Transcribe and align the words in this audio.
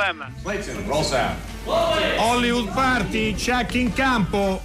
No 0.00 0.06
problem. 0.06 0.34
Clayton, 0.42 0.88
roll 0.88 1.02
sound. 1.02 1.38
Hollywood 1.66 2.72
Party, 2.72 3.34
check 3.34 3.74
in 3.74 3.92
campo. 3.92 4.62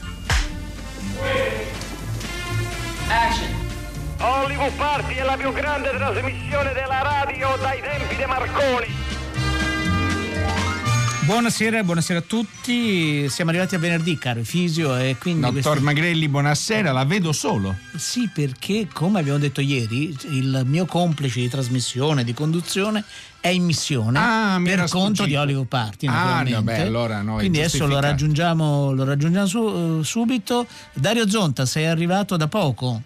Action. 3.10 3.54
Hollywood 4.22 4.72
Party 4.78 5.16
è 5.16 5.24
la 5.24 5.36
più 5.36 5.52
grande 5.52 5.90
trasmissione 5.90 6.72
della 6.72 7.02
radio 7.02 7.58
dai 7.58 7.82
tempi 7.82 8.16
di 8.16 8.26
Marconi. 8.26 9.05
Buonasera, 11.26 11.84
buonasera 11.84 12.20
a 12.20 12.22
tutti. 12.22 13.28
Siamo 13.30 13.50
arrivati 13.50 13.74
a 13.74 13.80
venerdì, 13.80 14.16
caro 14.18 14.44
Fisio, 14.44 14.96
e 14.96 15.16
quindi 15.20 15.42
Dottor 15.42 15.62
questo- 15.62 15.82
Magrelli, 15.82 16.28
buonasera, 16.30 16.92
la 16.92 17.04
vedo 17.04 17.32
solo. 17.32 17.76
Sì, 17.96 18.30
perché 18.32 18.88
come 18.94 19.22
abbiamo 19.22 19.40
detto 19.40 19.60
ieri, 19.60 20.16
il 20.30 20.62
mio 20.66 20.86
complice 20.86 21.40
di 21.40 21.50
trasmissione, 21.50 22.24
di 22.24 22.34
conduzione 22.34 23.04
è 23.40 23.48
in 23.48 23.64
missione 23.64 24.20
Ah, 24.20 24.60
mi 24.60 24.70
per 24.70 24.82
conto 24.90 24.92
sfuggito. 24.92 25.24
di 25.26 25.36
Hollywood 25.36 25.66
Party, 25.68 26.06
Ah, 26.08 26.44
vabbè, 26.48 26.82
allora 26.82 27.22
no, 27.24 27.38
è 27.38 27.40
Quindi 27.40 27.58
adesso 27.60 27.88
lo 27.88 28.00
raggiungiamo, 28.00 28.92
lo 28.92 29.04
raggiungiamo 29.04 29.48
su- 29.48 30.00
eh, 30.02 30.04
subito. 30.04 30.68
Dario 30.94 31.28
Zonta, 31.28 31.66
sei 31.66 31.86
arrivato 31.88 32.38
da 32.38 32.48
poco. 32.48 33.02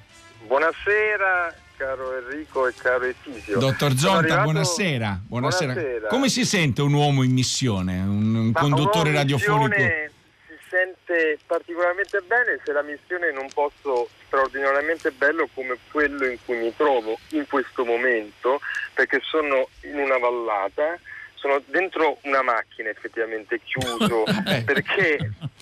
Buonasera 0.45 1.55
caro 1.79 2.17
Enrico 2.17 2.67
e 2.67 2.73
caro 2.75 3.05
Efisio. 3.05 3.57
Dottor 3.57 3.93
Zonta, 3.95 4.17
arrivato- 4.19 4.43
buonasera. 4.43 5.19
buonasera. 5.25 5.73
Buonasera. 5.73 6.07
Come 6.09 6.27
si 6.27 6.43
sente 6.45 6.81
un 6.81 6.93
uomo 6.93 7.23
in 7.23 7.31
missione, 7.31 7.93
un, 8.01 8.35
un 8.35 8.51
conduttore 8.51 9.13
radiofonico? 9.13 9.75
Si 9.79 10.57
sente 10.69 11.39
particolarmente 11.47 12.19
bene 12.27 12.59
se 12.65 12.73
la 12.73 12.81
missione 12.81 13.29
in 13.29 13.37
un 13.37 13.47
posto 13.53 14.09
straordinariamente 14.25 15.11
bello 15.11 15.47
come 15.53 15.77
quello 15.89 16.25
in 16.27 16.37
cui 16.45 16.57
mi 16.57 16.75
trovo 16.75 17.17
in 17.29 17.47
questo 17.47 17.85
momento, 17.85 18.59
perché 18.93 19.21
sono 19.23 19.69
in 19.83 19.97
una 19.99 20.17
vallata, 20.17 20.99
sono 21.35 21.63
dentro 21.67 22.17
una 22.23 22.41
macchina 22.41 22.89
effettivamente 22.89 23.61
chiuso, 23.63 24.25
Eh. 24.45 24.63
perché 24.63 25.17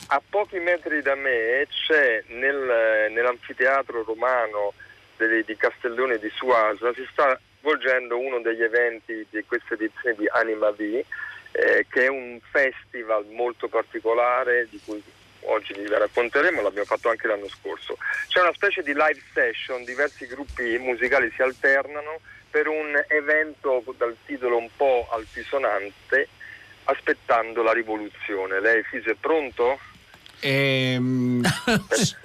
a 0.08 0.22
pochi 0.28 0.58
metri 0.58 1.04
da 1.04 1.14
me 1.14 1.68
c'è 1.70 2.24
nel- 2.30 3.12
nell'anfiteatro 3.12 4.04
romano 4.04 4.74
delle- 5.18 5.44
di 5.44 5.58
Castellone 5.58 6.18
di 6.20 6.30
Suasa, 6.30 6.94
si 6.94 7.06
sta 7.12 7.40
svolgendo 7.60 8.18
uno 8.18 8.40
degli 8.40 8.64
eventi 8.64 9.26
di 9.30 9.44
questa 9.46 9.74
edizione 9.74 10.16
di 10.16 10.28
Anima 10.30 10.72
V, 10.72 11.04
eh, 11.52 11.86
che 11.90 12.06
è 12.06 12.08
un 12.08 12.40
festival 12.52 13.26
molto 13.32 13.68
particolare 13.68 14.68
di 14.70 14.80
cui 14.86 15.04
oggi 15.42 15.74
vi 15.74 15.88
racconteremo, 15.88 16.62
l'abbiamo 16.62 16.86
fatto 16.86 17.10
anche 17.10 17.28
l'anno 17.28 17.48
scorso. 17.48 17.98
C'è 18.28 18.42
una 18.42 18.54
specie 18.54 18.84
di 18.84 18.94
live 18.94 19.22
session, 19.34 19.84
diversi 19.84 20.28
gruppi 20.28 20.78
musicali 20.78 21.32
si 21.36 21.42
alternano 21.42 22.20
per 22.50 22.68
un 22.68 23.02
evento 23.08 23.84
dal 23.98 24.16
titolo 24.26 24.58
un 24.58 24.70
po' 24.76 25.08
altisonante, 25.12 26.28
aspettando 26.86 27.64
la 27.64 27.74
rivoluzione. 27.74 28.60
Lei 28.60 28.84
Fise 28.84 29.12
è 29.12 29.16
pronto? 29.20 29.80
Ehm, 30.40 31.42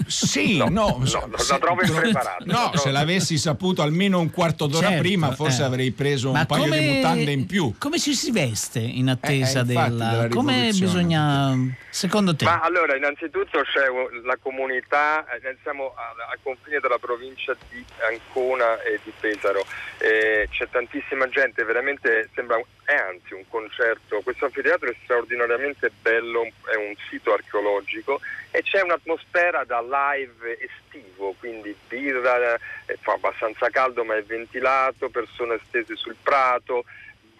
sì, 0.07 0.57
No, 0.63 0.69
no, 0.69 0.97
no, 1.01 1.07
se- 1.07 1.19
la 1.49 1.59
trovo 1.59 1.83
impreparata, 1.83 2.45
No, 2.45 2.53
trovo- 2.71 2.77
se 2.79 2.91
l'avessi 2.91 3.39
saputo 3.39 3.83
almeno 3.83 4.19
un 4.21 4.31
quarto 4.31 4.67
d'ora 4.67 4.89
Certo, 4.89 5.03
prima, 5.03 5.33
forse 5.33 5.63
eh. 5.63 5.65
avrei 5.65 5.91
preso 5.93 6.29
un 6.29 6.35
Ma 6.35 6.47
paio 6.47 6.65
come- 6.65 6.79
di 6.79 6.87
mutande 6.89 7.33
in 7.33 7.47
più. 7.47 7.75
Come 7.79 7.99
ci 7.99 8.15
si 8.15 8.31
veste 8.31 8.81
in 8.81 9.09
attesa 9.09 9.61
Eh, 9.61 9.65
eh, 9.69 9.73
infatti, 9.73 9.91
della... 9.93 10.11
della 10.11 10.29
come 10.29 10.69
bisogna, 10.73 11.57
secondo 11.93 12.35
te? 12.35 12.45
Ma 12.45 12.61
allora, 12.61 12.97
innanzitutto 12.97 13.61
c'è 13.61 13.87
la 14.25 14.37
comunità, 14.41 15.27
eh, 15.27 15.57
siamo 15.63 15.95
al 15.97 16.39
confine 16.43 16.81
della 16.81 16.99
provincia 16.99 17.55
di 17.69 17.85
Ancona 18.09 18.81
e 18.83 18.99
di 19.05 19.13
Pesaro, 19.19 19.65
Eh, 19.99 20.49
c'è 20.51 20.69
tantissima 20.69 21.29
gente, 21.29 21.63
veramente 21.63 22.29
sembra, 22.35 22.61
è 22.85 22.95
anzi 22.95 23.35
un 23.35 23.45
concerto, 23.49 24.21
questo 24.23 24.47
anfiteatro 24.47 24.91
è 24.91 24.97
straordinariamente 25.05 25.93
bello, 26.01 26.43
è 26.43 26.75
un 26.75 26.93
sito 27.09 27.33
archeologico 27.33 28.21
e 28.51 28.63
c'è 28.63 28.83
un'atmosfera 28.83 29.63
da 29.63 29.81
live 29.81 30.59
estivo, 30.59 31.37
quindi 31.39 31.73
birra, 31.87 32.57
eh, 32.87 32.99
fa 33.01 33.13
abbastanza 33.13 33.71
caldo 33.71 34.03
ma 34.03 34.17
è 34.17 34.25
ventilato, 34.25 35.09
persone 35.09 35.61
stese 35.69 35.95
sul 35.95 36.17
prato, 36.21 36.85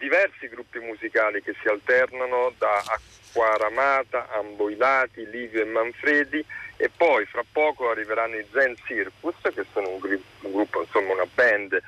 diversi 0.03 0.49
gruppi 0.49 0.79
musicali 0.79 1.41
che 1.41 1.55
si 1.61 1.67
alternano 1.69 2.51
da 2.57 2.83
Acquaramata, 2.87 4.27
Amboilati, 4.33 5.29
Livio 5.29 5.61
e 5.61 5.65
Manfredi 5.65 6.45
e 6.75 6.89
poi 6.95 7.25
fra 7.25 7.43
poco 7.49 7.89
arriveranno 7.89 8.35
i 8.35 8.45
Zen 8.51 8.75
Circus 8.85 9.35
che 9.55 9.65
sono 9.71 9.91
un, 9.91 9.99
gri- 9.99 10.23
un 10.41 10.51
gruppo, 10.51 10.81
insomma 10.81 11.13
una 11.13 11.25
band 11.33 11.81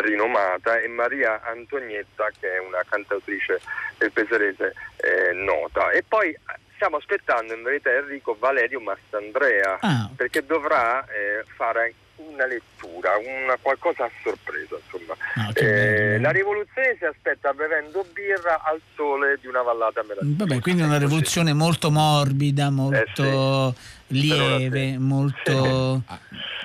rinomata 0.00 0.78
e 0.78 0.88
Maria 0.88 1.42
Antonietta 1.44 2.30
che 2.40 2.54
è 2.56 2.58
una 2.58 2.80
cantautrice 2.88 3.60
del 3.98 4.12
pesarese 4.12 4.72
eh, 4.96 5.32
nota 5.34 5.90
e 5.90 6.02
poi 6.02 6.30
eh, 6.30 6.38
stiamo 6.74 6.96
aspettando 6.96 7.52
in 7.52 7.62
verità 7.62 7.90
Enrico 7.90 8.34
Valerio 8.38 8.80
Mastandrea 8.80 9.78
Ah. 9.80 10.08
perché 10.16 10.44
dovrà 10.44 11.04
eh, 11.06 11.44
fare 11.54 11.92
una 12.18 12.46
lettura, 12.46 13.10
una 13.18 13.56
qualcosa 13.60 14.04
a 14.04 14.10
sorpresa 14.22 14.76
insomma. 14.76 15.14
Ah, 15.34 15.50
Eh, 15.54 16.18
la 16.20 16.30
rivoluzione 16.30 16.96
si 16.98 17.04
aspetta 17.04 17.52
bevendo 17.52 18.04
birra 18.12 18.62
al 18.64 18.80
sole 18.94 19.38
di 19.40 19.46
una 19.46 19.62
vallata 19.62 20.02
meravigliosa. 20.02 20.44
Vabbè, 20.44 20.60
quindi 20.60 20.82
una 20.82 20.98
sì. 20.98 21.04
rivoluzione 21.04 21.52
molto 21.52 21.90
morbida, 21.90 22.70
molto 22.70 23.74
lieve, 24.08 24.90
sì. 24.92 24.98
molto 24.98 26.02
Ah, 26.06 26.18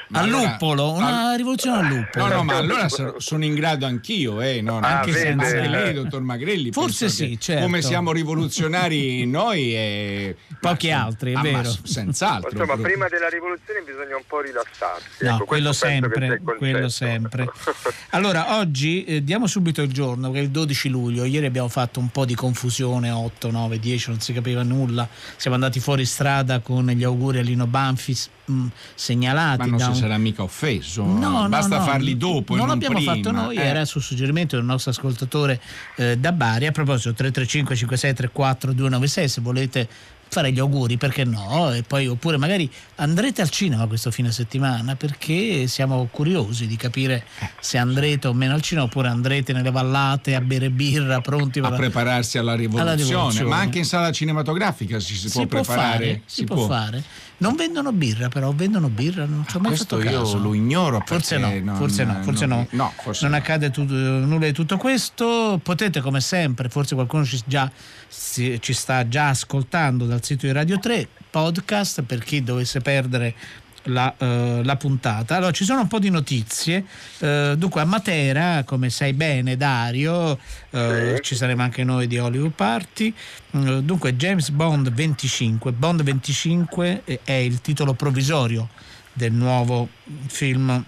ma 0.10 0.20
al 0.20 0.26
allora- 0.26 0.52
luppolo, 0.52 0.92
una 0.92 1.30
al- 1.32 1.38
rivoluzione 1.38 1.78
al 1.80 1.94
luppolo. 1.94 2.28
No, 2.28 2.34
no, 2.36 2.44
ma 2.44 2.56
allora 2.58 2.90
so- 2.90 3.16
sono 3.20 3.44
in 3.46 3.56
grado 3.56 3.86
anch'io, 3.86 4.42
eh, 4.42 4.62
no, 4.62 4.78
Ah, 4.80 5.00
anche 5.00 5.12
vede. 5.12 5.26
senza 5.28 5.46
anche 5.48 5.68
lei, 5.68 5.94
dottor 5.94 6.22
Magrelli. 6.22 6.72
Forse 6.72 7.10
sì, 7.10 7.38
certo. 7.40 7.64
Come 7.64 7.82
siamo 7.82 8.12
rivoluzionari 8.12 9.26
noi 9.26 9.74
e 9.76 10.36
Pochi 10.60 10.90
ma- 10.90 11.04
altri, 11.04 11.32
è 11.32 11.36
ah, 11.36 11.38
ma 11.38 11.44
vero. 11.44 11.64
s- 11.72 11.82
Senz'altro. 11.84 12.50
Insomma, 12.52 12.66
proprio. 12.74 12.86
prima 12.88 13.08
della 13.08 13.30
rivoluzione 13.30 13.82
bisogna 13.86 14.16
un 14.16 14.24
po' 14.28 14.42
rilassarsi. 14.42 15.24
No, 15.26 15.36
ecco, 15.36 15.46
quello 15.46 15.74
sempre, 15.74 16.42
quello 16.58 16.90
sempre. 16.90 17.48
Allora, 18.12 18.58
oggi 18.60 19.04
eh, 19.06 19.24
diamo 19.24 19.48
subito 19.48 19.82
il 19.82 19.92
giorno, 19.92 20.30
che 20.32 20.38
è 20.40 20.42
il 20.42 20.50
12 20.52 20.90
luglio. 20.90 21.24
Ieri 21.26 21.48
abbiamo 21.48 21.68
fatto 21.70 22.00
un 22.00 22.10
po' 22.10 22.26
di 22.26 22.36
confusione, 22.36 23.10
8, 23.10 23.50
9, 23.50 23.80
10, 23.80 24.10
non 24.12 24.20
si 24.20 24.34
capiva 24.34 24.62
nulla. 24.62 25.08
Siamo 25.36 25.56
andati 25.56 25.80
fuori 25.80 26.06
strada 26.06 26.60
con 26.60 26.86
gli 26.88 27.04
auguri 27.04 27.33
a 27.40 27.42
Lino 27.42 27.68
Banfis 27.68 28.30
mh, 28.46 28.66
segnalati. 28.96 29.58
Ma 29.60 29.66
non 29.66 29.80
si 29.80 29.88
un- 29.90 29.96
sarà 29.96 30.18
mica 30.18 30.44
offeso. 30.44 31.04
No, 31.04 31.42
no, 31.42 31.50
Basta 31.50 31.78
no, 31.78 31.84
farli 31.84 32.18
dopo. 32.18 32.56
Non 32.56 32.66
non 32.66 32.68
l'abbiamo 32.70 32.96
prima, 32.98 33.14
fatto 33.14 33.32
noi, 33.32 33.56
eh. 33.58 33.62
era 33.64 33.86
su 33.86 34.00
suggerimento 34.00 34.56
del 34.56 34.66
nostro 34.66 34.92
ascoltatore 34.92 35.60
eh, 35.98 36.18
da 36.18 36.32
Bari. 36.32 36.66
A 36.68 36.72
proposito, 36.72 37.14
335 37.14 37.76
56 37.76 38.14
34 38.14 38.72
296 38.74 39.28
se 39.30 39.42
volete 39.42 39.88
fare 40.28 40.52
gli 40.52 40.60
auguri, 40.60 40.98
perché 40.98 41.24
no? 41.24 41.72
E 41.74 41.84
poi 41.84 42.08
oppure 42.08 42.38
magari 42.38 42.70
andrete 42.96 43.42
al 43.42 43.50
cinema 43.50 43.88
questo 43.88 44.12
fine 44.12 44.32
settimana 44.32 44.96
perché 44.96 45.68
siamo 45.68 46.08
curiosi 46.12 46.68
di 46.68 46.76
capire 46.76 47.26
se 47.60 47.78
andrete 47.78 48.28
o 48.28 48.34
meno 48.34 48.54
al 48.54 48.62
cinema 48.62 48.88
oppure 48.88 49.10
andrete 49.10 49.54
nelle 49.54 49.72
vallate 49.72 50.36
a 50.36 50.42
bere 50.42 50.70
birra 50.70 51.22
pronti 51.22 51.60
a 51.60 51.70
per 51.70 51.78
prepararsi 51.78 52.38
alla 52.38 52.56
rivoluzione. 52.56 52.96
rivoluzione. 52.96 53.50
ma 53.50 53.58
anche 53.58 53.80
in 53.80 53.86
sala 53.86 54.12
cinematografica 54.12 55.00
si, 55.00 55.16
si, 55.16 55.30
si 55.30 55.46
può 55.46 55.62
preparare. 55.62 56.06
fare, 56.06 56.22
si, 56.26 56.44
può, 56.44 56.66
fare. 56.66 57.04
Non 57.38 57.56
vendono 57.56 57.92
birra, 57.92 58.30
però 58.30 58.52
vendono 58.54 58.88
birra, 58.90 59.26
non 59.26 59.44
ci 59.48 59.58
ho 59.58 59.60
mai 59.60 59.70
Questo 59.74 59.98
fatto 59.98 60.10
io 60.10 60.20
caso. 60.22 60.38
lo 60.38 60.54
ignoro 60.54 61.04
Forse 61.06 61.38
no, 61.38 61.52
non- 61.62 61.76
forse 61.76 62.04
no, 62.06 62.22
forse 62.24 62.46
non- 62.46 62.68
no. 62.70 62.84
no, 62.84 62.94
forse 63.02 63.24
non 63.24 63.32
no. 63.32 63.38
accade 63.38 63.70
tut- 63.72 63.90
nulla 63.90 64.46
di 64.46 64.54
tutto 64.54 64.78
questo. 64.78 65.60
Potete, 65.62 66.00
come 66.00 66.22
sempre, 66.22 66.70
forse 66.70 66.96
qualcuno 66.96 67.26
ci, 67.26 67.42
già, 67.46 67.70
si- 68.08 68.58
ci 68.62 68.72
sta 68.74 69.08
già 69.08 69.30
ascoltando 69.30 70.06
dal 70.06 70.24
sito 70.24 70.46
di 70.46 70.52
Radio 70.54 70.80
3, 70.80 71.08
podcast 71.30 72.04
per 72.04 72.20
chi 72.24 72.44
dovesse 72.44 72.80
perdere 72.80 73.34
la, 73.84 74.14
eh, 74.18 74.62
la 74.64 74.76
puntata. 74.76 75.36
Allora, 75.36 75.52
ci 75.52 75.64
sono 75.66 75.82
un 75.82 75.88
po' 75.88 76.00
di 76.00 76.10
notizie. 76.10 76.86
Eh, 77.20 77.56
dunque, 77.58 77.82
a 77.82 77.86
Matera, 77.86 78.64
come 78.64 78.90
sai 78.90 79.14
bene, 79.14 79.58
Dario, 79.58 80.38
eh, 80.70 81.20
ci 81.22 81.36
saremo 81.36 81.62
anche 81.62 81.84
noi 81.84 82.08
di 82.08 82.18
Hollywood 82.18 82.52
Party. 82.54 83.14
Eh, 83.52 83.82
dunque, 83.84 84.16
James 84.16 84.50
Bond 84.50 84.92
25. 84.92 85.72
Bond 85.72 86.04
25 86.04 87.02
è- 87.04 87.20
è 87.24 87.32
il 87.34 87.62
titolo 87.62 87.94
provvisorio 87.94 88.70
del 89.14 89.32
nuovo 89.32 89.88
film 90.28 90.84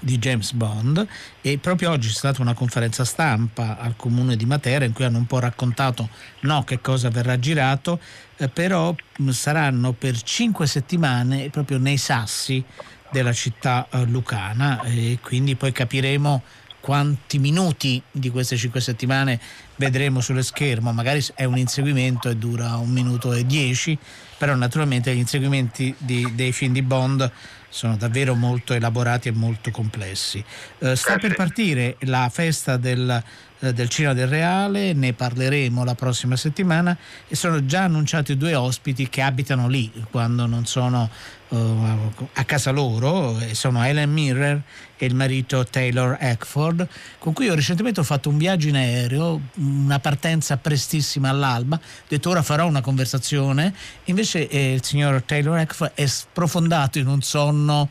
di 0.00 0.18
James 0.18 0.52
Bond 0.52 1.06
e 1.40 1.58
proprio 1.58 1.90
oggi 1.90 2.08
c'è 2.08 2.14
stata 2.14 2.42
una 2.42 2.54
conferenza 2.54 3.04
stampa 3.04 3.78
al 3.78 3.96
comune 3.96 4.36
di 4.36 4.44
Matera 4.44 4.84
in 4.84 4.92
cui 4.92 5.04
hanno 5.04 5.18
un 5.18 5.26
po' 5.26 5.38
raccontato 5.38 6.08
no, 6.40 6.64
che 6.64 6.80
cosa 6.80 7.08
verrà 7.08 7.38
girato, 7.38 8.00
eh, 8.36 8.48
però 8.48 8.94
mh, 9.18 9.30
saranno 9.30 9.92
per 9.92 10.20
cinque 10.22 10.66
settimane 10.66 11.48
proprio 11.50 11.78
nei 11.78 11.96
sassi 11.96 12.62
della 13.10 13.32
città 13.32 13.88
eh, 13.90 14.04
lucana 14.04 14.82
e 14.82 15.18
quindi 15.22 15.54
poi 15.56 15.72
capiremo 15.72 16.42
quanti 16.86 17.40
minuti 17.40 18.00
di 18.12 18.30
queste 18.30 18.56
cinque 18.56 18.80
settimane 18.80 19.40
vedremo 19.74 20.20
sullo 20.20 20.40
schermo, 20.40 20.92
magari 20.92 21.20
è 21.34 21.42
un 21.42 21.58
inseguimento 21.58 22.28
e 22.28 22.36
dura 22.36 22.76
un 22.76 22.90
minuto 22.90 23.32
e 23.32 23.44
dieci, 23.44 23.98
però 24.38 24.54
naturalmente 24.54 25.12
gli 25.12 25.18
inseguimenti 25.18 25.92
di- 25.98 26.32
dei 26.36 26.52
film 26.52 26.72
di 26.72 26.82
Bond 26.82 27.28
sono 27.76 27.94
davvero 27.98 28.34
molto 28.34 28.72
elaborati 28.72 29.28
e 29.28 29.32
molto 29.32 29.70
complessi. 29.70 30.42
Eh, 30.78 30.96
sta 30.96 31.18
per 31.18 31.30
sì. 31.30 31.36
partire 31.36 31.96
la 32.00 32.30
festa 32.32 32.78
del 32.78 33.22
eh, 33.60 33.72
del 33.72 33.88
Cinema 33.88 34.14
del 34.14 34.28
Reale, 34.28 34.92
ne 34.92 35.12
parleremo 35.12 35.84
la 35.84 35.94
prossima 35.94 36.36
settimana 36.36 36.96
e 37.26 37.34
sono 37.34 37.64
già 37.64 37.84
annunciati 37.84 38.36
due 38.36 38.54
ospiti 38.54 39.08
che 39.08 39.22
abitano 39.22 39.66
lì 39.68 39.90
quando 40.10 40.46
non 40.46 40.66
sono 40.66 41.08
uh, 41.48 41.56
a 42.34 42.44
casa 42.44 42.70
loro, 42.70 43.38
sono 43.52 43.84
Ellen 43.84 44.10
Mirror 44.10 44.60
e 44.98 45.06
il 45.06 45.14
marito 45.14 45.64
Taylor 45.64 46.16
Eckford, 46.20 46.86
con 47.18 47.32
cui 47.32 47.48
ho 47.48 47.54
recentemente 47.54 48.02
fatto 48.02 48.28
un 48.28 48.38
viaggio 48.38 48.68
in 48.68 48.76
aereo, 48.76 49.40
una 49.54 49.98
partenza 50.00 50.56
prestissima 50.56 51.28
all'alba, 51.28 51.76
ho 51.76 52.04
detto 52.08 52.30
ora 52.30 52.42
farò 52.42 52.66
una 52.66 52.80
conversazione, 52.80 53.74
invece 54.04 54.48
eh, 54.48 54.74
il 54.74 54.84
signor 54.84 55.22
Taylor 55.22 55.58
Eckford 55.58 55.92
è 55.94 56.06
sprofondato 56.06 56.98
in 56.98 57.06
un 57.06 57.22
sonno 57.22 57.88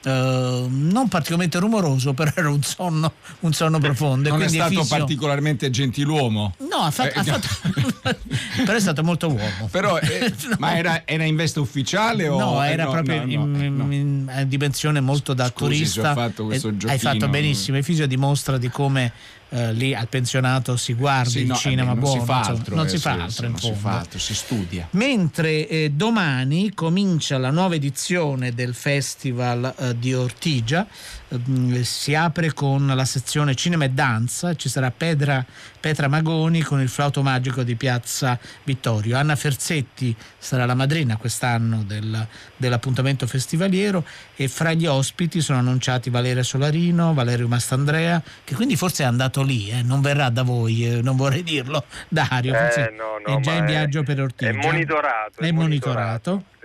Uh, 0.00 0.68
non 0.70 1.08
particolarmente 1.08 1.58
rumoroso, 1.58 2.12
però 2.14 2.30
era 2.34 2.50
un 2.50 2.62
sonno, 2.62 3.12
un 3.40 3.52
sonno 3.52 3.78
profondo. 3.78 4.28
Non 4.28 4.42
è 4.42 4.48
stato 4.48 4.80
Fisio... 4.80 4.96
particolarmente 4.96 5.70
gentiluomo. 5.70 6.54
No, 6.58 6.76
ha 6.76 6.90
fatto, 6.90 7.14
eh, 7.14 7.18
ha 7.18 7.24
fatto... 7.24 7.48
però 8.64 8.76
è 8.76 8.80
stato 8.80 9.02
molto 9.02 9.28
uomo. 9.28 9.68
Però, 9.70 9.98
eh, 9.98 10.32
no. 10.48 10.56
Ma 10.58 10.76
era, 10.76 11.02
era, 11.04 11.24
in 11.24 11.34
veste 11.34 11.58
ufficiale? 11.58 12.28
O... 12.28 12.38
No, 12.38 12.62
era 12.62 12.84
no, 12.84 12.90
proprio 12.92 13.24
no, 13.24 13.30
in, 13.30 13.30
in, 13.30 14.28
in, 14.30 14.44
dimensione 14.46 15.00
molto 15.00 15.34
da 15.34 15.46
Scusi, 15.46 15.64
turista. 15.64 16.14
Fatto 16.14 16.44
questo 16.44 16.68
eh, 16.68 16.90
Hai 16.90 16.98
fatto 16.98 17.28
benissimo. 17.28 17.76
Il 17.76 17.84
Fisio 17.84 18.06
dimostra 18.06 18.56
di 18.56 18.68
come 18.68 19.12
Uh, 19.50 19.72
lì 19.72 19.94
al 19.94 20.08
pensionato 20.08 20.76
si 20.76 20.92
guarda 20.92 21.30
sì, 21.30 21.40
il 21.40 21.46
no, 21.46 21.54
cinema 21.54 21.94
beh, 21.94 22.00
buono, 22.00 22.20
si 22.20 22.26
fa 22.26 22.40
altro, 22.40 22.74
non 22.74 22.84
eh, 22.84 22.88
si 22.90 22.98
fa 22.98 23.14
sì, 23.14 23.20
altro, 23.20 23.48
non 23.48 23.58
si 23.58 23.72
fa 23.72 23.98
altro, 23.98 24.18
si 24.18 24.34
studia. 24.34 24.88
Mentre 24.90 25.66
eh, 25.66 25.90
domani 25.90 26.74
comincia 26.74 27.38
la 27.38 27.50
nuova 27.50 27.74
edizione 27.74 28.52
del 28.52 28.74
Festival 28.74 29.74
eh, 29.78 29.98
di 29.98 30.12
Ortigia, 30.12 30.86
mm, 31.34 31.80
si 31.80 32.14
apre 32.14 32.52
con 32.52 32.86
la 32.88 33.04
sezione 33.06 33.54
Cinema 33.54 33.86
e 33.86 33.90
Danza, 33.90 34.54
ci 34.54 34.68
sarà 34.68 34.90
Petra, 34.90 35.42
Petra 35.80 36.08
Magoni 36.08 36.60
con 36.60 36.82
il 36.82 36.90
flauto 36.90 37.22
magico 37.22 37.62
di 37.62 37.74
Piazza 37.74 38.38
Vittorio, 38.64 39.16
Anna 39.16 39.34
Ferzetti 39.34 40.14
sarà 40.36 40.66
la 40.66 40.74
madrina 40.74 41.16
quest'anno 41.16 41.84
del, 41.84 42.26
dell'appuntamento 42.56 43.26
festivaliero 43.26 44.04
e 44.40 44.46
fra 44.46 44.72
gli 44.72 44.86
ospiti 44.86 45.40
sono 45.40 45.58
annunciati 45.58 46.10
Valeria 46.10 46.44
Solarino, 46.44 47.12
Valerio 47.12 47.48
Mastandrea, 47.48 48.22
che 48.44 48.54
quindi 48.54 48.76
forse 48.76 49.02
è 49.02 49.06
andato 49.06 49.42
lì, 49.42 49.68
eh, 49.68 49.82
non 49.82 50.00
verrà 50.00 50.28
da 50.28 50.44
voi, 50.44 50.86
eh, 50.86 51.02
non 51.02 51.16
vorrei 51.16 51.42
dirlo, 51.42 51.84
Dario, 52.08 52.54
eh, 52.54 52.94
no, 52.96 53.18
no, 53.26 53.38
è 53.38 53.40
già 53.40 53.54
in 53.54 53.64
viaggio 53.64 54.04
per 54.04 54.20
Ortigia. 54.20 54.50
È 54.50 54.54
monitorato. 54.54 55.40
È, 55.40 55.44
è 55.44 55.50
monitorato. 55.50 56.30
monitorato. 56.30 56.56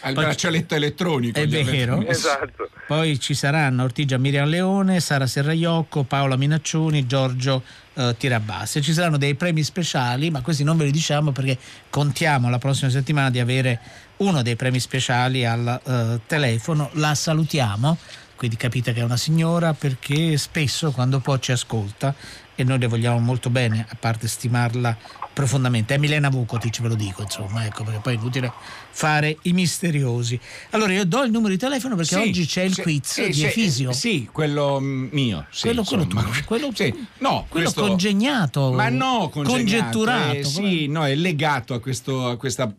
Al 0.00 0.14
braccialetto 0.14 0.74
elettronico. 0.74 1.38
È 1.38 1.46
vero. 1.46 2.06
Esatto. 2.06 2.70
Poi 2.86 3.18
ci 3.18 3.34
saranno 3.34 3.82
Ortigia 3.82 4.16
Miriam 4.16 4.48
Leone, 4.48 5.00
Sara 5.00 5.26
Serraiocco, 5.26 6.04
Paola 6.04 6.36
Minaccioni, 6.36 7.06
Giorgio 7.06 7.62
eh, 7.96 8.14
Tirabassi. 8.16 8.82
Ci 8.82 8.92
saranno 8.92 9.16
dei 9.16 9.34
premi 9.34 9.62
speciali, 9.62 10.30
ma 10.30 10.40
questi 10.40 10.64
non 10.64 10.76
ve 10.76 10.84
li 10.84 10.90
diciamo 10.90 11.32
perché 11.32 11.58
contiamo 11.90 12.48
la 12.48 12.58
prossima 12.58 12.90
settimana 12.90 13.30
di 13.30 13.40
avere 13.40 13.80
uno 14.18 14.42
dei 14.42 14.56
premi 14.56 14.80
speciali 14.80 15.44
al 15.44 15.80
eh, 15.84 16.20
telefono. 16.26 16.90
La 16.94 17.14
salutiamo 17.14 17.98
quindi 18.36 18.56
capite 18.56 18.92
che 18.92 19.00
è 19.00 19.02
una 19.02 19.16
signora 19.16 19.72
perché 19.72 20.36
spesso 20.36 20.90
quando 20.90 21.20
può 21.20 21.38
ci 21.38 21.52
ascolta 21.52 22.14
e 22.54 22.64
noi 22.64 22.78
le 22.78 22.86
vogliamo 22.86 23.18
molto 23.18 23.48
bene, 23.48 23.86
a 23.88 23.96
parte 23.98 24.28
stimarla 24.28 24.96
profondamente. 25.36 25.94
È 25.94 25.98
Milena 25.98 26.30
Vukotic, 26.30 26.80
ve 26.80 26.88
lo 26.88 26.94
dico, 26.94 27.20
insomma, 27.20 27.66
ecco, 27.66 27.84
perché 27.84 28.00
poi 28.00 28.14
è 28.14 28.16
inutile 28.16 28.50
fare 28.90 29.36
i 29.42 29.52
misteriosi. 29.52 30.40
Allora 30.70 30.94
io 30.94 31.04
do 31.04 31.24
il 31.24 31.30
numero 31.30 31.50
di 31.50 31.58
telefono 31.58 31.94
perché 31.94 32.14
sì, 32.14 32.28
oggi 32.28 32.46
c'è 32.46 32.62
il 32.62 32.72
sì, 32.72 32.80
quiz 32.80 33.12
sì, 33.12 33.28
di 33.28 33.44
Efisio. 33.44 33.92
Sì, 33.92 34.26
quello 34.32 34.80
mio. 34.80 35.46
quello, 35.60 35.84
quello 35.84 36.06
tuo, 36.06 36.24
quello, 36.46 36.72
no, 37.18 37.44
quello 37.50 37.70
questo, 37.70 37.82
congegnato, 37.82 38.72
ma 38.72 38.88
no, 38.88 39.28
congegnato, 39.28 39.58
congetturato. 39.58 40.36
Eh, 40.38 40.44
sì, 40.44 40.86
no, 40.86 41.04
è 41.04 41.14
legato 41.14 41.74
a, 41.74 41.80
questo, 41.80 42.28
a 42.28 42.36
questa 42.38 42.74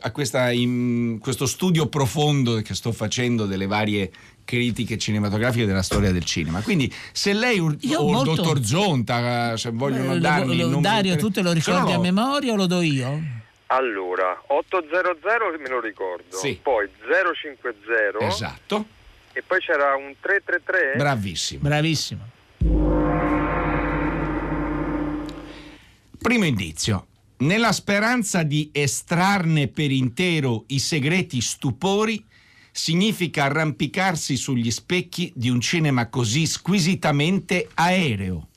a 0.00 0.10
questa, 0.12 0.50
in, 0.52 1.18
questo 1.20 1.46
studio 1.46 1.88
profondo 1.88 2.60
che 2.62 2.74
sto 2.74 2.92
facendo 2.92 3.46
delle 3.46 3.66
varie 3.66 4.12
critiche 4.44 4.98
cinematografiche 4.98 5.66
della 5.66 5.82
storia 5.82 6.12
del 6.12 6.24
cinema. 6.24 6.62
Quindi 6.62 6.92
se 7.12 7.32
lei 7.32 7.58
o 7.58 7.70
il 7.70 7.78
molto... 7.90 8.34
dottor 8.34 8.64
Zonta 8.64 9.56
se 9.56 9.70
vogliono 9.70 10.14
eh, 10.14 10.18
darmi 10.18 10.56
lo, 10.58 10.68
lo, 10.68 10.80
Dario, 10.80 11.16
tu 11.16 11.30
te 11.30 11.42
lo 11.42 11.52
ricordi 11.52 11.92
a 11.92 11.98
memoria 11.98 12.52
o 12.52 12.56
lo 12.56 12.66
do 12.66 12.80
io? 12.80 13.40
Allora, 13.66 14.42
800 14.48 15.18
me 15.58 15.68
lo 15.68 15.80
ricordo, 15.80 16.36
sì. 16.36 16.58
poi 16.62 16.88
050 17.00 18.26
Esatto. 18.26 18.84
E 19.32 19.42
poi 19.42 19.60
c'era 19.60 19.94
un 19.96 20.14
333 20.20 20.94
Bravissimo. 20.96 21.60
Bravissimo. 21.62 22.30
Primo 26.18 26.44
indizio. 26.44 27.06
Nella 27.38 27.72
speranza 27.72 28.44
di 28.44 28.70
estrarne 28.72 29.66
per 29.68 29.90
intero 29.90 30.64
i 30.68 30.78
segreti 30.78 31.40
stupori, 31.40 32.24
significa 32.72 33.44
arrampicarsi 33.44 34.36
sugli 34.36 34.70
specchi 34.70 35.30
di 35.36 35.50
un 35.50 35.60
cinema 35.60 36.08
così 36.08 36.46
squisitamente 36.46 37.68
aereo. 37.74 38.48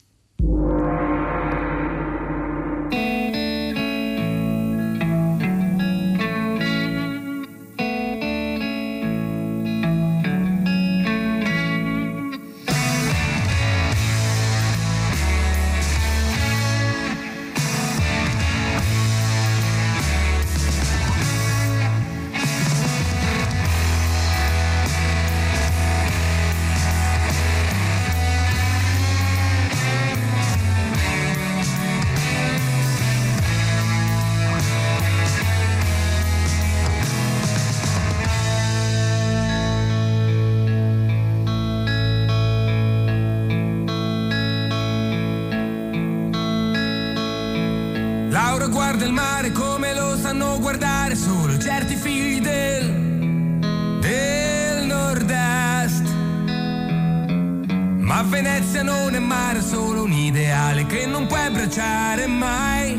solo 59.66 60.04
un 60.04 60.12
ideale 60.12 60.86
che 60.86 61.06
non 61.06 61.26
puoi 61.26 61.40
abbracciare 61.40 62.28
mai 62.28 62.92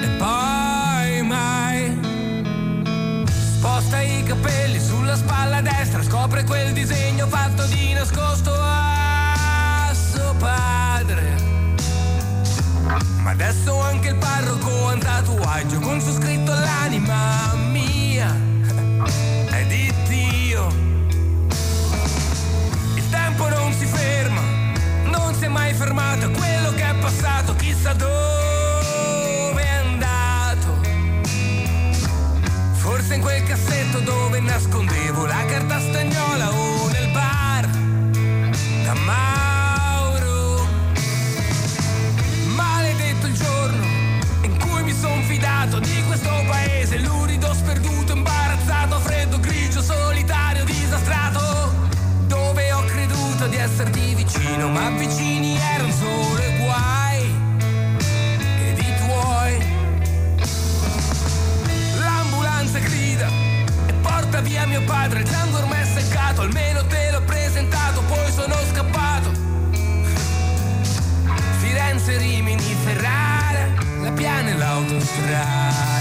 e 0.00 0.08
poi 0.16 1.22
mai. 1.22 1.98
Sposta 3.26 4.00
i 4.00 4.22
capelli 4.22 4.78
sulla 4.78 5.16
spalla 5.16 5.60
destra, 5.60 6.04
scopre 6.04 6.44
quel 6.44 6.72
disegno 6.72 7.26
fatto 7.26 7.64
di 7.64 7.92
nascosto 7.92 8.52
a 8.54 9.92
suo 9.92 10.34
padre. 10.38 11.34
Ma 13.22 13.30
adesso 13.30 13.80
anche 13.80 14.10
il 14.10 14.16
parroco 14.16 14.86
ha 14.86 14.92
un 14.92 15.00
tatuaggio 15.00 15.80
con 15.80 16.00
su 16.00 16.12
scritto 16.12 16.52
l'anima 16.52 17.59
fosse 25.40 25.48
mai 25.48 25.72
fermato 25.72 26.30
quello 26.32 26.70
che 26.74 26.86
è 26.86 26.94
passato, 26.96 27.54
chissà 27.54 27.94
dove 27.94 29.62
è 29.62 29.74
andato. 29.86 30.80
Forse 32.72 33.14
in 33.14 33.22
quel 33.22 33.42
cassetto 33.44 34.00
dove 34.00 34.40
nascondevo 34.40 35.24
la 35.24 35.42
carta 35.46 35.80
stagnola 35.80 36.50
o 36.52 36.88
nel 36.88 37.10
bar 37.12 37.66
da 38.84 38.94
Mauro. 38.94 40.68
Maledetto 42.54 43.26
il 43.26 43.34
giorno 43.34 43.84
in 44.42 44.58
cui 44.58 44.82
mi 44.82 44.92
son 44.92 45.22
fidato 45.22 45.78
di 45.78 46.02
questo 46.06 46.44
paese, 46.48 46.98
lurido 46.98 47.54
sperduto 47.54 48.09
esserti 53.60 54.14
vicino, 54.14 54.68
ma 54.68 54.88
vicini 54.90 55.56
erano 55.56 55.92
solo 55.92 56.42
i 56.42 56.56
guai 56.56 57.34
ed 58.58 58.78
i 58.78 58.94
tuoi. 59.04 59.58
L'ambulanza 61.98 62.78
grida 62.78 63.28
e 63.86 63.92
porta 64.00 64.40
via 64.40 64.66
mio 64.66 64.82
padre, 64.84 65.22
Django 65.22 65.58
ormai 65.58 65.82
è 65.82 65.84
seccato, 65.84 66.40
almeno 66.40 66.86
te 66.86 67.10
l'ho 67.12 67.22
presentato, 67.22 68.02
poi 68.08 68.32
sono 68.32 68.54
scappato. 68.72 69.30
Firenze, 71.58 72.16
Rimini, 72.16 72.74
Ferrara, 72.82 73.68
la 74.00 74.10
piana 74.12 74.48
e 74.48 74.56
l'autostrada. 74.56 75.99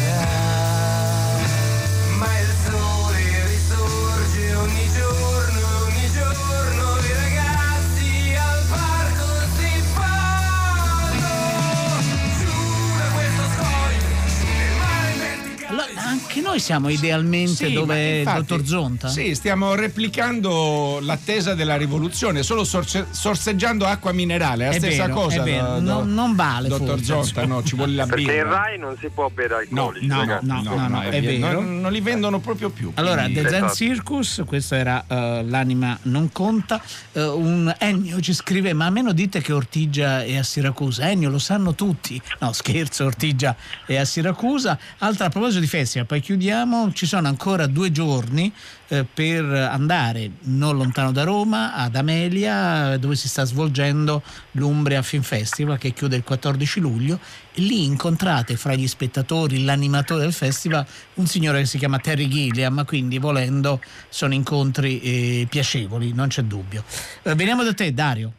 Noi 16.50 16.60
siamo 16.60 16.90
idealmente 16.90 17.68
Sì, 17.68 17.74
dove 17.74 17.96
è 17.96 18.12
il 18.14 18.18
infatti- 18.20 18.38
dottor 18.40 18.66
Zonta? 18.66 19.08
Sì, 19.08 19.36
stiamo 19.36 19.76
replicando 19.76 21.00
l'attesa 21.02 21.54
della 21.54 21.76
rivoluzione, 21.78 22.44
solo 22.44 22.64
sorse- 22.64 23.08
sorseggiando 23.12 23.86
acqua 23.86 24.12
minerale, 24.12 24.66
è 24.66 24.70
la 24.70 24.76
È 24.76 24.80
stessa 24.80 25.04
vero, 25.06 25.14
cosa. 25.16 25.42
è 25.42 25.44
vero. 25.44 25.80
do- 25.80 25.80
Non- 25.80 26.14
non 26.14 26.36
vale 26.36 26.68
Dottor 26.70 26.88
forse, 27.00 27.04
Zonta, 27.06 27.46
no, 27.46 27.64
ci 27.64 27.76
vuole 27.76 27.94
la 27.94 28.06
Perché 28.06 28.22
in 28.22 28.28
birra. 28.28 28.50
Rai 28.50 28.78
non 28.80 28.96
si 29.00 29.10
può 29.14 29.30
bere 29.30 29.68
No, 29.70 29.82
alcolici. 29.88 30.06
no, 30.08 30.18
ragazzi. 30.20 30.46
no, 30.46 30.62
no, 30.64 30.88
no, 30.88 31.02
è 31.02 31.22
vero. 31.22 31.52
Non, 31.62 31.82
non 31.82 31.92
li 31.92 32.02
vendono 32.02 32.40
proprio 32.40 32.70
più. 32.70 32.92
Allora, 32.96 33.24
quindi- 33.24 33.42
The 33.42 33.48
Zen 33.50 33.58
Esatto. 33.66 33.76
Circus, 33.76 34.42
questo 34.46 34.76
era 34.76 35.04
eh, 35.08 35.44
l'anima 35.48 35.98
non 36.04 36.32
conta. 36.32 36.82
Eh, 37.14 37.24
un 37.24 37.74
Ennio 37.78 38.20
ci 38.22 38.34
scrive: 38.34 38.74
Ma 38.74 38.86
a 38.88 38.90
me 38.90 39.02
non 39.02 39.14
dite 39.14 39.42
che 39.42 39.54
Ortigia 39.54 40.24
è 40.24 40.36
a 40.38 40.44
Siracusa? 40.44 41.10
Ennio, 41.10 41.30
lo 41.30 41.40
sanno 41.40 41.76
tutti. 41.76 42.20
No, 42.40 42.52
scherzo, 42.54 43.06
Ortigia 43.06 43.56
è 43.86 43.96
a 43.98 44.06
Siracusa. 44.06 44.78
Altra 45.00 45.26
a 45.26 45.30
proposito 45.30 45.60
di 45.60 45.68
festival, 45.68 46.08
poi 46.08 46.20
chiudiamo. 46.22 46.48
Ci 46.94 47.06
sono 47.06 47.28
ancora 47.28 47.68
due 47.68 47.92
giorni 47.92 48.52
eh, 48.88 49.06
per 49.06 49.46
andare 49.46 50.32
non 50.46 50.78
lontano 50.78 51.12
da 51.12 51.24
Roma, 51.24 51.76
ad 51.76 51.96
Amelia, 51.96 52.98
dove 52.98 53.16
si 53.16 53.28
sta 53.28 53.44
svolgendo 53.44 54.24
l'Umbria 54.54 55.04
Film 55.04 55.22
Festival 55.22 55.78
che 55.78 55.92
chiude 55.94 56.16
il 56.16 56.24
14 56.24 56.80
luglio. 56.80 57.20
Lì 57.56 57.84
incontrate 57.84 58.56
fra 58.58 58.74
gli 58.74 58.88
spettatori, 58.88 59.64
l'animatore 59.64 60.22
del 60.22 60.34
festival, 60.34 60.86
un 61.16 61.28
signore 61.28 61.60
che 61.60 61.66
si 61.66 61.78
chiama 61.78 62.00
Terry 62.00 62.28
Gilliam, 62.28 62.84
quindi 62.84 63.20
volendo 63.20 63.80
sono 64.10 64.34
incontri 64.34 65.00
eh, 65.02 65.48
piacevoli, 65.48 66.14
non 66.14 66.30
c'è 66.30 66.42
dubbio. 66.42 66.84
Eh, 67.22 67.36
veniamo 67.36 67.64
da 67.64 67.74
te, 67.74 67.94
Dario. 67.94 68.34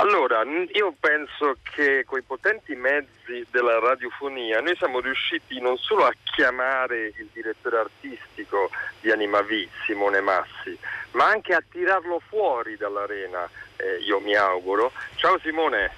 Allora, 0.00 0.42
n- 0.44 0.68
io 0.72 0.94
penso 0.98 1.56
che 1.74 2.04
con 2.06 2.18
i 2.18 2.22
potenti 2.22 2.74
mezzi 2.74 3.46
della 3.50 3.78
radiofonia 3.78 4.60
noi 4.60 4.74
siamo 4.76 5.00
riusciti 5.00 5.60
non 5.60 5.76
solo 5.76 6.06
a 6.06 6.12
chiamare 6.24 7.12
il 7.16 7.28
direttore 7.32 7.78
artistico 7.78 8.70
di 9.00 9.10
Anima 9.10 9.42
V, 9.42 9.68
Simone 9.84 10.20
Massi, 10.20 10.76
ma 11.12 11.26
anche 11.26 11.54
a 11.54 11.62
tirarlo 11.68 12.20
fuori 12.28 12.76
dall'arena, 12.76 13.48
eh, 13.76 13.98
io 14.02 14.20
mi 14.20 14.34
auguro. 14.34 14.90
Ciao 15.16 15.38
Simone. 15.40 15.92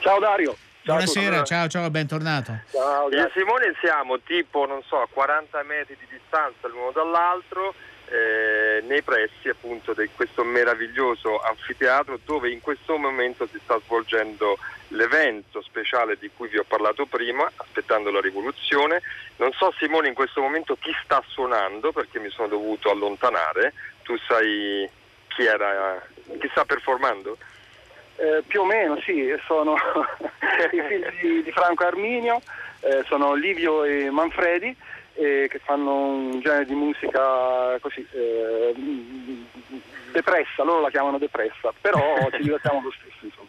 Ciao 0.00 0.18
Dario. 0.18 0.56
Ciao. 0.84 0.96
Buonasera, 0.96 1.44
ciao, 1.44 1.68
ciao, 1.68 1.90
bentornato. 1.90 2.58
Ciao, 2.70 3.10
Io 3.10 3.26
e. 3.26 3.30
Simone 3.34 3.74
siamo 3.80 4.20
tipo, 4.20 4.66
non 4.66 4.82
so, 4.82 5.00
a 5.00 5.08
40 5.10 5.62
metri 5.62 5.96
di 5.98 6.06
distanza 6.10 6.68
l'uno 6.68 6.90
dall'altro, 6.90 7.74
eh, 8.14 8.80
nei 8.82 9.02
pressi 9.02 9.48
appunto 9.48 9.92
di 9.92 10.08
questo 10.14 10.44
meraviglioso 10.44 11.40
anfiteatro 11.40 12.20
dove 12.24 12.48
in 12.48 12.60
questo 12.60 12.96
momento 12.96 13.48
si 13.50 13.58
sta 13.64 13.80
svolgendo 13.84 14.56
l'evento 14.88 15.60
speciale 15.62 16.16
di 16.16 16.30
cui 16.34 16.48
vi 16.48 16.58
ho 16.58 16.64
parlato 16.64 17.06
prima, 17.06 17.50
aspettando 17.56 18.12
la 18.12 18.20
rivoluzione. 18.20 19.02
Non 19.36 19.50
so 19.52 19.74
Simone 19.78 20.06
in 20.06 20.14
questo 20.14 20.40
momento 20.40 20.76
chi 20.78 20.94
sta 21.02 21.22
suonando 21.26 21.90
perché 21.90 22.20
mi 22.20 22.30
sono 22.30 22.46
dovuto 22.46 22.88
allontanare, 22.88 23.72
tu 24.02 24.16
sai 24.28 24.88
chi 25.26 25.44
era, 25.44 26.00
chi 26.38 26.48
sta 26.52 26.64
performando? 26.64 27.36
Eh, 28.16 28.44
più 28.46 28.60
o 28.60 28.64
meno 28.64 28.96
sì, 29.00 29.34
sono 29.44 29.74
i 30.70 30.82
figli 30.86 31.42
di, 31.42 31.50
Franco 31.50 31.84
Arminio, 31.84 32.40
eh, 32.80 33.02
sono 33.08 33.34
Livio 33.34 33.82
e 33.82 34.08
Manfredi 34.10 34.76
eh, 35.14 35.46
che 35.50 35.58
fanno 35.58 35.94
un 35.94 36.40
genere 36.40 36.64
di 36.66 36.74
musica 36.74 37.78
così 37.80 38.06
eh, 38.12 38.74
depressa, 40.12 40.62
loro 40.62 40.80
la 40.80 40.90
chiamano 40.90 41.18
depressa, 41.18 41.72
però 41.80 42.28
ci 42.32 42.42
divertiamo 42.42 42.80
lo 42.82 42.90
stesso 42.92 43.24
insomma. 43.24 43.48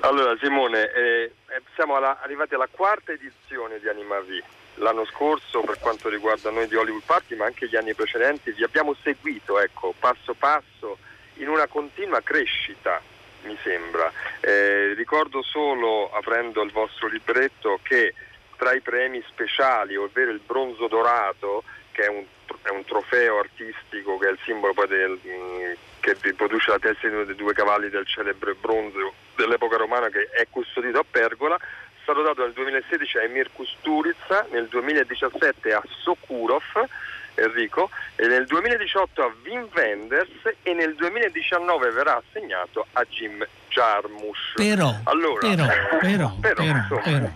Allora 0.00 0.36
Simone, 0.40 0.90
eh, 0.92 1.32
eh, 1.48 1.62
siamo 1.74 1.96
alla- 1.96 2.18
arrivati 2.20 2.54
alla 2.54 2.68
quarta 2.70 3.12
edizione 3.12 3.78
di 3.78 3.88
Anima 3.88 4.18
V. 4.20 4.42
L'anno 4.76 5.04
scorso 5.04 5.60
per 5.60 5.78
quanto 5.78 6.08
riguarda 6.08 6.50
noi 6.50 6.66
di 6.66 6.74
Hollywood 6.74 7.04
Party, 7.04 7.36
ma 7.36 7.44
anche 7.44 7.68
gli 7.68 7.76
anni 7.76 7.94
precedenti, 7.94 8.52
vi 8.52 8.64
abbiamo 8.64 8.94
seguito, 9.02 9.60
ecco, 9.60 9.94
passo 9.98 10.32
passo, 10.34 10.96
in 11.34 11.48
una 11.48 11.66
continua 11.66 12.20
crescita, 12.22 13.00
mi 13.42 13.56
sembra. 13.62 14.10
Eh, 14.40 14.94
ricordo 14.94 15.42
solo, 15.42 16.10
aprendo 16.12 16.62
il 16.62 16.72
vostro 16.72 17.06
libretto, 17.08 17.78
che 17.82 18.14
tra 18.62 18.72
i 18.74 18.80
premi 18.80 19.20
speciali, 19.26 19.96
ovvero 19.96 20.30
il 20.30 20.38
bronzo 20.38 20.86
dorato, 20.86 21.64
che 21.90 22.02
è 22.04 22.08
un, 22.08 22.24
è 22.62 22.68
un 22.68 22.84
trofeo 22.84 23.40
artistico 23.40 24.18
che 24.18 24.28
è 24.28 24.30
il 24.30 24.38
simbolo 24.44 24.72
poi 24.72 24.86
del, 24.86 25.18
mh, 25.20 25.74
che 25.98 26.16
riproduce 26.20 26.70
la 26.70 26.78
testa 26.78 27.08
dei 27.08 27.34
due 27.34 27.54
cavalli 27.54 27.90
del 27.90 28.06
celebre 28.06 28.54
bronzo 28.54 29.14
dell'epoca 29.34 29.76
romana 29.76 30.10
che 30.10 30.28
è 30.30 30.46
custodito 30.48 31.00
a 31.00 31.04
Pergola, 31.10 31.56
è 31.56 32.02
stato 32.02 32.22
dato 32.22 32.42
nel 32.42 32.52
2016 32.52 33.18
a 33.18 33.22
Emir 33.24 33.50
Kusturica, 33.52 34.46
nel 34.52 34.68
2017 34.68 35.72
a 35.72 35.82
Sokurov, 36.04 36.86
Enrico, 37.34 37.90
e 38.14 38.28
nel 38.28 38.46
2018 38.46 39.22
a 39.22 39.32
Wim 39.44 39.66
Wenders 39.74 40.54
e 40.62 40.72
nel 40.72 40.94
2019 40.94 41.90
verrà 41.90 42.22
assegnato 42.22 42.86
a 42.92 43.04
Jim 43.08 43.44
Jarmusch. 43.70 44.54
Però, 44.54 44.94
Allora, 45.02 45.40
però, 45.48 45.64
eh, 45.66 45.98
però, 46.00 46.32
però, 46.40 46.62
insomma. 46.62 47.00
però. 47.00 47.30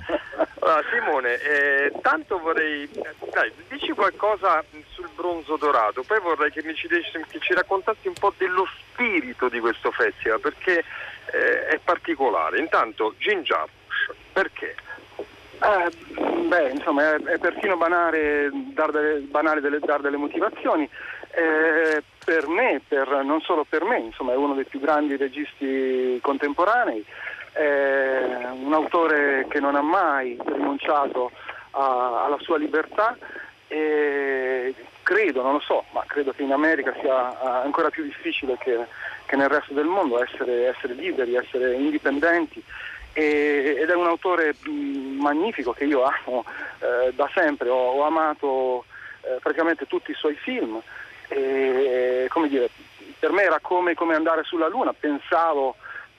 Allora, 0.66 0.82
Simone, 0.90 1.34
eh, 1.42 1.92
tanto 2.02 2.40
vorrei. 2.40 2.88
Dai, 3.32 3.52
dici 3.68 3.92
qualcosa 3.92 4.64
sul 4.88 5.08
bronzo 5.14 5.54
dorato, 5.56 6.02
poi 6.02 6.18
vorrei 6.18 6.50
che, 6.50 6.60
ci, 6.74 6.88
che 6.88 7.38
ci 7.38 7.54
raccontassi 7.54 8.08
un 8.08 8.14
po' 8.18 8.34
dello 8.36 8.66
spirito 8.90 9.48
di 9.48 9.60
questo 9.60 9.92
festival, 9.92 10.40
perché 10.40 10.82
eh, 11.30 11.66
è 11.68 11.78
particolare. 11.84 12.58
Intanto, 12.58 13.14
Jim 13.18 13.42
Jarmusch, 13.42 14.12
perché? 14.32 14.74
Eh, 15.62 15.90
beh, 16.48 16.70
insomma, 16.70 17.14
è, 17.14 17.22
è 17.22 17.38
persino 17.38 17.76
banale 17.76 18.50
dar 18.74 18.90
delle, 18.90 19.20
banale 19.20 19.60
delle, 19.60 19.78
dar 19.78 20.00
delle 20.00 20.16
motivazioni. 20.16 20.90
Eh, 21.30 22.02
per 22.24 22.48
me, 22.48 22.80
per- 22.88 23.22
non 23.22 23.40
solo 23.40 23.64
per 23.68 23.84
me, 23.84 23.98
insomma, 23.98 24.32
è 24.32 24.36
uno 24.36 24.54
dei 24.54 24.64
più 24.64 24.80
grandi 24.80 25.16
registi 25.16 26.18
contemporanei, 26.20 27.04
è 27.56 28.48
un 28.52 28.72
autore 28.74 29.46
che 29.48 29.60
non 29.60 29.76
ha 29.76 29.80
mai 29.82 30.38
rinunciato 30.44 31.30
a- 31.70 32.24
alla 32.24 32.38
sua 32.40 32.58
libertà 32.58 33.16
e 33.68 34.74
credo, 35.02 35.42
non 35.42 35.54
lo 35.54 35.60
so, 35.60 35.84
ma 35.92 36.04
credo 36.06 36.32
che 36.32 36.42
in 36.42 36.52
America 36.52 36.94
sia 37.00 37.30
eh, 37.30 37.64
ancora 37.64 37.90
più 37.90 38.02
difficile 38.04 38.56
che, 38.58 38.78
che 39.24 39.36
nel 39.36 39.48
resto 39.48 39.72
del 39.72 39.86
mondo 39.86 40.22
essere, 40.22 40.66
essere 40.66 40.94
liberi, 40.94 41.34
essere 41.34 41.74
indipendenti. 41.74 42.62
E- 43.12 43.76
ed 43.78 43.88
è 43.88 43.94
un 43.94 44.06
autore 44.06 44.54
magnifico 44.64 45.72
che 45.72 45.84
io 45.84 46.02
amo 46.02 46.44
eh, 46.80 47.12
da 47.14 47.28
sempre, 47.34 47.70
ho, 47.70 47.92
ho 47.92 48.02
amato 48.04 48.84
eh, 49.22 49.38
praticamente 49.40 49.86
tutti 49.86 50.10
i 50.10 50.14
suoi 50.14 50.34
film. 50.34 50.80
E 51.28 52.26
come 52.28 52.48
dire, 52.48 52.68
per 53.18 53.32
me 53.32 53.42
era 53.42 53.58
come, 53.60 53.94
come 53.94 54.14
andare 54.14 54.44
sulla 54.44 54.68
luna, 54.68 54.92
pensavo 54.92 55.76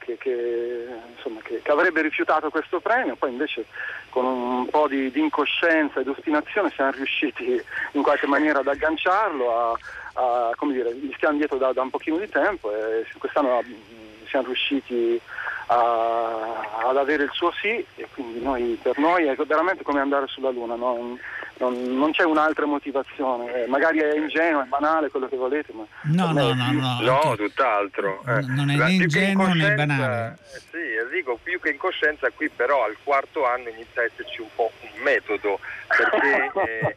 che, 0.08 0.18
che, 0.18 0.88
insomma, 1.16 1.42
che- 1.42 1.62
avrebbe 1.70 2.02
rifiutato 2.02 2.50
questo 2.50 2.80
premio, 2.80 3.16
poi 3.18 3.32
invece 3.32 3.66
con 4.10 4.26
un 4.26 4.68
po' 4.70 4.88
di, 4.88 5.12
di 5.12 5.20
incoscienza 5.20 6.00
ed 6.00 6.08
ostinazione 6.08 6.72
siamo 6.74 6.92
riusciti 6.92 7.62
in 7.92 8.02
qualche 8.02 8.28
maniera 8.28 8.60
ad 8.60 8.68
agganciarlo, 8.68 9.54
a, 9.54 9.78
a- 10.14 10.52
come 10.56 10.74
dire, 10.74 10.94
gli 10.96 11.12
stiamo 11.16 11.38
dietro 11.38 11.58
da, 11.58 11.74
da 11.74 11.82
un 11.82 11.90
pochino 11.90 12.18
di 12.18 12.30
tempo 12.30 12.74
e 12.74 13.06
quest'anno 13.18 13.62
mh, 13.62 14.28
siamo 14.28 14.46
riusciti 14.48 15.20
a- 15.68 16.86
ad 16.88 16.96
avere 16.98 17.24
il 17.24 17.32
suo 17.34 17.52
sì 17.60 17.86
e 17.96 18.08
quindi 18.14 18.42
noi, 18.42 18.80
per 18.82 18.98
noi 18.98 19.26
è 19.26 19.36
veramente 19.36 19.84
come 19.84 20.00
andare 20.00 20.28
sulla 20.28 20.50
luna, 20.52 20.76
non, 20.76 21.20
non- 21.60 21.98
non 21.98 22.12
c'è 22.12 22.24
un'altra 22.24 22.66
mozione, 22.66 23.64
Eh, 23.64 23.68
magari 23.68 24.00
è 24.00 24.16
ingenuo, 24.18 24.62
è 24.62 24.66
banale, 24.66 25.10
quello 25.10 25.28
che 25.28 25.36
volete, 25.36 25.72
ma 25.74 25.86
No, 26.04 26.32
no, 26.32 26.54
no, 26.54 26.72
no. 26.72 27.00
No, 27.02 27.36
tutt'altro. 27.36 28.24
eh. 28.28 28.42
Non 28.48 28.70
è 28.70 28.76
né 28.76 28.92
ingenuo 28.92 29.54
né 29.54 29.74
banale. 29.76 30.38
eh, 30.54 30.60
Sì, 30.72 30.96
Enrico, 31.00 31.40
più 31.42 31.60
che 31.60 31.70
incoscienza 31.72 32.30
qui 32.32 32.50
però 32.50 32.84
al 32.86 32.96
quarto 33.04 33.46
anno 33.46 33.70
inizia 33.70 34.02
a 34.02 34.06
esserci 34.06 34.42
un 34.42 34.50
po' 34.56 34.72
un 34.82 35.02
metodo, 35.02 35.60
perché, 35.88 36.52
eh, 36.70 36.96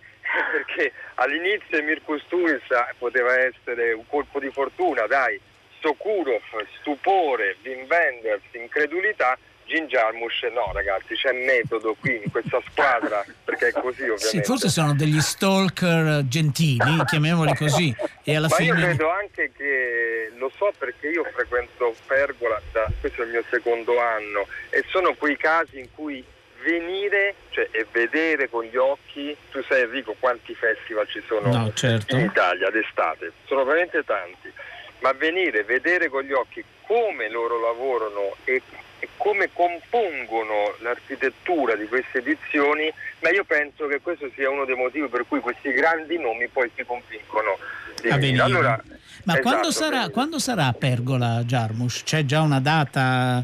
perché 0.52 0.92
all'inizio 1.16 1.78
Emir 1.78 2.02
Kusturica 2.02 2.92
poteva 2.98 3.36
essere 3.38 3.92
un 3.92 4.06
colpo 4.06 4.38
di 4.38 4.50
fortuna, 4.50 5.06
dai, 5.06 5.40
Sokurov, 5.80 6.42
stupore, 6.80 7.56
Wim 7.64 7.86
Wenders, 7.88 8.42
incredulità, 8.52 9.38
Jim 9.70 9.86
Jarmusch 9.86 10.42
no 10.52 10.72
ragazzi, 10.72 11.14
c'è 11.14 11.30
metodo 11.30 11.94
qui 12.00 12.20
in 12.24 12.28
questa 12.32 12.60
squadra, 12.68 13.24
perché 13.44 13.68
è 13.68 13.72
così 13.72 14.02
ovviamente. 14.02 14.26
Sì, 14.26 14.42
forse 14.42 14.68
sono 14.68 14.94
degli 14.94 15.20
stalker 15.20 16.26
gentili, 16.26 17.04
chiamiamoli 17.06 17.54
così, 17.54 17.94
e 18.24 18.34
alla 18.34 18.48
Ma 18.50 18.58
io 18.58 18.74
fine... 18.74 18.86
credo 18.86 19.10
anche 19.10 19.52
che 19.56 20.32
lo 20.36 20.50
so 20.56 20.72
perché 20.76 21.06
io 21.06 21.22
frequento 21.32 21.94
Pergola 22.04 22.60
da 22.72 22.90
questo 22.98 23.22
è 23.22 23.24
il 23.26 23.30
mio 23.30 23.44
secondo 23.48 24.00
anno 24.00 24.48
e 24.70 24.84
sono 24.88 25.14
quei 25.14 25.36
casi 25.36 25.78
in 25.78 25.86
cui 25.94 26.24
venire 26.64 27.36
cioè, 27.50 27.68
e 27.70 27.86
vedere 27.92 28.50
con 28.50 28.64
gli 28.64 28.76
occhi, 28.76 29.36
tu 29.52 29.62
sai 29.62 29.82
Enrico 29.82 30.16
quanti 30.18 30.52
festival 30.54 31.06
ci 31.06 31.22
sono 31.28 31.46
No, 31.46 31.72
certo. 31.74 32.16
in 32.16 32.24
Italia 32.24 32.70
d'estate, 32.70 33.32
sono 33.46 33.62
veramente 33.62 34.02
tanti, 34.04 34.52
ma 34.98 35.12
venire, 35.12 35.62
vedere 35.62 36.08
con 36.08 36.22
gli 36.22 36.32
occhi 36.32 36.62
come 36.86 37.30
loro 37.30 37.60
lavorano 37.60 38.34
e, 38.42 38.60
e 39.00 39.08
come 39.16 39.50
compongono 39.52 40.74
l'architettura 40.80 41.74
di 41.74 41.86
queste 41.88 42.18
edizioni, 42.18 42.92
ma 43.20 43.30
io 43.30 43.44
penso 43.44 43.86
che 43.86 44.00
questo 44.00 44.30
sia 44.34 44.50
uno 44.50 44.64
dei 44.64 44.76
motivi 44.76 45.08
per 45.08 45.24
cui 45.26 45.40
questi 45.40 45.72
grandi 45.72 46.18
nomi 46.18 46.46
poi 46.48 46.70
si 46.76 46.84
convincono 46.84 47.58
di 48.00 48.08
venire. 48.08 48.42
Allora, 48.42 48.80
Ma 49.24 49.32
esatto, 49.32 49.40
quando, 49.40 49.70
sarà, 49.70 50.08
quando 50.10 50.38
sarà 50.38 50.66
a 50.66 50.72
Pergola 50.72 51.42
Jarmusch? 51.44 52.04
C'è 52.04 52.24
già 52.24 52.42
una 52.42 52.60
data? 52.60 53.42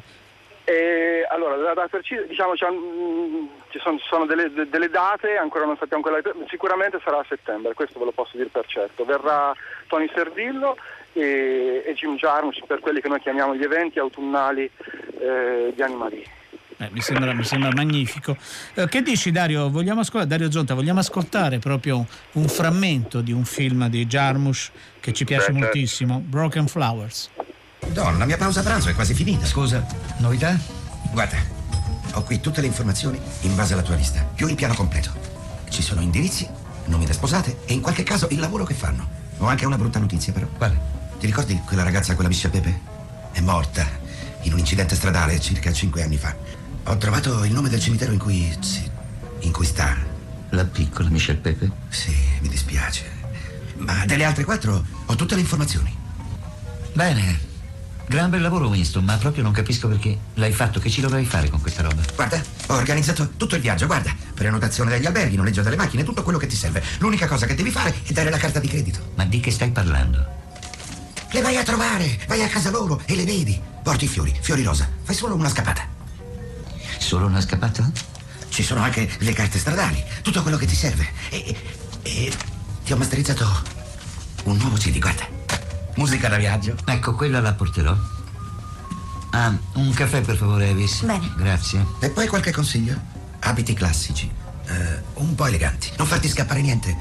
E, 0.64 1.25
allora, 1.30 1.56
la 1.56 1.75
data 1.75 1.88
precisa, 1.88 2.22
diciamo, 2.22 2.54
ci 2.56 3.78
sono, 3.78 3.98
ci 3.98 4.06
sono 4.08 4.26
delle, 4.26 4.52
de- 4.52 4.68
delle 4.68 4.90
date, 4.90 5.36
ancora 5.36 5.64
non 5.64 5.76
sappiamo 5.78 6.02
quella, 6.02 6.20
sicuramente 6.48 7.00
sarà 7.04 7.18
a 7.18 7.26
settembre, 7.28 7.75
questo 7.75 7.98
ve 7.98 8.06
lo 8.06 8.10
posso 8.10 8.36
dire 8.36 8.48
per 8.48 8.66
certo. 8.66 9.04
Verrà 9.04 9.54
Tony 9.86 10.10
Servillo 10.12 10.76
e, 11.16 11.82
e 11.87 11.94
Jim 11.94 12.16
Jarmusch 12.16 12.66
per 12.66 12.80
quelli 12.80 13.00
che 13.00 13.08
noi 13.08 13.20
chiamiamo 13.20 13.56
gli 13.56 13.62
eventi 13.62 13.99
autunnali 13.99 14.70
eh, 15.18 15.73
di 15.75 15.82
Animali. 15.82 16.25
Eh, 16.78 16.90
mi, 16.92 17.00
sembra, 17.00 17.32
mi 17.32 17.44
sembra 17.44 17.70
magnifico. 17.75 18.37
Eh, 18.75 18.87
che 18.88 19.00
dici 19.00 19.32
Dario? 19.32 19.70
Vogliamo 19.70 20.00
ascoltare, 20.00 20.28
Dario 20.28 20.50
Zonta, 20.50 20.75
vogliamo 20.75 21.00
ascoltare 21.00 21.58
proprio 21.58 22.06
un 22.32 22.49
frammento 22.49 23.23
di 23.23 23.32
un 23.32 23.44
film 23.44 23.88
di 23.88 24.04
Jarmusch 24.06 24.70
che 25.00 25.14
ci 25.14 25.25
piace 25.25 25.46
Beh, 25.46 25.52
certo. 25.52 25.64
moltissimo, 25.64 26.18
Broken 26.18 26.66
Flowers. 26.66 27.30
Don, 27.88 28.18
la 28.18 28.26
mia 28.26 28.37
pausa 28.37 28.62
pranzo 28.62 28.90
è 28.90 28.94
quasi 28.94 29.14
finita. 29.14 29.46
Scusa, 29.46 29.87
novità? 30.18 30.58
Guarda, 31.12 31.38
ho 32.12 32.23
qui 32.23 32.40
tutte 32.40 32.61
le 32.61 32.66
informazioni 32.66 33.18
in 33.42 33.54
base 33.54 33.73
alla 33.73 33.82
tua 33.82 33.94
lista, 33.94 34.28
più 34.35 34.46
il 34.46 34.54
piano 34.54 34.75
completo. 34.75 35.12
Ci 35.70 35.80
sono 35.80 36.02
indirizzi, 36.02 36.46
nomi 36.87 37.06
da 37.06 37.14
sposate 37.14 37.61
e 37.64 37.73
in 37.73 37.80
qualche 37.80 38.02
caso 38.02 38.28
il 38.30 38.38
lavoro 38.38 38.64
che 38.64 38.75
fanno. 38.75 39.08
Ho 39.38 39.46
anche 39.46 39.64
una 39.64 39.78
brutta 39.78 39.99
notizia 39.99 40.32
però. 40.32 40.46
Quale? 40.58 40.95
Ti 41.18 41.26
ricordi 41.26 41.61
quella 41.64 41.82
ragazza, 41.82 42.14
quella 42.14 42.28
Miscia 42.28 42.50
Pepe? 42.50 42.80
È 43.32 43.40
morta 43.40 43.87
in 44.42 44.52
un 44.52 44.58
incidente 44.58 44.94
stradale 44.94 45.40
circa 45.40 45.73
cinque 45.73 46.02
anni 46.02 46.16
fa. 46.18 46.35
Ho 46.85 46.96
trovato 46.99 47.42
il 47.44 47.52
nome 47.52 47.68
del 47.68 47.80
cimitero 47.80 48.12
in 48.12 48.18
cui... 48.18 48.54
sì, 48.61 48.88
in 49.40 49.52
cui 49.52 49.64
sta. 49.64 49.96
La 50.50 50.64
piccola 50.64 51.08
Michelle 51.08 51.38
Pepe? 51.38 51.70
Sì, 51.88 52.14
mi 52.40 52.49
dispiace. 52.49 53.11
Ma 53.78 54.04
delle 54.06 54.25
altre 54.25 54.44
quattro 54.44 54.85
ho 55.06 55.14
tutte 55.16 55.35
le 55.35 55.40
informazioni. 55.40 55.94
Bene. 56.92 57.44
Gran 58.08 58.30
bel 58.30 58.40
lavoro, 58.40 58.68
Winston, 58.68 59.02
ma 59.04 59.16
proprio 59.16 59.42
non 59.42 59.52
capisco 59.52 59.88
perché 59.88 60.16
l'hai 60.35 60.52
fatto. 60.52 60.78
Che 60.78 60.88
ci 60.88 61.00
dovrei 61.00 61.25
fare 61.25 61.49
con 61.49 61.61
questa 61.61 61.82
roba? 61.82 62.02
Guarda, 62.14 62.40
ho 62.68 62.75
organizzato 62.75 63.30
tutto 63.37 63.56
il 63.56 63.62
viaggio, 63.62 63.87
guarda. 63.87 64.14
Prenotazione 64.32 64.90
degli 64.90 65.06
alberghi, 65.06 65.35
noleggio 65.35 65.62
delle 65.62 65.76
macchine, 65.76 66.04
tutto 66.04 66.23
quello 66.23 66.38
che 66.38 66.46
ti 66.46 66.54
serve. 66.54 66.82
L'unica 66.99 67.26
cosa 67.26 67.46
che 67.46 67.54
devi 67.54 67.70
fare 67.70 67.92
è 68.04 68.12
dare 68.12 68.30
la 68.30 68.38
carta 68.38 68.61
di 68.61 68.68
credito. 68.68 69.12
Ma 69.16 69.25
di 69.25 69.40
che 69.40 69.50
stai 69.50 69.70
parlando? 69.70 70.44
Le 71.37 71.43
vai 71.43 71.59
a 71.59 71.62
trovare, 71.64 72.19
vai 72.28 72.43
a 72.43 72.49
casa 72.49 72.71
loro 72.71 73.02
e 73.05 73.14
le 73.14 73.26
vedi. 73.26 73.61
Porti 73.83 74.07
i 74.07 74.09
fiori, 74.09 74.35
fiori 74.40 74.62
rosa. 74.62 74.88
Fai 75.02 75.14
solo 75.14 75.35
una 75.35 75.50
scappata. 75.50 75.87
Solo 76.97 77.26
una 77.26 77.43
scappata? 77.43 77.93
Ci 78.49 78.62
sono 78.62 78.81
anche 78.81 79.07
le 79.19 79.33
carte 79.35 79.59
stradali, 79.59 80.02
tutto 80.23 80.40
quello 80.40 80.57
che 80.57 80.64
ti 80.64 80.75
serve. 80.75 81.07
E, 81.28 81.55
e 82.00 82.33
ti 82.83 82.90
ho 82.90 82.96
masterizzato 82.96 83.46
un 84.44 84.57
nuovo 84.57 84.77
CD, 84.77 84.99
guarda. 84.99 85.29
Musica 85.96 86.29
da 86.29 86.38
viaggio. 86.38 86.75
Ecco, 86.87 87.14
quella 87.14 87.42
la 87.42 87.53
porterò. 87.53 87.94
Ah, 89.33 89.55
un 89.75 89.92
caffè 89.92 90.22
per 90.22 90.38
favore, 90.38 90.70
Evis. 90.70 91.03
Bene. 91.03 91.35
Grazie. 91.37 91.85
E 92.01 92.09
poi 92.09 92.29
qualche 92.29 92.51
consiglio? 92.51 92.99
Abiti 93.40 93.75
classici, 93.75 94.27
eh, 94.68 95.03
un 95.16 95.35
po' 95.35 95.44
eleganti. 95.44 95.90
Non 95.99 96.07
farti 96.07 96.31
scappare 96.31 96.62
niente. 96.62 96.96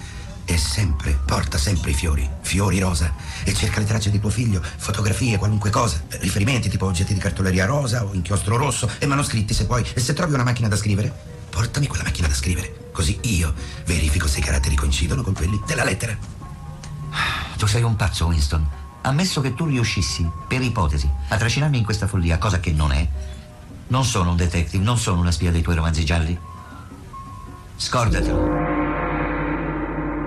E 0.46 0.58
sempre, 0.58 1.20
porta 1.26 1.58
sempre 1.58 1.92
i 1.92 1.94
fiori, 1.96 2.30
fiori 2.42 2.80
rosa. 2.80 3.14
E 3.44 3.54
cerca 3.54 3.80
le 3.80 3.86
tracce 3.86 4.12
di 4.12 4.20
tuo 4.20 4.30
figlio, 4.30 4.62
fotografie, 4.62 5.38
qualunque 5.38 5.72
cosa. 5.72 6.02
Riferimenti 6.20 6.70
tipo 6.70 6.86
oggetti 6.86 7.14
di 7.14 7.20
cartoleria 7.20 7.66
rosa 7.66 8.06
o 8.06 8.14
inchiostro 8.14 8.56
rosso 8.56 8.90
e 9.00 9.06
manoscritti 9.08 9.54
se 9.54 9.66
puoi. 9.66 9.84
E 9.94 10.00
se 10.00 10.14
trovi 10.14 10.34
una 10.36 10.44
macchina 10.44 10.68
da 10.68 10.78
scrivere, 10.78 11.12
portami 11.50 11.88
quella 11.88 12.04
macchina 12.04 12.28
da 12.28 12.36
scrivere. 12.36 12.90
Così 12.92 13.18
io 13.24 13.54
verifico 13.86 14.28
se 14.28 14.40
i 14.40 14.44
caratteri 14.44 14.76
coincidono 14.76 15.24
con 15.24 15.34
quelli 15.34 15.60
della 15.66 15.84
lettera. 15.84 16.16
Tu 17.58 17.66
sei 17.66 17.84
un 17.84 17.96
pazzo, 17.96 18.28
Winston. 18.28 18.68
Ammesso 19.02 19.42
che 19.42 19.54
tu 19.54 19.66
riuscissi, 19.66 20.30
per 20.48 20.62
ipotesi, 20.62 21.10
a 21.30 21.38
trascinarmi 21.38 21.78
in 21.78 21.84
questa 21.84 22.08
follia, 22.08 22.38
cosa 22.38 22.60
che 22.60 22.72
non 22.72 22.92
è, 22.92 23.08
non 23.88 24.04
sono 24.04 24.32
un 24.32 24.36
detective, 24.36 24.84
non 24.84 24.98
sono 24.98 25.20
una 25.20 25.32
spia 25.32 25.52
dei 25.52 25.62
tuoi 25.62 25.76
romanzi 25.76 26.04
gialli. 26.04 26.38
Scordatelo. 27.78 28.75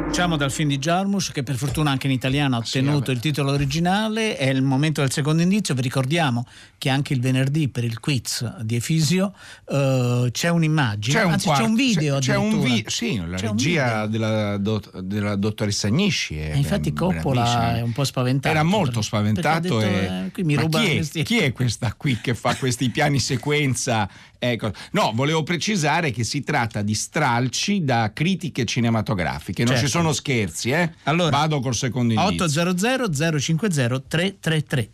Diciamo 0.09 0.37
dal 0.37 0.51
film 0.51 0.71
di 0.71 0.79
Jarmusch 0.79 1.31
che 1.33 1.43
per 1.45 1.55
fortuna 1.57 1.91
anche 1.93 2.07
in 2.09 2.13
italiano 2.13 2.57
ha 2.57 2.59
ottenuto 2.59 3.13
il 3.13 3.21
titolo 3.21 3.53
originale, 3.53 4.37
è 4.37 4.49
il 4.49 4.63
momento 4.63 5.01
del 5.01 5.13
secondo 5.13 5.43
indizio, 5.43 5.75
vi 5.75 5.83
ricordiamo 5.83 6.45
che 6.77 6.89
anche 6.89 7.13
il 7.13 7.21
venerdì 7.21 7.69
per 7.69 7.85
il 7.85 8.01
quiz 8.01 8.57
di 8.63 8.75
Efisio 8.75 9.33
eh, 9.69 10.29
c'è 10.33 10.49
un'immagine, 10.49 11.21
anzi 11.21 11.47
c'è 11.47 11.55
quarto- 11.55 11.65
un 11.69 11.75
video 11.77 12.19
c'è, 12.19 12.33
c'è 12.33 12.37
un 12.37 12.61
vi- 12.61 12.85
sì, 12.89 13.17
la 13.25 13.37
C'è 13.37 13.47
un 13.47 13.53
regia 13.57 14.07
della, 14.07 14.57
dot- 14.57 14.99
della 15.01 15.37
dottoressa 15.37 15.87
Agnisci 15.87 16.37
è 16.37 16.53
E 16.53 16.57
infatti 16.57 16.93
Coppola 16.93 17.77
è 17.77 17.83
un 17.83 17.93
po' 17.93 18.05
spaventato. 18.05 18.53
era 18.53 18.65
molto 18.65 19.03
spaventato 19.03 19.81
e 19.81 19.89
detto, 19.89 20.03
eh, 20.27 20.31
qui 20.33 20.43
mi 20.43 20.55
Ma 20.57 20.63
ruba 20.63 20.81
chi, 20.81 20.97
è, 20.97 21.23
chi 21.23 21.39
è 21.39 21.53
questa 21.53 21.95
qui 21.97 22.19
che 22.21 22.35
fa 22.35 22.57
questi 22.57 22.89
piani 22.91 23.21
sequenza 23.21 24.09
Ecco. 24.39 24.73
no 24.93 25.13
volevo 25.15 25.43
precisare 25.43 26.11
che 26.11 26.23
si 26.23 26.43
tratta 26.43 26.83
di 26.83 26.95
stralci 26.95 27.85
da 27.85 28.13
critiche 28.15 28.65
cinematografiche 28.65 29.65
non 29.65 29.73
Certo. 29.73 29.87
ci 29.87 29.93
sono 29.93 30.13
scherzi 30.13 30.71
eh? 30.71 30.93
Allora, 31.05 31.31
vado 31.31 31.61
col 31.61 31.75
secondo 31.75 32.13
indizio 32.13 32.63
800 32.63 33.39
050 33.39 34.01
333 34.07 34.91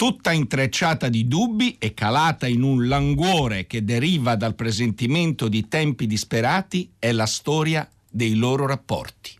tutta 0.00 0.32
intrecciata 0.32 1.10
di 1.10 1.28
dubbi 1.28 1.76
e 1.78 1.92
calata 1.92 2.46
in 2.46 2.62
un 2.62 2.88
languore 2.88 3.66
che 3.66 3.84
deriva 3.84 4.34
dal 4.34 4.54
presentimento 4.54 5.46
di 5.46 5.68
tempi 5.68 6.06
disperati 6.06 6.90
è 6.98 7.12
la 7.12 7.26
storia 7.26 7.86
dei 8.08 8.34
loro 8.34 8.66
rapporti. 8.66 9.39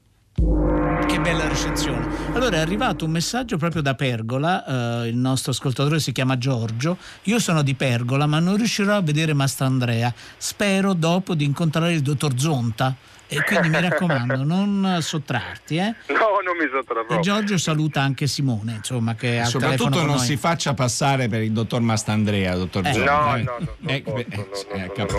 Che 1.10 1.18
bella 1.18 1.48
recensione. 1.48 2.06
Allora 2.34 2.56
è 2.56 2.60
arrivato 2.60 3.04
un 3.04 3.10
messaggio 3.10 3.56
proprio 3.56 3.82
da 3.82 3.94
Pergola, 3.94 5.02
eh, 5.02 5.08
il 5.08 5.16
nostro 5.16 5.50
ascoltatore 5.50 5.98
si 5.98 6.12
chiama 6.12 6.38
Giorgio, 6.38 6.96
io 7.24 7.38
sono 7.40 7.62
di 7.62 7.74
Pergola 7.74 8.26
ma 8.26 8.38
non 8.38 8.56
riuscirò 8.56 8.94
a 8.94 9.00
vedere 9.02 9.32
Mastandrea, 9.34 10.12
spero 10.36 10.92
dopo 10.92 11.34
di 11.34 11.44
incontrare 11.44 11.92
il 11.92 12.02
dottor 12.02 12.38
Zonta 12.38 12.94
e 13.26 13.42
quindi 13.42 13.68
mi 13.70 13.80
raccomando 13.80 14.42
non 14.44 14.98
sottrarti. 15.00 15.76
Eh? 15.78 15.94
No, 16.08 16.38
non 16.44 16.56
mi 16.58 16.68
sottrarrò. 16.70 17.16
E 17.18 17.20
Giorgio 17.20 17.58
saluta 17.58 18.00
anche 18.02 18.26
Simone, 18.28 18.74
insomma, 18.74 19.14
che 19.14 19.28
telefono 19.30 19.48
Soprattutto 19.50 20.04
non 20.04 20.18
si 20.18 20.36
faccia 20.36 20.74
passare 20.74 21.28
per 21.28 21.42
il 21.42 21.50
dottor 21.52 21.80
Mastandrea, 21.80 22.54
dottor 22.54 22.86
Eh. 22.86 22.92
Zonta, 22.92 23.12
No, 23.14 23.36
eh. 23.36 23.42
no, 23.42 23.56
no, 23.58 23.76
non 23.78 23.94
Eh, 23.94 24.02
posso, 24.02 24.66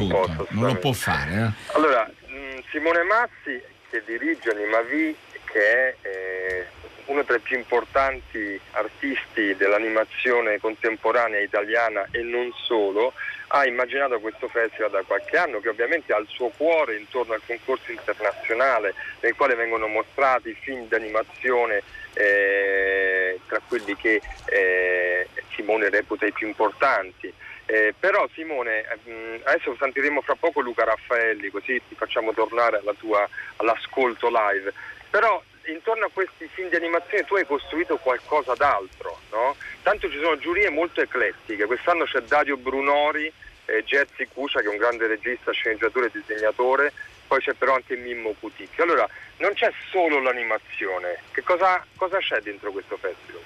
posso, 0.08 0.48
lo 0.52 0.76
può 0.76 0.94
fare. 0.94 1.34
eh. 1.34 1.76
Allora, 1.76 2.10
mh, 2.10 2.62
Simone 2.72 3.04
Massi, 3.04 3.62
che 3.90 4.04
dirige 4.08 4.50
Animavi, 4.52 5.16
che 5.52 5.60
è 5.60 5.96
eh, 6.02 6.66
uno 7.06 7.24
tra 7.26 7.36
i 7.36 7.40
più 7.40 7.58
importanti 7.58 8.60
artisti 8.72 9.56
dell'animazione 9.56 10.60
contemporanea 10.60 11.40
italiana 11.40 12.08
e 12.12 12.22
non 12.22 12.52
solo, 12.66 13.14
ha 13.54 13.66
immaginato 13.66 14.20
questo 14.20 14.48
festival 14.48 14.92
da 14.92 15.04
qualche 15.06 15.36
anno 15.36 15.60
che 15.60 15.70
ovviamente 15.70 16.14
ha 16.14 16.20
il 16.20 16.28
suo 16.30 16.50
cuore 16.56 16.96
intorno 16.96 17.34
al 17.34 17.42
concorso 17.46 17.92
internazionale 17.92 18.94
nel 19.20 19.36
quale 19.36 19.56
vengono 19.56 19.88
mostrati 19.88 20.54
film 20.54 20.88
d'animazione 20.88 21.84
eh, 22.14 23.40
tra 23.48 23.60
quelli 23.68 23.96
che 23.98 24.22
eh, 24.46 25.28
Simone 25.54 25.90
reputa 25.90 26.26
i 26.26 26.32
più 26.32 26.48
importanti. 26.48 27.34
Eh, 27.66 27.94
però 27.98 28.28
Simone, 28.34 28.84
ehm, 29.06 29.42
adesso 29.44 29.76
sentiremo 29.80 30.22
fra 30.22 30.36
poco 30.36 30.62
Luca 30.62 30.84
Raffaelli, 30.84 31.50
così 31.50 31.82
ti 31.88 31.96
facciamo 31.96 32.34
tornare 32.34 32.78
alla 32.78 32.94
tua, 32.98 33.28
all'ascolto 33.58 34.30
live. 34.30 34.74
Però 35.12 35.42
intorno 35.66 36.06
a 36.06 36.10
questi 36.12 36.48
film 36.48 36.70
di 36.70 36.76
animazione 36.78 37.26
tu 37.26 37.36
hai 37.36 37.46
costruito 37.46 37.98
qualcosa 37.98 38.56
d'altro, 38.56 39.20
no? 39.32 39.56
Tanto 39.84 40.10
ci 40.10 40.18
sono 40.20 40.38
giurie 40.38 40.70
molto 40.70 41.02
eclettiche, 41.02 41.66
quest'anno 41.66 42.06
c'è 42.06 42.22
Dario 42.22 42.58
Brunori, 42.58 43.32
eh, 43.66 43.84
Jerzy 43.84 44.28
Cucia 44.34 44.62
che 44.62 44.68
è 44.68 44.70
un 44.70 44.78
grande 44.78 45.08
regista, 45.08 45.52
sceneggiatore 45.52 46.08
e 46.08 46.12
disegnatore, 46.14 46.94
poi 47.28 47.40
c'è 47.40 47.54
però 47.54 47.76
anche 47.76 47.96
Mimmo 47.96 48.34
Cuticchio. 48.40 48.84
Allora, 48.84 49.08
non 49.38 49.54
c'è 49.54 49.72
solo 49.92 50.20
l'animazione, 50.20 51.20
che 51.32 51.44
cosa, 51.44 51.86
cosa 51.96 52.18
c'è 52.18 52.40
dentro 52.42 52.72
questo 52.72 52.98
festival? 52.98 53.42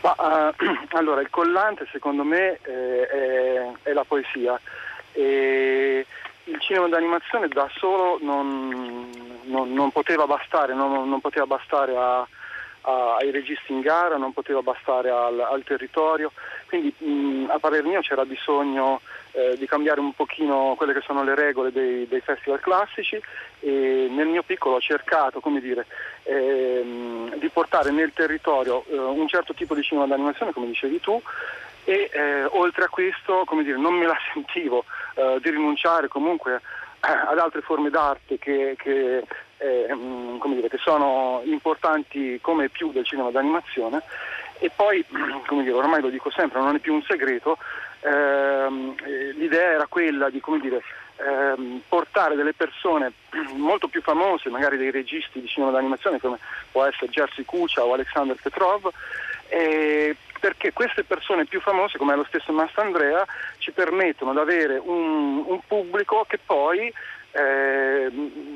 Ma, 0.00 0.50
eh, 0.50 0.88
allora, 0.96 1.20
il 1.20 1.30
collante 1.30 1.86
secondo 1.92 2.24
me 2.24 2.58
eh, 2.62 3.06
è, 3.06 3.72
è 3.82 3.92
la 3.92 4.04
poesia 4.04 4.58
e 5.12 6.04
il 6.44 6.60
cinema 6.60 6.88
d'animazione 6.88 7.48
da 7.48 7.68
solo 7.78 8.18
non, 8.20 9.10
non- 9.44 9.72
non 9.72 9.90
poteva 9.90 10.26
bastare, 10.26 10.74
non, 10.74 11.08
non 11.08 11.20
poteva 11.20 11.46
bastare 11.46 11.96
a- 11.96 12.26
a- 12.86 13.16
ai 13.16 13.30
registi 13.30 13.72
in 13.72 13.80
gara, 13.80 14.16
non 14.16 14.32
poteva 14.32 14.60
bastare 14.60 15.08
al, 15.10 15.40
al 15.40 15.62
territorio, 15.64 16.32
quindi 16.68 16.92
mh, 16.98 17.46
a 17.50 17.58
parer 17.58 17.82
mio 17.84 18.00
c'era 18.00 18.24
bisogno 18.26 19.00
eh, 19.32 19.56
di 19.56 19.66
cambiare 19.66 20.00
un 20.00 20.12
pochino 20.12 20.74
quelle 20.76 20.92
che 20.92 21.00
sono 21.00 21.24
le 21.24 21.34
regole 21.34 21.72
dei, 21.72 22.06
dei 22.06 22.20
festival 22.20 22.60
classici 22.60 23.20
e 23.60 24.06
nel 24.10 24.26
mio 24.26 24.42
piccolo 24.42 24.76
ho 24.76 24.80
cercato, 24.80 25.40
dire, 25.60 25.86
ehm, 26.24 27.36
di 27.36 27.48
portare 27.48 27.90
nel 27.90 28.12
territorio 28.14 28.84
eh, 28.88 28.96
un 28.98 29.26
certo 29.28 29.54
tipo 29.54 29.74
di 29.74 29.82
cinema 29.82 30.06
d'animazione, 30.06 30.52
come 30.52 30.66
dicevi 30.66 31.00
tu, 31.00 31.20
e 31.84 32.10
eh, 32.12 32.44
oltre 32.44 32.84
a 32.84 32.88
questo, 32.88 33.44
dire, 33.62 33.76
non 33.76 33.94
me 33.94 34.06
la 34.06 34.16
sentivo 34.32 34.84
eh, 35.14 35.38
di 35.42 35.50
rinunciare 35.50 36.08
comunque 36.08 36.54
eh, 36.54 37.10
ad 37.10 37.38
altre 37.38 37.60
forme 37.60 37.90
d'arte 37.90 38.38
che, 38.38 38.74
che, 38.78 39.24
eh, 39.58 39.94
mm, 39.94 40.40
dire, 40.54 40.68
che 40.68 40.78
sono 40.78 41.42
importanti 41.44 42.38
come 42.40 42.68
più 42.68 42.90
del 42.90 43.04
cinema 43.04 43.30
d'animazione. 43.30 44.02
E 44.58 44.70
poi, 44.74 45.04
come 45.46 45.62
dire, 45.62 45.74
ormai 45.74 46.00
lo 46.00 46.08
dico 46.08 46.30
sempre, 46.30 46.60
non 46.60 46.74
è 46.74 46.78
più 46.78 46.94
un 46.94 47.02
segreto, 47.02 47.58
ehm, 48.00 48.94
eh, 49.04 49.32
l'idea 49.32 49.72
era 49.72 49.86
quella 49.86 50.30
di 50.30 50.40
dire, 50.60 50.82
ehm, 51.16 51.82
portare 51.86 52.34
delle 52.34 52.54
persone 52.54 53.12
molto 53.56 53.88
più 53.88 54.00
famose, 54.00 54.48
magari 54.48 54.78
dei 54.78 54.90
registi 54.90 55.40
di 55.40 55.48
cinema 55.48 55.70
d'animazione 55.70 56.18
come 56.18 56.38
può 56.72 56.84
essere 56.84 57.10
Jerzy 57.10 57.44
Kucha 57.44 57.84
o 57.84 57.92
Alexander 57.92 58.36
Petrov, 58.40 58.90
eh, 59.48 60.16
perché 60.44 60.74
queste 60.74 61.04
persone 61.04 61.46
più 61.46 61.58
famose, 61.62 61.96
come 61.96 62.14
lo 62.14 62.24
stesso 62.28 62.52
Mastandrea, 62.52 63.24
ci 63.56 63.72
permettono 63.72 64.32
di 64.32 64.38
avere 64.40 64.76
un, 64.76 65.42
un 65.46 65.58
pubblico 65.66 66.26
che 66.28 66.36
poi 66.36 66.92
eh, 67.30 68.10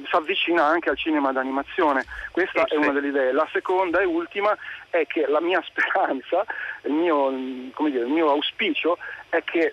si 0.07 0.15
avvicina 0.15 0.67
anche 0.67 0.91
al 0.91 0.99
cinema 0.99 1.33
d'animazione. 1.33 2.05
Questa 2.31 2.67
Sì, 2.67 2.75
è 2.75 2.77
una 2.77 2.93
delle 2.93 3.09
idee. 3.09 3.33
La 3.33 3.49
seconda 3.55 4.01
e 4.01 4.05
ultima 4.05 4.55
è 4.91 5.07
che 5.07 5.27
la 5.29 5.41
mia 5.41 5.63
speranza, 5.65 6.45
il 6.83 6.93
mio, 6.93 7.33
come 7.73 7.91
dire, 7.91 8.05
il 8.05 8.13
mio 8.13 8.33
auspicio 8.33 8.99
è 9.31 9.43
che 9.43 9.73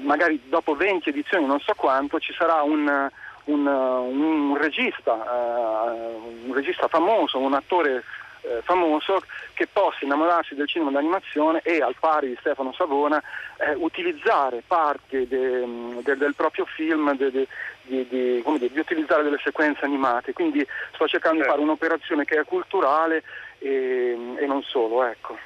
magari 0.00 0.40
dopo 0.48 0.74
20 0.74 1.10
edizioni, 1.10 1.44
non 1.44 1.60
so 1.60 1.74
quanto, 1.76 2.18
ci 2.18 2.32
sarà 2.32 2.62
un, 2.62 3.10
un, 3.44 3.66
un 3.66 4.56
regista, 4.56 5.12
eh, 5.12 6.46
un 6.46 6.54
regista 6.54 6.88
famoso, 6.88 7.36
un 7.36 7.52
attore 7.52 8.04
eh, 8.42 8.60
famoso 8.62 9.22
che 9.54 9.66
possa 9.66 10.04
innamorarsi 10.04 10.54
del 10.54 10.68
cinema 10.68 10.90
d'animazione 10.90 11.60
e 11.62 11.80
al 11.80 11.94
pari 11.98 12.28
di 12.28 12.36
Stefano 12.40 12.72
Savona 12.72 13.22
eh, 13.58 13.74
utilizzare 13.74 14.62
parte 14.66 15.26
de- 15.28 16.00
de- 16.02 16.16
del 16.16 16.34
proprio 16.34 16.64
film, 16.66 17.14
de- 17.16 17.30
di, 17.30 17.46
dire, 17.82 18.42
di 18.42 18.78
utilizzare 18.78 19.22
delle 19.22 19.40
sequenze 19.42 19.84
animate. 19.84 20.32
Quindi 20.32 20.66
sto 20.94 21.06
cercando 21.06 21.38
di 21.38 21.42
Certo. 21.42 21.52
fare 21.54 21.62
un'operazione 21.62 22.24
che 22.24 22.38
è 22.40 22.44
culturale 22.44 23.22
e, 23.58 24.16
e 24.38 24.46
non 24.46 24.62
solo. 24.62 25.04
Ecco. 25.04 25.36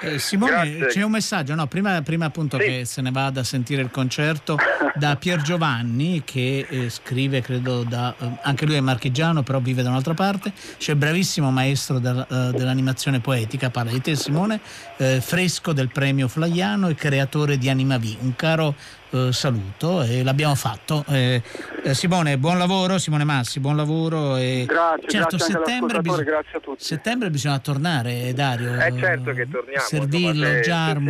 Eh, 0.00 0.18
Simone, 0.20 0.52
Grazie. 0.52 0.86
c'è 0.86 1.02
un 1.02 1.10
messaggio, 1.10 1.54
no, 1.56 1.66
prima, 1.66 2.00
prima 2.02 2.26
appunto 2.26 2.56
Sì. 2.58 2.64
che 2.64 2.84
se 2.84 3.00
ne 3.02 3.10
vada 3.10 3.40
a 3.40 3.44
sentire 3.44 3.82
il 3.82 3.90
concerto 3.90 4.56
da 4.94 5.16
Pier 5.16 5.42
Giovanni 5.42 6.22
che 6.24 6.66
eh, 6.68 6.88
scrive, 6.88 7.40
credo, 7.40 7.82
da, 7.82 8.14
eh, 8.16 8.30
anche 8.42 8.64
lui 8.64 8.76
è 8.76 8.80
marchigiano 8.80 9.42
però 9.42 9.58
vive 9.58 9.82
da 9.82 9.88
un'altra 9.90 10.14
parte, 10.14 10.52
c'è 10.78 10.92
il 10.92 10.98
bravissimo 10.98 11.50
maestro 11.50 11.98
del- 11.98 12.24
eh, 12.30 12.56
dell'animazione 12.56 13.18
poetica, 13.18 13.70
parla 13.70 13.90
di 13.90 14.00
te 14.00 14.14
Simone, 14.14 14.60
eh, 14.98 15.20
fresco 15.20 15.72
del 15.72 15.88
premio 15.88 16.28
Flaiano 16.28 16.88
e 16.88 16.94
creatore 16.94 17.58
di 17.58 17.68
Anima 17.68 17.98
V, 17.98 18.16
un 18.20 18.36
caro 18.36 18.74
eh, 19.10 19.32
saluto 19.32 20.02
e 20.02 20.22
l'abbiamo 20.22 20.54
fatto. 20.54 21.04
Eh, 21.08 21.42
eh, 21.84 21.94
Simone, 21.94 22.38
buon 22.38 22.58
lavoro, 22.58 22.98
Simone 22.98 23.24
Massi, 23.24 23.60
buon 23.60 23.76
lavoro. 23.76 24.36
E 24.36 24.64
Grazie, 24.66 25.08
certo, 25.08 25.36
grazie 25.36 25.54
settembre, 25.54 26.00
bisog- 26.00 26.24
grazie 26.24 26.58
a 26.58 26.60
tutti. 26.60 26.84
settembre 26.84 27.30
bisogna 27.30 27.58
tornare, 27.58 28.32
Dario. 28.34 28.74
È 28.74 28.92
certo 28.98 29.32
che 29.32 29.48
torniamo. 29.48 29.82
Insomma, 29.82 30.02
se-. 30.02 30.08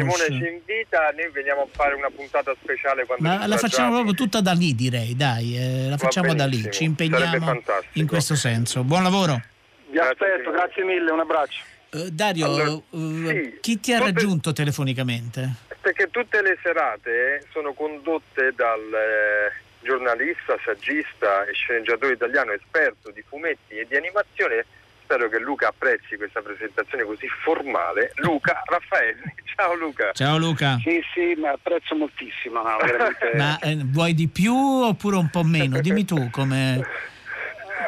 Simone 0.00 0.24
ci 0.26 0.32
invita, 0.32 0.98
noi 1.16 1.30
veniamo 1.32 1.62
a 1.62 1.66
fare 1.70 1.94
una 1.94 2.10
puntata 2.14 2.54
speciale 2.60 3.04
quando 3.06 3.26
Ma 3.28 3.46
la 3.46 3.56
facciamo 3.56 3.92
proprio 3.92 4.14
tutta 4.14 4.40
da 4.40 4.52
lì, 4.52 4.74
direi, 4.74 5.16
dai, 5.16 5.56
eh, 5.56 5.88
la 5.88 5.96
facciamo 5.96 6.34
da 6.34 6.46
lì, 6.46 6.68
ci 6.70 6.84
impegniamo 6.84 7.60
in 7.94 8.06
questo 8.06 8.34
senso. 8.34 8.84
Buon 8.84 9.02
lavoro. 9.02 9.40
Vi 9.90 9.94
Grazie, 9.94 10.10
aspetto, 10.12 10.50
grazie 10.50 10.84
mille, 10.84 11.10
un 11.10 11.20
abbraccio. 11.20 11.62
Eh, 11.90 12.10
Dario, 12.12 12.44
Allora, 12.44 12.70
eh, 12.90 13.52
sì, 13.52 13.58
chi 13.62 13.80
ti 13.80 13.92
ha 13.94 13.98
tutte- 13.98 14.10
raggiunto 14.12 14.52
telefonicamente? 14.52 15.54
Perché 15.88 16.10
tutte 16.10 16.42
le 16.42 16.58
serate 16.62 17.46
sono 17.50 17.72
condotte 17.72 18.52
dal 18.54 18.78
eh, 18.92 19.52
giornalista, 19.80 20.58
saggista 20.62 21.46
e 21.46 21.54
sceneggiatore 21.54 22.12
italiano 22.12 22.52
esperto 22.52 23.10
di 23.10 23.24
fumetti 23.26 23.72
e 23.78 23.86
di 23.88 23.96
animazione. 23.96 24.66
Spero 25.04 25.30
che 25.30 25.38
Luca 25.38 25.68
apprezzi 25.68 26.18
questa 26.18 26.42
presentazione 26.42 27.04
così 27.04 27.26
formale. 27.42 28.12
Luca 28.16 28.60
Raffaelli. 28.68 29.32
Ciao 29.56 29.72
Luca. 29.76 30.12
Ciao 30.12 30.36
Luca. 30.36 30.76
Sì, 30.82 31.02
sì, 31.14 31.32
ma 31.40 31.52
apprezzo 31.52 31.94
moltissimo, 31.94 32.60
no, 32.60 32.76
veramente. 32.84 33.32
Ma 33.36 33.58
eh, 33.60 33.78
vuoi 33.82 34.12
di 34.12 34.28
più 34.28 34.54
oppure 34.54 35.16
un 35.16 35.30
po' 35.30 35.42
meno? 35.42 35.80
Dimmi 35.80 36.04
tu 36.04 36.28
come, 36.28 36.74
come 36.82 36.86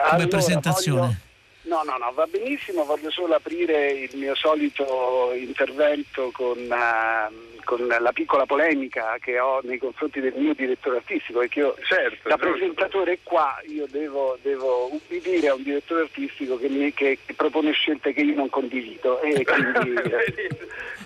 Allora, 0.04 0.26
presentazione. 0.26 1.00
voglio- 1.00 1.28
No, 1.70 1.82
no, 1.84 1.96
no, 1.98 2.10
va 2.12 2.26
benissimo, 2.26 2.84
voglio 2.84 3.12
solo 3.12 3.36
aprire 3.36 3.92
il 3.92 4.10
mio 4.14 4.34
solito 4.34 5.30
intervento 5.36 6.32
con, 6.32 6.58
ehm, 6.58 7.62
con 7.62 7.86
la 7.86 8.10
piccola 8.12 8.44
polemica 8.44 9.16
che 9.20 9.38
ho 9.38 9.60
nei 9.62 9.78
confronti 9.78 10.18
del 10.18 10.32
mio 10.34 10.52
direttore 10.52 10.96
artistico, 10.96 11.38
perché 11.38 11.60
io 11.60 11.76
Certo, 11.86 12.28
da 12.28 12.34
giusto. 12.34 12.50
presentatore 12.50 13.20
qua 13.22 13.56
io 13.68 13.86
devo, 13.88 14.36
devo 14.42 14.92
ubbidire 14.92 15.46
a 15.46 15.54
un 15.54 15.62
direttore 15.62 16.00
artistico 16.02 16.58
che, 16.58 16.68
mi- 16.68 16.92
che- 16.92 17.18
che 17.24 17.34
propone 17.34 17.70
scelte 17.70 18.12
che 18.12 18.22
io 18.22 18.34
non 18.34 18.50
condivido 18.50 19.20
e 19.20 19.44
quindi... 19.46 19.94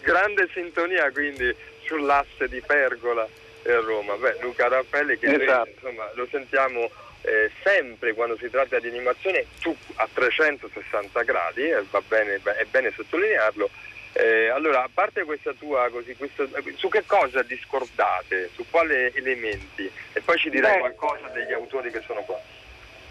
Grande 0.01 0.49
sintonia 0.55 1.11
quindi 1.13 1.55
sull'asse 1.87 2.49
di 2.49 2.63
Pergola 2.67 3.29
e 3.63 3.75
Roma. 3.81 4.15
Beh, 4.17 4.39
Luca 4.41 4.69
Raffaelli 4.69 5.19
che 5.19 5.27
Esatto. 5.27 5.69
insomma, 5.75 6.11
lo 6.15 6.27
sentiamo 6.31 6.91
eh, 7.25 7.51
sempre 7.63 8.13
quando 8.13 8.37
si 8.37 8.51
tratta 8.51 8.79
di 8.79 8.89
animazione 8.89 9.47
tu 9.61 9.75
a 9.97 10.09
360 10.13 11.23
gradi, 11.23 11.71
e 11.71 11.83
va 11.91 12.03
bene, 12.07 12.41
è 12.43 12.65
bene 12.71 12.93
sottolinearlo. 12.95 13.71
Eh, 14.13 14.49
allora, 14.49 14.85
a 14.85 14.91
parte 14.93 15.25
questa 15.25 15.53
tua 15.59 15.89
così, 15.91 16.15
questo, 16.15 16.49
su 16.77 16.89
che 16.89 17.03
cosa 17.07 17.43
discordate? 17.43 18.51
Su 18.55 18.65
quali 18.71 19.11
elementi? 19.15 19.91
E 20.13 20.21
poi 20.21 20.39
ci 20.39 20.51
dirai 20.51 20.75
Beh. 20.75 20.79
qualcosa 20.81 21.29
degli 21.29 21.53
autori 21.53 21.91
che 21.91 22.03
sono 22.07 22.21
qua. 22.21 22.39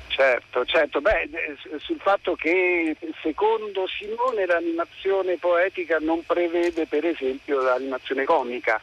Certo, 0.08 0.63
certo, 0.65 1.02
beh, 1.02 1.21
eh, 1.23 1.80
sul 1.80 1.99
fatto 1.99 2.36
che 2.36 2.95
secondo 3.23 3.88
Simone 3.88 4.45
l'animazione 4.45 5.38
poetica 5.38 5.97
non 5.99 6.23
prevede 6.23 6.86
per 6.86 7.04
esempio 7.04 7.62
l'animazione 7.62 8.23
comica 8.23 8.80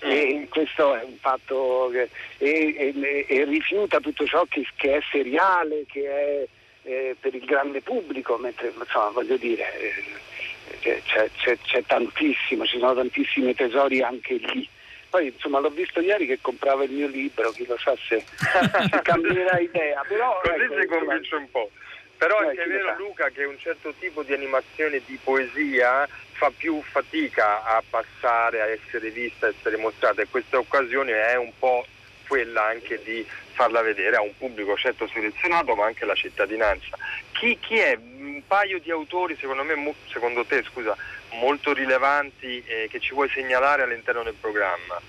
e 0.00 0.46
questo 0.50 0.94
è 0.94 1.02
un 1.04 1.16
fatto 1.18 1.88
che 1.92 2.08
e, 2.38 2.74
e- 2.94 3.26
e 3.28 3.44
rifiuta 3.44 3.98
tutto 4.00 4.26
ciò 4.26 4.44
che, 4.48 4.66
che 4.76 4.96
è 4.96 5.00
seriale, 5.10 5.84
che 5.90 6.02
è 6.08 6.46
eh, 6.88 7.16
per 7.18 7.34
il 7.34 7.44
grande 7.44 7.80
pubblico, 7.80 8.36
mentre 8.36 8.72
insomma 8.78 9.08
voglio 9.10 9.36
dire 9.36 9.64
eh, 9.80 11.02
c'è, 11.04 11.28
c'è- 11.36 11.58
c'è 11.62 11.82
tantissimo, 11.86 12.64
ci 12.64 12.78
sono 12.78 12.94
tantissimi 12.94 13.54
tesori 13.54 14.00
anche 14.02 14.34
lì. 14.34 14.68
Poi 15.10 15.26
insomma 15.28 15.58
l'ho 15.58 15.70
visto 15.70 16.00
ieri 16.00 16.26
che 16.26 16.38
comprava 16.40 16.84
il 16.84 16.90
mio 16.90 17.08
libro, 17.08 17.50
chi 17.50 17.64
lo 17.66 17.78
sa 17.78 17.94
se, 18.08 18.22
se 18.90 19.00
cambierà 19.02 19.58
idea, 19.58 20.04
però 20.06 20.38
Così 20.42 20.60
ecco, 20.62 20.80
si 20.80 20.86
convince 20.86 21.34
un 21.34 21.50
po'. 21.50 21.70
Però 22.18 22.40
Eh, 22.42 22.50
è 22.52 22.66
vero. 22.66 22.94
Luca 22.98 23.28
che 23.30 23.44
un 23.44 23.56
certo 23.58 23.94
tipo 23.98 24.22
di 24.22 24.32
animazione 24.34 25.00
di 25.06 25.18
poesia 25.22 26.06
fa 26.38 26.52
più 26.56 26.80
fatica 26.82 27.64
a 27.64 27.82
passare, 27.90 28.60
a 28.60 28.66
essere 28.66 29.10
vista, 29.10 29.46
a 29.46 29.48
essere 29.50 29.76
mostrata 29.76 30.22
e 30.22 30.28
questa 30.30 30.56
occasione 30.56 31.12
è 31.12 31.36
un 31.36 31.50
po' 31.58 31.84
quella 32.28 32.64
anche 32.66 33.00
di 33.02 33.26
farla 33.52 33.82
vedere 33.82 34.16
a 34.16 34.20
un 34.22 34.36
pubblico 34.36 34.76
certo 34.76 35.08
selezionato 35.08 35.74
ma 35.74 35.86
anche 35.86 36.04
alla 36.04 36.14
cittadinanza. 36.14 36.96
Chi, 37.32 37.58
chi 37.58 37.78
è? 37.78 37.98
Un 37.98 38.42
paio 38.46 38.78
di 38.78 38.92
autori 38.92 39.36
secondo 39.40 39.64
me, 39.64 39.94
secondo 40.06 40.44
te 40.44 40.62
scusa, 40.62 40.96
molto 41.40 41.72
rilevanti 41.72 42.62
eh, 42.64 42.86
che 42.88 43.00
ci 43.00 43.14
vuoi 43.14 43.28
segnalare 43.30 43.82
all'interno 43.82 44.22
del 44.22 44.36
programma? 44.40 45.00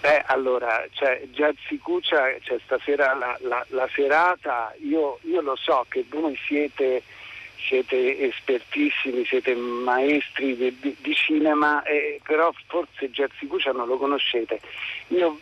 Beh, 0.00 0.24
allora, 0.26 0.84
c'è 0.92 1.22
Jazzy 1.30 1.78
Cuccia, 1.78 2.34
c'è 2.42 2.58
stasera 2.64 3.14
la, 3.14 3.38
la- 3.40 3.64
la 3.68 3.88
serata, 3.94 4.74
io, 4.82 5.18
io 5.22 5.40
lo 5.40 5.56
so 5.56 5.86
che 5.88 6.04
voi 6.10 6.38
siete, 6.46 7.02
siete 7.66 8.18
espertissimi, 8.20 9.24
siete 9.24 9.54
maestri 9.54 10.56
di, 10.56 10.76
di- 10.80 10.96
di 10.98 11.14
cinema, 11.14 11.82
eh, 11.82 12.20
però 12.22 12.52
forse 12.66 13.10
Jazzy 13.10 13.46
Cuccia 13.46 13.72
non 13.72 13.86
lo 13.88 13.96
conoscete. 13.96 14.60
Io 15.08 15.38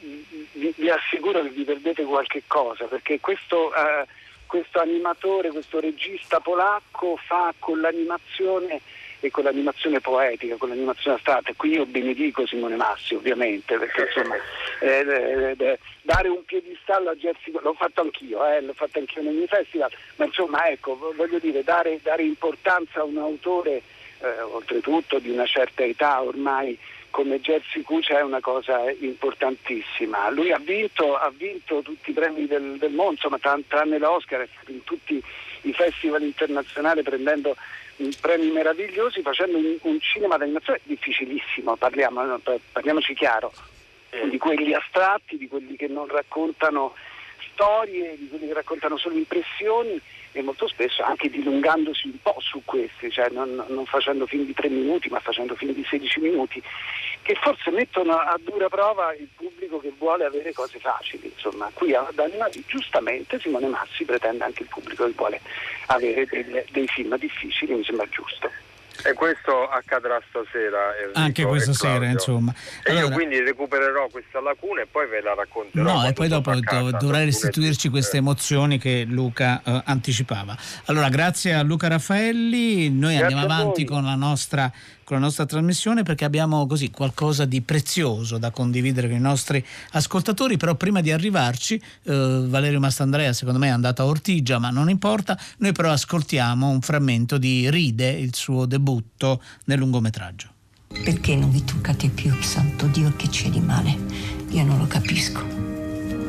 vi, 0.52 0.72
vi 0.76 0.90
assicuro 0.90 1.42
che 1.42 1.50
vi 1.50 1.64
perdete 1.64 2.04
qualche 2.04 2.42
cosa, 2.46 2.84
perché 2.86 3.20
questo, 3.20 3.74
eh, 3.74 4.06
questo 4.46 4.80
animatore, 4.80 5.50
questo 5.50 5.80
regista 5.80 6.40
polacco 6.40 7.16
fa 7.16 7.52
con 7.58 7.80
l'animazione 7.80 8.80
e 9.22 9.30
con 9.30 9.44
l'animazione 9.44 10.00
poetica, 10.00 10.56
con 10.56 10.68
l'animazione 10.68 11.16
astratta. 11.16 11.52
Qui 11.56 11.70
io 11.70 11.86
benedico 11.86 12.44
Simone 12.44 12.74
Massi 12.74 13.14
ovviamente, 13.14 13.78
perché 13.78 14.10
insomma 14.12 14.34
eh, 14.80 15.06
eh, 15.06 15.54
eh, 15.56 15.78
dare 16.02 16.28
un 16.28 16.44
piedistallo 16.44 17.10
a 17.10 17.14
Jerzy, 17.14 17.52
l'ho 17.52 17.74
fatto 17.74 18.00
anch'io, 18.00 18.44
eh, 18.44 18.60
l'ho 18.60 18.72
fatto 18.72 18.98
anch'io 18.98 19.22
nei 19.22 19.32
miei 19.32 19.46
festival, 19.46 19.90
ma 20.16 20.24
insomma 20.24 20.66
ecco, 20.66 20.96
vo- 20.96 21.14
voglio 21.14 21.38
dire, 21.38 21.62
dare, 21.62 22.00
dare 22.02 22.24
importanza 22.24 23.00
a 23.00 23.04
un 23.04 23.18
autore, 23.18 23.82
eh, 24.18 24.40
oltretutto 24.40 25.20
di 25.20 25.30
una 25.30 25.46
certa 25.46 25.84
età 25.84 26.20
ormai, 26.20 26.76
come 27.10 27.40
Jerzy 27.40 27.82
Cuccia 27.82 28.18
è 28.18 28.22
una 28.22 28.40
cosa 28.40 28.90
importantissima. 28.90 30.30
Lui 30.30 30.50
ha 30.50 30.58
vinto, 30.58 31.14
ha 31.14 31.30
vinto 31.32 31.82
tutti 31.82 32.10
i 32.10 32.14
premi 32.14 32.46
del, 32.46 32.76
del 32.78 32.92
mondo, 32.92 33.12
insomma, 33.12 33.38
tran- 33.38 33.66
tranne 33.68 33.98
l'Oscar, 33.98 34.48
in 34.66 34.82
tutti 34.82 35.22
i 35.62 35.72
festival 35.72 36.22
internazionali 36.22 37.02
prendendo 37.02 37.54
premi 38.20 38.50
meravigliosi, 38.50 39.22
facendo 39.22 39.58
un, 39.58 39.76
un 39.82 40.00
cinema 40.00 40.36
d'animazione 40.36 40.80
difficilissimo, 40.84 41.76
parliamo, 41.76 42.40
parliamoci 42.72 43.14
chiaro, 43.14 43.52
di 44.28 44.38
quelli 44.38 44.74
astratti, 44.74 45.36
di 45.36 45.48
quelli 45.48 45.76
che 45.76 45.88
non 45.88 46.06
raccontano 46.06 46.94
storie, 47.52 48.16
di 48.16 48.28
quelli 48.28 48.46
che 48.46 48.54
raccontano 48.54 48.96
solo 48.96 49.16
impressioni 49.16 50.00
e 50.32 50.42
molto 50.42 50.66
spesso 50.66 51.02
anche 51.02 51.28
dilungandosi 51.28 52.06
un 52.08 52.20
po' 52.22 52.36
su 52.38 52.62
questi, 52.64 53.10
cioè 53.10 53.28
non, 53.30 53.64
non 53.68 53.84
facendo 53.86 54.26
film 54.26 54.44
di 54.44 54.54
tre 54.54 54.68
minuti 54.68 55.08
ma 55.08 55.20
facendo 55.20 55.54
film 55.54 55.72
di 55.72 55.84
16 55.88 56.20
minuti, 56.20 56.62
che 57.22 57.34
forse 57.40 57.70
mettono 57.70 58.16
a 58.16 58.38
dura 58.42 58.68
prova 58.68 59.14
il 59.14 59.28
pubblico 59.34 59.78
che 59.78 59.92
vuole 59.96 60.24
avere 60.24 60.52
cose 60.52 60.78
facili. 60.78 61.30
Insomma, 61.34 61.70
qui 61.72 61.94
ad 61.94 62.18
Animati 62.18 62.64
giustamente 62.66 63.38
Simone 63.38 63.66
Massi 63.66 64.04
pretende 64.04 64.44
anche 64.44 64.62
il 64.62 64.68
pubblico 64.68 65.04
che 65.04 65.12
vuole 65.14 65.40
avere 65.86 66.26
delle- 66.26 66.64
dei 66.70 66.86
film 66.88 67.16
difficili, 67.16 67.74
mi 67.74 67.84
sembra 67.84 68.06
giusto. 68.08 68.50
E 69.04 69.12
questo 69.14 69.68
accadrà 69.68 70.20
stasera. 70.28 70.96
Enrico 70.96 71.18
Anche 71.18 71.44
questa 71.44 71.72
sera, 71.72 72.06
insomma. 72.06 72.54
E 72.84 72.92
io 72.92 72.98
Allora- 72.98 73.14
quindi 73.14 73.40
recupererò 73.40 74.06
questa 74.10 74.40
lacuna 74.40 74.82
e 74.82 74.86
poi 74.90 75.08
ve 75.08 75.20
la 75.20 75.34
racconterò. 75.34 75.82
No, 75.82 76.06
e 76.06 76.12
poi 76.12 76.28
dopo 76.28 76.50
casa, 76.60 76.82
dovrai 76.82 77.00
lunedì. 77.00 77.24
restituirci 77.26 77.88
queste 77.88 78.18
emozioni 78.18 78.78
che 78.78 79.04
Luca 79.08 79.60
eh, 79.64 79.82
anticipava. 79.86 80.56
Allora, 80.86 81.08
grazie 81.08 81.54
a 81.54 81.62
Luca 81.62 81.88
Raffaelli, 81.88 82.90
noi 82.90 83.16
Grazie 83.16 83.36
andiamo 83.36 83.42
avanti 83.42 83.84
con 83.84 84.04
la, 84.04 84.14
nostra, 84.14 84.70
con 85.04 85.16
la 85.18 85.24
nostra 85.24 85.46
trasmissione 85.46 86.02
perché 86.02 86.24
abbiamo 86.24 86.66
così 86.66 86.90
qualcosa 86.90 87.44
di 87.44 87.60
prezioso 87.60 88.38
da 88.38 88.50
condividere 88.50 89.08
con 89.08 89.16
i 89.16 89.20
nostri 89.20 89.64
ascoltatori, 89.92 90.56
però 90.56 90.74
prima 90.74 91.00
di 91.00 91.10
arrivarci 91.10 91.80
eh, 92.04 92.44
Valerio 92.46 92.80
Mastandrea 92.80 93.32
secondo 93.32 93.58
me 93.58 93.68
è 93.68 93.70
andato 93.70 94.02
a 94.02 94.06
Ortigia, 94.06 94.58
ma 94.58 94.70
non 94.70 94.88
importa, 94.88 95.38
noi 95.58 95.72
però 95.72 95.90
ascoltiamo 95.90 96.68
un 96.68 96.80
frammento 96.80 97.38
di 97.38 97.70
Ride, 97.70 98.10
il 98.10 98.34
suo 98.34 98.66
debutto 98.66 99.42
nel 99.64 99.78
lungometraggio. 99.78 100.50
Perché 101.04 101.34
non 101.34 101.50
vi 101.50 101.64
toccate 101.64 102.08
più, 102.08 102.32
santo 102.42 102.86
Dio, 102.86 103.12
che 103.16 103.28
c'è 103.28 103.48
di 103.48 103.60
male? 103.60 103.96
Io 104.50 104.62
non 104.62 104.78
lo 104.78 104.86
capisco. 104.86 105.44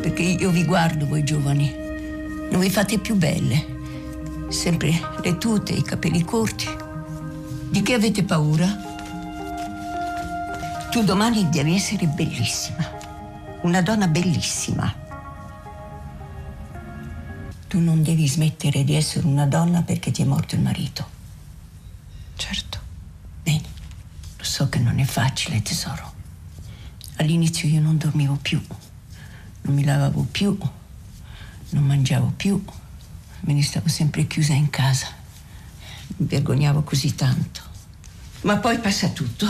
Perché 0.02 0.24
io 0.24 0.50
vi 0.50 0.64
guardo, 0.64 1.06
voi 1.06 1.24
giovani, 1.24 1.72
non 2.50 2.60
vi 2.60 2.70
fate 2.70 2.98
più 2.98 3.16
belle. 3.16 3.82
Sempre 4.50 5.00
le 5.22 5.38
tute, 5.38 5.74
i 5.74 5.84
capelli 5.84 6.24
corti. 6.24 6.83
Di 7.74 7.82
che 7.82 7.96
avete 7.96 8.24
paura? 8.24 8.68
Tu 10.92 11.04
domani 11.04 11.50
devi 11.50 11.74
essere 11.74 12.06
bellissima. 12.06 12.88
Una 13.64 13.82
donna 13.82 14.08
bellissima. 14.08 14.94
Tu 17.68 17.80
non 17.80 18.04
devi 18.04 18.28
smettere 18.28 18.84
di 18.84 18.94
essere 18.94 19.26
una 19.26 19.48
donna 19.48 19.82
perché 19.82 20.12
ti 20.12 20.22
è 20.22 20.26
morto 20.26 20.54
il 20.54 20.62
marito. 20.62 21.10
Certo. 22.36 22.78
Bene. 23.42 23.64
Lo 24.38 24.44
so 24.44 24.70
che 24.70 24.78
non 24.78 25.00
è 25.00 25.06
facile, 25.06 25.64
tesoro. 25.64 26.14
All'inizio 27.16 27.68
io 27.68 27.82
non 27.82 27.98
dormivo 27.98 28.38
più, 28.40 28.64
non 29.62 29.74
mi 29.74 29.84
lavavo 29.84 30.28
più, 30.32 30.56
non 31.70 31.84
mangiavo 31.86 32.34
più, 32.38 32.64
me 33.40 33.54
ne 33.54 33.64
stavo 33.64 33.88
sempre 33.88 34.28
chiusa 34.28 34.54
in 34.54 34.70
casa. 34.70 35.22
Mi 36.18 36.28
vergognavo 36.28 36.84
così 36.84 37.16
tanto. 37.16 37.62
Ma 38.42 38.58
poi 38.58 38.80
passa 38.80 39.10
tutto. 39.10 39.48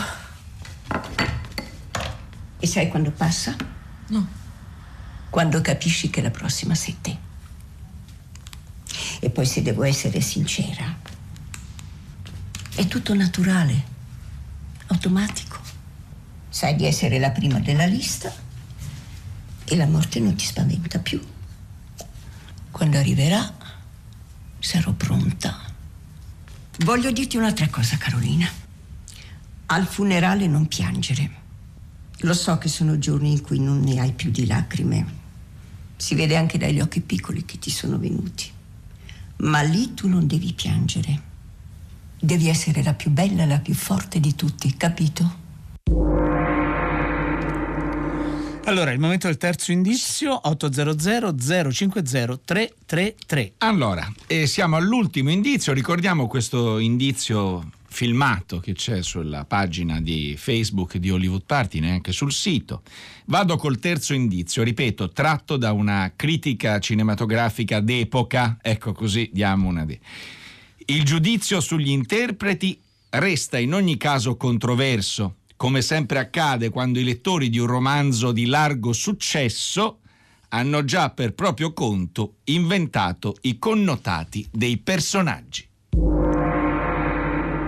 E 2.60 2.68
sai 2.68 2.88
quando 2.88 3.12
passa? 3.12 3.56
No. 4.08 4.28
Quando 5.30 5.62
capisci 5.62 6.10
che 6.10 6.22
la 6.22 6.32
prossima 6.32 6.76
sei 6.76 6.98
te. 7.02 7.18
E 9.20 9.30
poi 9.30 9.46
se 9.46 9.62
devo 9.62 9.84
essere 9.84 10.22
sincera, 10.22 10.98
è 12.76 12.88
tutto 12.88 13.14
naturale 13.14 13.84
automatico. 14.88 15.60
Sai 16.50 16.76
di 16.76 16.86
essere 16.86 17.20
la 17.20 17.32
prima 17.32 17.60
della 17.60 17.86
lista 17.86 18.32
e 19.66 19.76
la 19.76 19.88
morte 19.88 20.20
non 20.20 20.36
ti 20.36 20.46
spaventa 20.46 21.00
più. 21.00 21.22
Quando 22.70 22.98
arriverà 22.98 23.54
sarò 24.60 24.92
pronta. 24.92 25.63
Voglio 26.84 27.12
dirti 27.12 27.38
un'altra 27.38 27.70
cosa, 27.70 27.96
Carolina. 27.96 28.46
Al 29.68 29.86
funerale 29.86 30.48
non 30.48 30.68
piangere. 30.68 31.32
Lo 32.20 32.34
so 32.34 32.58
che 32.58 32.68
sono 32.68 33.00
giorni 33.00 33.32
in 33.32 33.42
cui 33.42 33.58
non 33.58 33.80
ne 33.80 34.02
hai 34.02 34.12
più 34.12 34.32
di 34.32 34.46
lacrime. 34.46 35.06
Si 35.96 36.14
vede 36.14 36.36
anche 36.36 36.58
dagli 36.58 36.82
occhi 36.82 37.00
piccoli 37.00 37.46
che 37.46 37.58
ti 37.58 37.70
sono 37.70 37.98
venuti. 37.98 38.52
Ma 39.38 39.62
lì 39.62 39.94
tu 39.94 40.10
non 40.10 40.28
devi 40.28 40.52
piangere. 40.52 41.22
Devi 42.20 42.50
essere 42.50 42.84
la 42.84 42.94
più 42.94 43.12
bella 43.12 43.46
la 43.46 43.60
più 43.60 43.74
forte 43.74 44.20
di 44.20 44.36
tutti, 44.36 44.76
capito? 44.76 45.40
Allora, 48.66 48.92
il 48.92 49.00
momento 49.00 49.28
del 49.28 49.36
terzo 49.36 49.74
indizio, 49.74 50.40
800 50.48 51.36
050 51.70 52.40
333. 52.46 53.54
Allora, 53.58 54.10
eh, 54.26 54.48
siamo 54.48 54.78
all'ultimo 54.78 55.30
indizio, 55.32 55.74
ricordiamo 55.74 56.28
questo 56.28 56.80
indizio 56.80 57.70
filmato 57.90 58.62
che 58.62 58.72
c'è 58.72 59.04
sulla 59.04 59.44
pagina 59.44 60.00
di 60.00 60.36
Facebook 60.38 60.96
di 60.96 61.12
Hollywood 61.12 61.44
Party, 61.46 61.80
neanche 61.80 62.14
sul 62.14 62.32
sito. 62.32 62.84
Vado 63.26 63.58
col 63.58 63.80
terzo 63.80 64.14
indizio, 64.14 64.64
ripeto, 64.64 65.10
tratto 65.10 65.58
da 65.58 65.74
una 65.74 66.14
critica 66.16 66.80
cinematografica 66.80 67.82
d'epoca, 67.82 68.60
ecco 68.62 68.94
così 68.94 69.30
diamo 69.34 69.68
una 69.68 69.86
di... 69.86 70.00
Il 70.86 71.04
giudizio 71.04 71.60
sugli 71.60 71.90
interpreti 71.90 72.80
resta 73.10 73.60
in 73.60 73.74
ogni 73.74 73.98
caso 73.98 74.38
controverso, 74.38 75.36
come 75.64 75.82
sempre 75.82 76.20
accade 76.20 76.70
quando 76.70 77.00
i 77.00 77.06
lettori 77.06 77.50
di 77.50 77.58
un 77.58 77.68
romanzo 77.68 78.34
di 78.34 78.48
largo 78.48 78.92
successo 78.92 80.00
hanno 80.50 80.84
già 80.84 81.12
per 81.12 81.36
proprio 81.36 81.72
conto 81.72 82.40
inventato 82.44 83.38
i 83.44 83.58
connotati 83.58 84.46
dei 84.52 84.78
personaggi. 84.80 85.66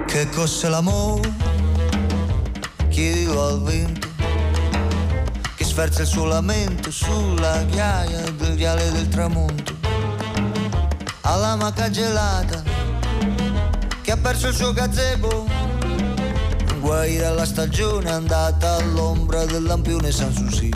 Che 0.06 0.30
cos'è 0.30 0.68
l'amore? 0.68 1.34
Chiedilo 2.90 3.42
al 3.42 3.64
vento 3.64 4.10
che 5.56 5.64
sferza 5.64 6.02
il 6.02 6.08
suo 6.10 6.26
lamento 6.26 6.92
sulla 6.92 7.64
ghiaia 7.64 8.30
del 8.32 8.56
viale 8.56 8.92
del 8.92 9.08
tramonto. 9.08 9.74
Alla 11.22 11.56
maca 11.56 11.90
gelata 11.90 12.62
che 14.02 14.12
ha 14.12 14.18
perso 14.18 14.50
il 14.50 14.54
suo 14.54 14.74
gazebo. 14.74 15.75
Guai 16.86 17.18
dalla 17.18 17.48
stagione 17.48 18.12
andata 18.12 18.76
all'ombra 18.76 19.44
del 19.46 19.64
lampione 19.64 20.12
Sanssouci. 20.12 20.70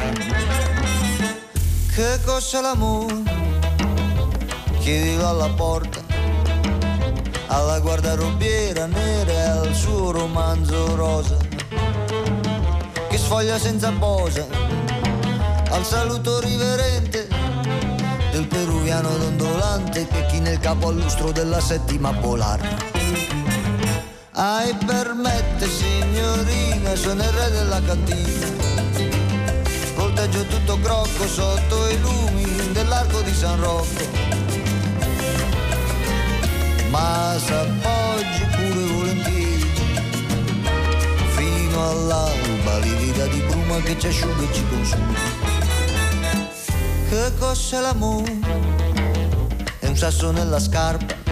Che 1.93 2.19
cos'è 2.25 2.61
l'amore? 2.61 3.21
Chiedilo 4.79 5.27
alla 5.27 5.49
porta 5.49 6.01
alla 7.45 7.79
guardarobiera 7.79 8.87
nera 8.87 9.31
e 9.31 9.39
al 9.39 9.75
suo 9.75 10.09
romanzo 10.09 10.95
rosa 10.95 11.37
che 13.07 13.17
sfoglia 13.19 13.59
senza 13.59 13.91
posa 13.91 14.47
al 15.69 15.85
saluto 15.85 16.39
riverente 16.39 17.27
del 18.31 18.47
peruviano 18.47 19.15
dondolante 19.15 20.07
che 20.07 20.25
china 20.25 20.49
il 20.49 20.59
capo 20.59 20.87
al 20.87 20.95
lustro 20.95 21.31
della 21.31 21.59
settima 21.59 22.11
polare 22.13 23.38
e 24.39 24.75
permette 24.85 25.67
signorina 25.67 26.95
sono 26.95 27.21
il 27.21 27.29
re 27.29 27.51
della 27.51 27.81
cantina 27.81 28.69
volteggio 29.95 30.45
tutto 30.45 30.79
crocco 30.79 31.27
sotto 31.27 31.89
i 31.89 31.99
lumi 31.99 32.71
dell'arco 32.71 33.21
di 33.21 33.33
San 33.33 33.59
Rocco. 33.59 34.07
Ma 36.89 37.35
s'appoggi 37.37 38.43
pure 38.55 38.85
volentieri 38.93 39.71
fino 41.35 41.89
all'alba 41.89 42.77
livida 42.79 43.25
di 43.27 43.39
bruma 43.41 43.77
che 43.81 43.99
ci 43.99 44.07
asciuga 44.07 44.41
e 44.41 44.53
ci 44.53 44.65
consuma. 44.69 45.13
Che 47.09 47.31
cos'è 47.37 47.79
l'amore? 47.79 48.39
è 49.79 49.87
un 49.87 49.95
sasso 49.95 50.31
nella 50.31 50.59
scarpa 50.59 51.28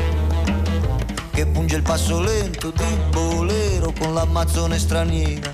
che 1.37 1.45
punge 1.45 1.75
il 1.75 1.83
passo 1.83 2.19
lento 2.19 2.71
di 2.71 2.97
bolero 3.11 3.93
con 3.99 4.11
l'ammazzone 4.11 4.79
straniera 4.79 5.53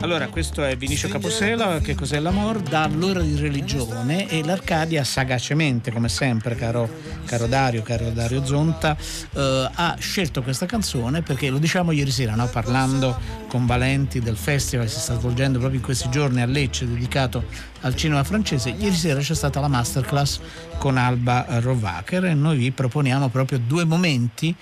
Allora, 0.00 0.26
questo 0.26 0.64
è 0.64 0.76
Vinicio 0.76 1.06
Caposela, 1.06 1.78
che 1.78 1.94
cos'è 1.94 2.18
l'amor? 2.18 2.58
Dall'ora 2.58 3.20
di 3.20 3.36
religione 3.36 4.28
e 4.28 4.42
l'Arcadia 4.42 5.04
sagacemente, 5.04 5.92
come 5.92 6.08
sempre, 6.08 6.56
caro, 6.56 6.90
caro 7.24 7.46
Dario, 7.46 7.82
caro 7.82 8.10
Dario 8.10 8.44
Zonta, 8.44 8.96
eh, 8.96 9.70
ha 9.72 9.94
scelto 9.96 10.42
questa 10.42 10.66
canzone 10.66 11.22
perché 11.22 11.50
lo 11.50 11.58
diciamo 11.58 11.92
ieri 11.92 12.10
sera, 12.10 12.34
no? 12.34 12.48
parlando 12.48 13.16
con 13.46 13.64
Valenti 13.64 14.18
del 14.18 14.36
festival 14.36 14.86
che 14.86 14.92
si 14.92 14.98
sta 14.98 15.16
svolgendo 15.16 15.58
proprio 15.58 15.78
in 15.78 15.84
questi 15.84 16.10
giorni 16.10 16.40
a 16.40 16.46
Lecce, 16.46 16.88
dedicato 16.88 17.44
al 17.82 17.94
cinema 17.94 18.24
francese. 18.24 18.70
Ieri 18.70 18.96
sera 18.96 19.20
c'è 19.20 19.36
stata 19.36 19.60
la 19.60 19.68
masterclass 19.68 20.40
con 20.78 20.96
Alba 20.96 21.46
Rovacher 21.60 22.24
e 22.24 22.34
noi 22.34 22.56
vi 22.56 22.72
proponiamo 22.72 23.28
proprio 23.28 23.60
due 23.60 23.84
momenti 23.84 24.52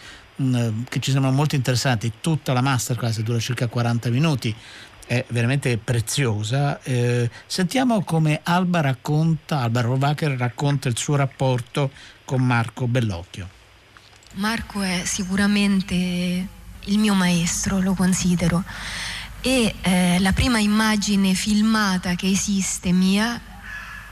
mh, 0.41 0.85
che 0.89 1.01
ci 1.01 1.11
sembrano 1.11 1.37
molto 1.37 1.55
interessanti. 1.55 2.13
Tutta 2.21 2.53
la 2.53 2.61
masterclass 2.61 3.21
dura 3.21 3.39
circa 3.39 3.67
40 3.67 4.09
minuti 4.11 4.55
è 5.07 5.25
veramente 5.29 5.77
preziosa. 5.77 6.81
Eh, 6.83 7.29
sentiamo 7.47 8.03
come 8.03 8.41
Alba 8.43 8.81
racconta, 8.81 9.61
Alba 9.61 9.81
Rovacher 9.83 10.33
racconta 10.37 10.89
il 10.89 10.97
suo 10.97 11.17
rapporto 11.17 11.91
con 12.25 12.43
Marco 12.43 12.87
Bellocchio. 12.87 13.49
Marco 14.35 14.81
è 14.81 15.03
sicuramente 15.05 15.95
il 16.85 16.99
mio 16.99 17.15
maestro, 17.15 17.81
lo 17.81 17.95
considero. 17.95 18.63
E 19.41 19.75
eh, 19.81 20.19
la 20.21 20.33
prima 20.33 20.59
immagine 20.59 21.35
filmata 21.35 22.15
che 22.15 22.29
esiste 22.29 22.93
mia 22.93 23.41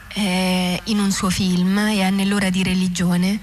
è 0.09 0.81
in 0.85 0.99
un 0.99 1.13
suo 1.13 1.31
film 1.31 1.79
e 1.79 2.01
è 2.01 2.11
nell'ora 2.11 2.51
di 2.51 2.63
religione 2.63 3.41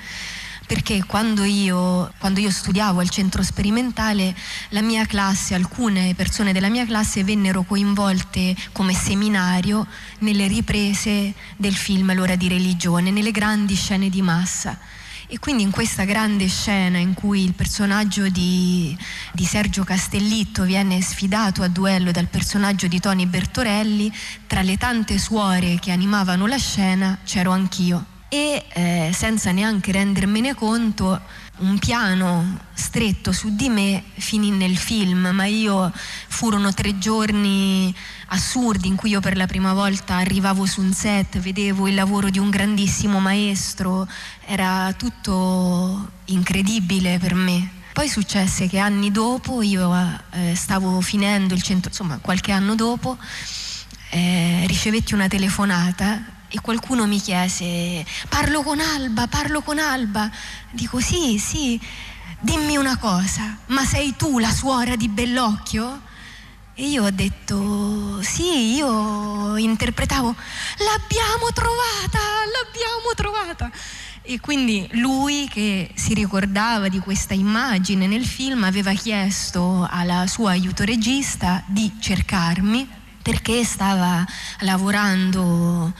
perché 0.65 1.03
quando 1.05 1.43
io, 1.43 2.11
quando 2.19 2.39
io, 2.39 2.49
studiavo 2.49 2.99
al 2.99 3.09
centro 3.09 3.43
sperimentale 3.43 4.35
la 4.69 4.81
mia 4.81 5.05
classe, 5.05 5.53
alcune 5.53 6.13
persone 6.15 6.53
della 6.53 6.69
mia 6.69 6.85
classe 6.85 7.23
vennero 7.23 7.63
coinvolte 7.63 8.55
come 8.71 8.93
seminario 8.93 9.85
nelle 10.19 10.47
riprese 10.47 11.33
del 11.57 11.75
film 11.75 12.13
L'ora 12.13 12.35
di 12.35 12.47
religione, 12.47 13.11
nelle 13.11 13.31
grandi 13.31 13.75
scene 13.75 14.09
di 14.09 14.21
massa. 14.21 14.77
E 15.27 15.39
quindi 15.39 15.63
in 15.63 15.71
questa 15.71 16.03
grande 16.03 16.47
scena 16.47 16.99
in 16.99 17.15
cui 17.15 17.43
il 17.43 17.53
personaggio 17.53 18.29
di, 18.29 18.95
di, 19.33 19.43
Sergio 19.43 19.83
Castellitto 19.83 20.63
viene 20.63 21.01
sfidato 21.01 21.63
a 21.63 21.67
duello 21.67 22.11
dal 22.11 22.27
personaggio 22.27 22.87
di 22.87 22.99
Tony 22.99 23.25
Bertorelli, 23.25 24.13
tra 24.45 24.61
le 24.61 24.77
tante 24.77 25.17
suore 25.17 25.79
che 25.79 25.91
animavano 25.91 26.45
la 26.45 26.57
scena 26.57 27.17
c'ero 27.23 27.51
anch'io 27.51 28.13
e 28.29 28.65
eh, 28.73 29.11
senza 29.13 29.51
neanche 29.51 29.91
rendermene 29.91 30.55
conto 30.55 31.19
un 31.57 31.77
piano 31.79 32.59
stretto 32.73 33.31
su 33.31 33.55
di 33.55 33.69
me 33.69 34.03
finì 34.15 34.51
nel 34.51 34.77
film, 34.77 35.29
ma 35.33 35.45
io 35.45 35.91
furono 36.27 36.73
tre 36.73 36.97
giorni 36.97 37.93
assurdi 38.27 38.87
in 38.87 38.95
cui 38.95 39.11
io 39.11 39.21
per 39.21 39.37
la 39.37 39.45
prima 39.45 39.73
volta 39.73 40.15
arrivavo 40.15 40.65
su 40.65 40.81
un 40.81 40.93
set, 40.93 41.39
vedevo 41.39 41.87
il 41.87 41.95
lavoro 41.95 42.29
di 42.29 42.39
un 42.39 42.49
grandissimo 42.49 43.19
maestro, 43.19 44.07
era 44.45 44.93
tutto 44.97 46.11
incredibile 46.25 47.19
per 47.19 47.35
me. 47.35 47.71
Poi 47.93 48.09
successe 48.09 48.67
che 48.67 48.77
anni 48.77 49.09
dopo, 49.11 49.61
io 49.61 49.93
eh, 50.31 50.53
stavo 50.55 50.99
finendo 50.99 51.53
il 51.53 51.61
centro, 51.61 51.89
insomma 51.89 52.17
qualche 52.19 52.51
anno 52.51 52.75
dopo, 52.75 53.17
eh, 54.09 54.63
ricevetti 54.67 55.13
una 55.13 55.29
telefonata 55.29 56.34
e 56.49 56.61
qualcuno 56.61 57.05
mi 57.05 57.19
chiese 57.19 58.05
parlo 58.29 58.61
con 58.61 58.79
Alba, 58.79 59.27
parlo 59.27 59.61
con 59.61 59.79
Alba. 59.79 60.29
Dico 60.71 60.99
sì, 60.99 61.37
sì, 61.39 61.79
dimmi 62.39 62.77
una 62.77 62.97
cosa, 62.97 63.57
ma 63.67 63.83
sei 63.85 64.15
tu 64.15 64.39
la 64.39 64.51
suora 64.51 64.95
di 64.95 65.07
Bellocchio? 65.07 66.01
E 66.75 66.87
io 66.87 67.05
ho 67.05 67.09
detto 67.09 68.21
sì, 68.21 68.75
io 68.75 69.55
interpretavo 69.57 70.35
l'abbiamo 70.77 71.47
trovata, 71.53 72.19
l'abbiamo 72.51 73.13
trovata. 73.15 73.71
E 74.27 74.39
quindi 74.39 74.87
lui 74.93 75.47
che 75.47 75.91
si 75.93 76.13
ricordava 76.13 76.89
di 76.89 76.99
questa 76.99 77.33
immagine 77.35 78.07
nel 78.07 78.25
film 78.25 78.63
aveva 78.63 78.91
chiesto 78.93 79.87
alla 79.89 80.25
sua 80.25 80.51
aiuto 80.51 80.83
regista 80.83 81.63
di 81.67 81.91
cercarmi 81.99 83.03
perché 83.25 83.63
stava 83.63 84.23
lavorando 84.59 85.91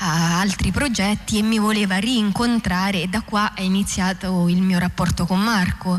a 0.00 0.38
altri 0.38 0.70
progetti 0.70 1.38
e 1.38 1.42
mi 1.42 1.58
voleva 1.58 1.96
rincontrare 1.96 3.00
e 3.00 3.06
da 3.06 3.22
qua 3.22 3.54
è 3.54 3.62
iniziato 3.62 4.50
il 4.50 4.60
mio 4.60 4.78
rapporto 4.78 5.24
con 5.24 5.40
Marco 5.40 5.98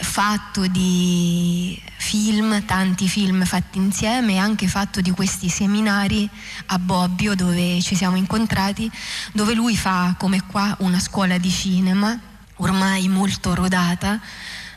fatto 0.00 0.66
di 0.66 1.80
film, 1.98 2.64
tanti 2.64 3.06
film 3.06 3.44
fatti 3.44 3.78
insieme 3.78 4.32
e 4.32 4.38
anche 4.38 4.66
fatto 4.66 5.00
di 5.00 5.12
questi 5.12 5.48
seminari 5.48 6.28
a 6.66 6.78
Bobbio 6.80 7.36
dove 7.36 7.80
ci 7.80 7.94
siamo 7.94 8.16
incontrati, 8.16 8.90
dove 9.32 9.54
lui 9.54 9.76
fa 9.76 10.16
come 10.18 10.42
qua 10.44 10.74
una 10.80 10.98
scuola 10.98 11.38
di 11.38 11.50
cinema 11.50 12.18
ormai 12.56 13.06
molto 13.06 13.54
rodata 13.54 14.20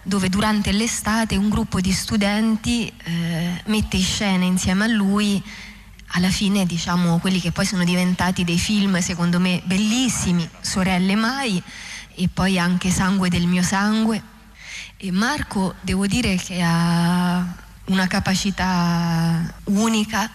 dove 0.03 0.29
durante 0.29 0.71
l'estate 0.71 1.37
un 1.37 1.49
gruppo 1.49 1.79
di 1.79 1.91
studenti 1.91 2.91
eh, 3.03 3.61
mette 3.65 3.97
in 3.97 4.03
scena 4.03 4.43
insieme 4.43 4.83
a 4.83 4.87
lui 4.87 5.41
alla 6.15 6.29
fine 6.29 6.65
diciamo 6.65 7.17
quelli 7.17 7.39
che 7.39 7.51
poi 7.51 7.65
sono 7.65 7.83
diventati 7.83 8.43
dei 8.43 8.59
film 8.59 8.99
secondo 8.99 9.39
me 9.39 9.61
bellissimi, 9.65 10.47
Sorelle 10.61 11.15
Mai 11.15 11.61
e 12.15 12.29
poi 12.31 12.59
anche 12.59 12.91
Sangue 12.91 13.29
del 13.29 13.47
mio 13.47 13.63
sangue. 13.63 14.21
E 14.97 15.11
Marco 15.11 15.75
devo 15.81 16.05
dire 16.05 16.35
che 16.35 16.61
ha 16.63 17.55
una 17.85 18.07
capacità 18.07 19.53
unica, 19.65 20.29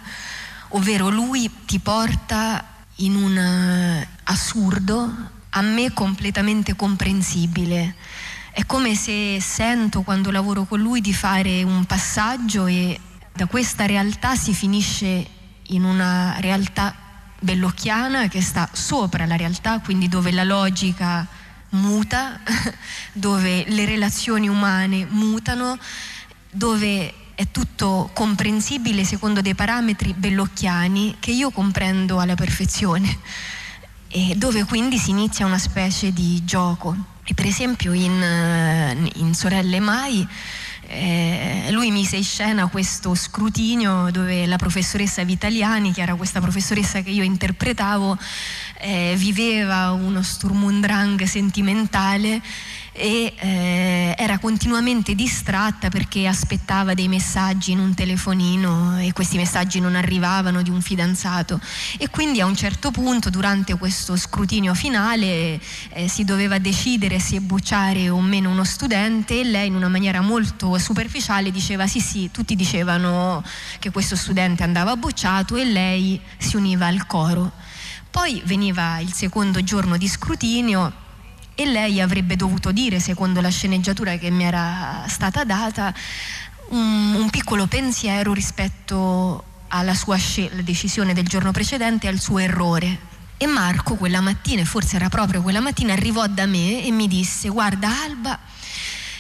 ovvero 0.70 1.08
lui 1.08 1.50
ti 1.64 1.78
porta 1.78 2.64
in 2.96 3.14
un 3.14 4.06
assurdo 4.24 5.14
a 5.50 5.60
me 5.62 5.92
completamente 5.92 6.74
comprensibile 6.74 7.94
è 8.58 8.66
come 8.66 8.96
se 8.96 9.40
sento 9.40 10.02
quando 10.02 10.32
lavoro 10.32 10.64
con 10.64 10.80
lui 10.80 11.00
di 11.00 11.14
fare 11.14 11.62
un 11.62 11.84
passaggio 11.84 12.66
e 12.66 12.98
da 13.32 13.46
questa 13.46 13.86
realtà 13.86 14.34
si 14.34 14.52
finisce 14.52 15.24
in 15.68 15.84
una 15.84 16.34
realtà 16.40 16.92
bellocchiana 17.38 18.26
che 18.26 18.42
sta 18.42 18.68
sopra 18.72 19.26
la 19.26 19.36
realtà, 19.36 19.78
quindi 19.78 20.08
dove 20.08 20.32
la 20.32 20.42
logica 20.42 21.24
muta, 21.68 22.40
dove 23.14 23.64
le 23.68 23.84
relazioni 23.84 24.48
umane 24.48 25.06
mutano, 25.08 25.78
dove 26.50 27.14
è 27.36 27.52
tutto 27.52 28.10
comprensibile 28.12 29.04
secondo 29.04 29.40
dei 29.40 29.54
parametri 29.54 30.14
bellocchiani 30.14 31.18
che 31.20 31.30
io 31.30 31.52
comprendo 31.52 32.18
alla 32.18 32.34
perfezione 32.34 33.18
e 34.08 34.34
dove 34.36 34.64
quindi 34.64 34.98
si 34.98 35.10
inizia 35.10 35.46
una 35.46 35.58
specie 35.58 36.12
di 36.12 36.44
gioco. 36.44 37.17
E 37.30 37.34
per 37.34 37.44
esempio 37.44 37.92
in, 37.92 38.22
eh, 38.22 39.10
in 39.16 39.34
Sorelle 39.34 39.80
Mai 39.80 40.26
eh, 40.86 41.68
lui 41.70 41.90
mise 41.90 42.16
in 42.16 42.24
scena 42.24 42.68
questo 42.68 43.14
scrutinio 43.14 44.10
dove 44.10 44.46
la 44.46 44.56
professoressa 44.56 45.22
Vitaliani, 45.24 45.92
che 45.92 46.00
era 46.00 46.14
questa 46.14 46.40
professoressa 46.40 47.02
che 47.02 47.10
io 47.10 47.22
interpretavo, 47.22 48.16
eh, 48.80 49.12
viveva 49.18 49.90
uno 49.90 50.22
Sturmundrang 50.22 51.22
sentimentale 51.24 52.40
e 52.98 53.32
eh, 53.38 54.14
era 54.18 54.38
continuamente 54.38 55.14
distratta 55.14 55.88
perché 55.88 56.26
aspettava 56.26 56.94
dei 56.94 57.06
messaggi 57.06 57.70
in 57.70 57.78
un 57.78 57.94
telefonino 57.94 58.98
e 58.98 59.12
questi 59.12 59.36
messaggi 59.36 59.78
non 59.78 59.94
arrivavano 59.94 60.62
di 60.62 60.70
un 60.70 60.82
fidanzato 60.82 61.60
e 61.96 62.10
quindi 62.10 62.40
a 62.40 62.46
un 62.46 62.56
certo 62.56 62.90
punto 62.90 63.30
durante 63.30 63.76
questo 63.78 64.16
scrutinio 64.16 64.74
finale 64.74 65.60
eh, 65.90 66.08
si 66.08 66.24
doveva 66.24 66.58
decidere 66.58 67.20
se 67.20 67.40
bocciare 67.40 68.08
o 68.08 68.20
meno 68.20 68.50
uno 68.50 68.64
studente 68.64 69.40
e 69.40 69.44
lei 69.44 69.68
in 69.68 69.76
una 69.76 69.88
maniera 69.88 70.20
molto 70.20 70.76
superficiale 70.78 71.52
diceva 71.52 71.86
sì 71.86 72.00
sì, 72.00 72.30
tutti 72.32 72.56
dicevano 72.56 73.44
che 73.78 73.90
questo 73.90 74.16
studente 74.16 74.64
andava 74.64 74.96
bocciato 74.96 75.54
e 75.54 75.64
lei 75.64 76.20
si 76.36 76.56
univa 76.56 76.86
al 76.86 77.06
coro. 77.06 77.52
Poi 78.10 78.42
veniva 78.44 78.98
il 78.98 79.12
secondo 79.12 79.62
giorno 79.62 79.96
di 79.96 80.08
scrutinio 80.08 81.06
e 81.60 81.66
lei 81.66 82.00
avrebbe 82.00 82.36
dovuto 82.36 82.70
dire, 82.70 83.00
secondo 83.00 83.40
la 83.40 83.48
sceneggiatura 83.48 84.16
che 84.16 84.30
mi 84.30 84.44
era 84.44 85.04
stata 85.08 85.42
data, 85.42 85.92
un, 86.68 87.14
un 87.14 87.30
piccolo 87.30 87.66
pensiero 87.66 88.32
rispetto 88.32 89.42
alla 89.66 89.94
sua 89.94 90.16
scel- 90.18 90.62
decisione 90.62 91.14
del 91.14 91.26
giorno 91.26 91.50
precedente 91.50 92.06
e 92.06 92.10
al 92.10 92.20
suo 92.20 92.38
errore. 92.38 92.96
E 93.36 93.46
Marco 93.48 93.96
quella 93.96 94.20
mattina, 94.20 94.60
e 94.60 94.64
forse 94.64 94.94
era 94.94 95.08
proprio 95.08 95.42
quella 95.42 95.58
mattina, 95.58 95.94
arrivò 95.94 96.28
da 96.28 96.46
me 96.46 96.84
e 96.84 96.92
mi 96.92 97.08
disse, 97.08 97.48
guarda 97.48 98.04
Alba, 98.04 98.38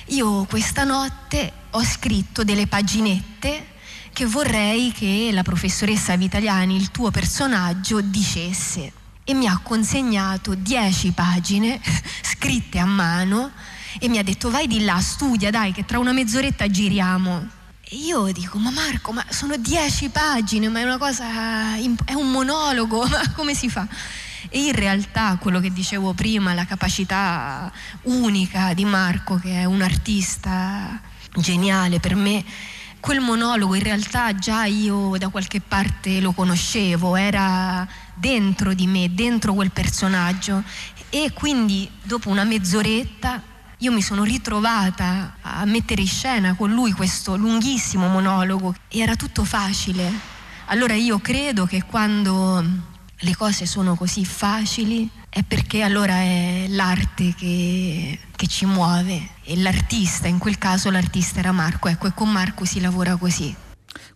io 0.06 0.44
questa 0.44 0.84
notte 0.84 1.52
ho 1.70 1.82
scritto 1.82 2.44
delle 2.44 2.68
paginette 2.68 3.66
che 4.12 4.26
vorrei 4.26 4.92
che 4.92 5.30
la 5.32 5.42
professoressa 5.42 6.14
Vitaliani, 6.16 6.76
il 6.76 6.92
tuo 6.92 7.10
personaggio, 7.10 8.00
dicesse 8.00 8.92
e 9.28 9.34
mi 9.34 9.46
ha 9.46 9.60
consegnato 9.62 10.54
dieci 10.54 11.10
pagine 11.12 11.78
scritte 12.24 12.78
a 12.78 12.86
mano 12.86 13.50
e 13.98 14.08
mi 14.08 14.16
ha 14.16 14.22
detto 14.22 14.50
vai 14.50 14.66
di 14.66 14.82
là, 14.84 14.98
studia 15.00 15.50
dai 15.50 15.72
che 15.72 15.84
tra 15.84 15.98
una 15.98 16.12
mezz'oretta 16.12 16.66
giriamo. 16.66 17.48
E 17.82 17.96
io 17.96 18.32
dico, 18.32 18.56
ma 18.56 18.70
Marco, 18.70 19.12
ma 19.12 19.22
sono 19.28 19.58
dieci 19.58 20.08
pagine, 20.08 20.70
ma 20.70 20.80
è 20.80 20.84
una 20.84 20.96
cosa, 20.96 21.76
è 21.76 22.14
un 22.14 22.30
monologo, 22.30 23.04
ma 23.08 23.32
come 23.34 23.54
si 23.54 23.68
fa? 23.68 23.86
E 24.48 24.64
in 24.64 24.72
realtà 24.72 25.36
quello 25.38 25.60
che 25.60 25.74
dicevo 25.74 26.14
prima, 26.14 26.54
la 26.54 26.64
capacità 26.64 27.70
unica 28.04 28.72
di 28.72 28.86
Marco, 28.86 29.36
che 29.36 29.60
è 29.60 29.64
un 29.66 29.82
artista 29.82 30.98
geniale 31.34 32.00
per 32.00 32.14
me, 32.14 32.42
quel 33.00 33.20
monologo 33.20 33.74
in 33.74 33.82
realtà 33.82 34.34
già 34.34 34.64
io 34.64 35.16
da 35.18 35.28
qualche 35.28 35.60
parte 35.60 36.20
lo 36.20 36.32
conoscevo, 36.32 37.16
era 37.16 37.86
dentro 38.14 38.74
di 38.74 38.86
me, 38.86 39.14
dentro 39.14 39.54
quel 39.54 39.70
personaggio 39.70 40.62
e 41.10 41.32
quindi 41.32 41.88
dopo 42.02 42.28
una 42.28 42.44
mezz'oretta 42.44 43.42
io 43.78 43.92
mi 43.92 44.02
sono 44.02 44.24
ritrovata 44.24 45.36
a 45.40 45.64
mettere 45.64 46.00
in 46.00 46.08
scena 46.08 46.54
con 46.54 46.72
lui 46.72 46.92
questo 46.92 47.36
lunghissimo 47.36 48.08
monologo 48.08 48.74
e 48.88 48.98
era 48.98 49.14
tutto 49.14 49.44
facile. 49.44 50.10
Allora 50.66 50.94
io 50.94 51.20
credo 51.20 51.64
che 51.64 51.84
quando 51.84 52.64
le 53.20 53.36
cose 53.36 53.66
sono 53.66 53.94
così 53.94 54.24
facili 54.24 55.08
è 55.30 55.42
perché 55.42 55.82
allora 55.82 56.14
è 56.14 56.66
l'arte 56.68 57.34
che, 57.34 58.18
che 58.34 58.46
ci 58.46 58.66
muove 58.66 59.28
e 59.44 59.56
l'artista, 59.56 60.26
in 60.26 60.38
quel 60.38 60.58
caso 60.58 60.90
l'artista 60.90 61.38
era 61.38 61.52
Marco, 61.52 61.88
ecco 61.88 62.06
e 62.06 62.14
con 62.14 62.30
Marco 62.30 62.64
si 62.64 62.80
lavora 62.80 63.16
così. 63.16 63.54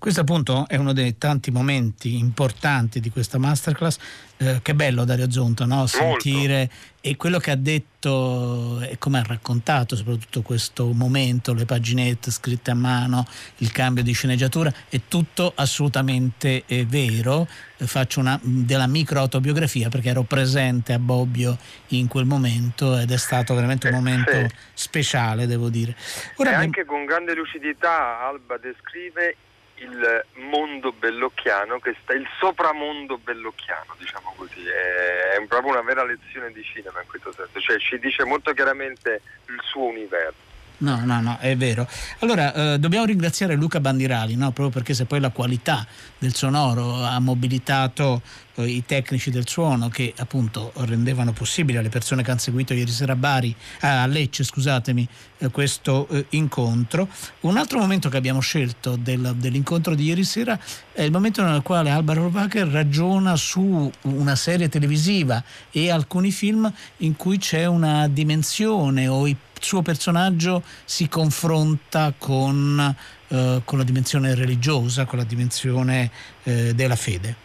Questo 0.03 0.23
appunto 0.23 0.67
è 0.67 0.75
uno 0.75 0.93
dei 0.93 1.17
tanti 1.17 1.53
momenti 1.53 2.19
importanti 2.19 2.99
di 2.99 3.09
questa 3.09 3.39
masterclass. 3.39 3.99
Eh, 4.37 4.59
che 4.61 4.75
bello 4.75 5.05
Dario 5.05 5.31
Zonta, 5.31 5.65
no? 5.65 5.87
sentire 5.87 6.69
e 7.01 7.15
quello 7.17 7.39
che 7.39 7.53
ha 7.53 7.57
detto 7.57 8.81
e 8.81 8.99
come 8.99 9.21
ha 9.21 9.23
raccontato 9.25 9.95
soprattutto 9.95 10.43
questo 10.43 10.91
momento, 10.93 11.55
le 11.55 11.67
paginette 11.67 12.33
scritte 12.33 12.73
a 12.73 12.75
mano, 12.75 13.25
il 13.59 13.71
cambio 13.71 14.03
di 14.03 14.13
sceneggiatura, 14.13 14.73
è 14.89 15.03
tutto 15.07 15.53
assolutamente 15.55 16.65
eh, 16.67 16.85
vero. 16.85 17.47
Eh, 17.77 17.87
faccio 17.87 18.19
una 18.19 18.37
della 18.43 18.89
micro 18.89 19.21
autobiografia 19.21 19.89
perché 19.89 20.09
ero 20.09 20.23
presente 20.23 20.95
a 20.95 20.99
Bobbio 20.99 21.57
in 21.91 22.09
quel 22.09 22.25
momento 22.25 22.99
ed 22.99 23.13
è 23.13 23.19
stato 23.19 23.55
veramente 23.55 23.87
un 23.87 23.95
momento 23.95 24.33
sì. 24.33 24.49
speciale, 24.75 25.47
devo 25.47 25.69
dire. 25.69 25.93
e 25.93 26.33
Ora 26.39 26.49
abbiamo- 26.49 26.65
anche 26.65 26.85
con 26.85 27.05
grande 27.05 27.37
lucidità 27.37 28.27
Alba 28.27 28.59
descrive 28.59 29.37
il 29.83 30.25
mondo 30.35 30.93
bellocchiano 30.93 31.79
che 31.79 31.95
sta 32.03 32.13
il 32.13 32.27
sopramondo 32.39 33.19
bellocchiano 33.19 33.95
diciamo 33.99 34.33
così. 34.37 34.65
È, 34.65 35.45
proprio 35.47 35.73
una 35.73 35.83
vera 35.83 36.05
lezione 36.05 36.51
di 36.53 36.63
cinema 36.63 37.01
in 37.01 37.09
questo 37.09 37.33
senso. 37.33 37.61
Cioè 37.61 37.79
ci 37.79 37.99
dice 37.99 38.25
molto 38.25 38.53
chiaramente 38.53 39.21
il 39.49 39.61
suo 39.63 39.85
universo 39.85 40.52
No, 40.79 41.05
no, 41.05 41.21
no, 41.21 41.39
è 41.39 41.57
vero. 41.57 41.87
Allora, 42.21 42.75
eh, 42.75 42.79
dobbiamo 42.79 43.05
ringraziare 43.05 43.55
Luca 43.55 43.79
Bandirali, 43.79 44.35
no? 44.35 44.47
proprio 44.51 44.71
perché 44.71 44.95
se 44.95 45.05
poi 45.05 45.21
la 45.21 45.31
qualità 45.31 45.87
del 46.19 46.35
sonoro 46.35 47.05
ha 47.05 47.21
mobilitato 47.21 48.21
eh, 48.57 48.67
i 48.67 48.85
tecnici 48.85 49.31
del 49.31 49.47
suono 49.47 49.89
che 49.89 50.13
appunto 50.17 50.73
rendevano 50.79 51.33
possibile 51.33 51.79
alle 51.79 51.89
persone 51.89 52.25
che 52.25 52.31
hanno 52.31 52.41
seguito 52.41 52.75
ieri 52.75 52.91
sera 52.91 53.13
a 53.13 53.17
Bari, 53.17 53.55
a 53.81 54.07
Lecce, 54.07 54.43
scusatemi, 54.43 55.09
eh, 55.39 55.51
questo 55.51 56.09
eh, 56.09 56.27
incontro. 56.31 57.09
Un 57.41 57.57
altro 57.59 57.79
momento 57.79 58.09
che 58.09 58.17
abbiamo 58.17 58.41
scelto 58.41 58.97
del- 58.97 59.37
dell'incontro 59.37 59.95
di 59.95 60.07
ieri 60.07 60.25
sera 60.25 60.59
è 60.93 61.03
il 61.03 61.13
momento 61.13 61.45
nel 61.45 61.63
quale 61.63 61.91
Alvaro 61.91 62.23
Rovacher 62.23 62.67
ragiona 62.67 63.37
su 63.37 63.89
una 64.03 64.35
serie 64.35 64.69
televisiva 64.69 65.43
e 65.71 65.91
alcuni 65.93 66.33
film 66.33 66.71
in 66.99 67.15
cui 67.15 67.39
c'è 67.39 67.67
una 67.67 68.09
dimensione 68.09 69.07
o 69.07 69.29
il 69.29 69.37
suo 69.65 69.83
personaggio 69.83 70.63
si 70.85 71.09
confronta 71.09 72.13
con, 72.17 72.95
eh, 73.29 73.63
con 73.65 73.79
la 73.79 73.85
dimensione 73.85 74.35
religiosa, 74.35 75.05
con 75.05 75.19
la 75.19 75.25
dimensione 75.25 76.11
eh, 76.45 76.75
della 76.75 76.97
fede. 76.97 77.37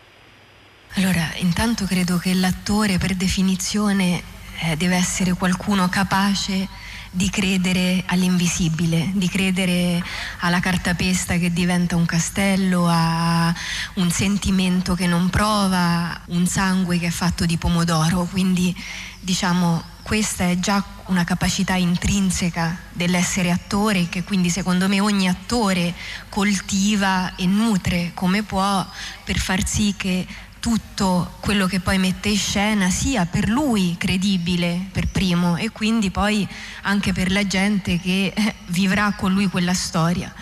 Allora, 0.94 1.32
intanto 1.38 1.86
credo 1.86 2.18
che 2.18 2.34
l'attore 2.34 2.98
per 2.98 3.16
definizione 3.16 4.22
eh, 4.62 4.76
deve 4.76 4.96
essere 4.96 5.34
qualcuno 5.34 5.88
capace 5.90 6.68
di 7.12 7.30
credere 7.30 8.04
all'invisibile, 8.08 9.12
di 9.14 9.28
credere 9.28 10.04
alla 10.40 10.60
cartapesta 10.60 11.38
che 11.38 11.52
diventa 11.52 11.96
un 11.96 12.06
castello, 12.06 12.86
a 12.88 13.54
un 13.96 14.12
sentimento 14.12 14.94
che 14.94 15.08
non 15.08 15.30
prova, 15.30 16.20
un 16.28 16.46
sangue 16.46 17.00
che 17.00 17.08
è 17.08 17.12
fatto 17.12 17.46
di 17.46 17.58
pomodoro. 17.58 18.26
Quindi 18.26 18.76
diciamo 19.20 19.84
questa 20.08 20.46
è 20.46 20.58
già 20.58 20.82
una 21.08 21.26
capacità 21.26 21.74
intrinseca 21.74 22.78
dell'essere 22.94 23.52
attore 23.52 24.08
che 24.08 24.24
quindi 24.24 24.50
secondo 24.50 24.88
me 24.88 25.02
ogni 25.02 25.28
attore 25.28 25.94
coltiva 26.30 27.36
e 27.36 27.46
nutre 27.46 28.12
come 28.14 28.42
può 28.42 28.88
per 29.26 29.38
far 29.38 29.68
sì 29.68 29.96
che 29.98 30.26
tutto 30.62 31.36
quello 31.42 31.68
che 31.68 31.82
poi 31.82 31.98
mette 31.98 32.30
in 32.30 32.38
scena 32.38 32.90
sia 32.90 33.26
per 33.26 33.50
lui 33.50 33.96
credibile 33.98 34.88
per 34.94 35.08
primo 35.08 35.58
e 35.58 35.72
quindi 35.72 36.10
poi 36.10 36.48
anche 36.84 37.12
per 37.12 37.30
la 37.30 37.46
gente 37.46 38.00
che 38.00 38.32
eh, 38.34 38.56
vivrà 38.68 39.12
con 39.12 39.34
lui 39.34 39.48
quella 39.48 39.74
storia. 39.74 40.34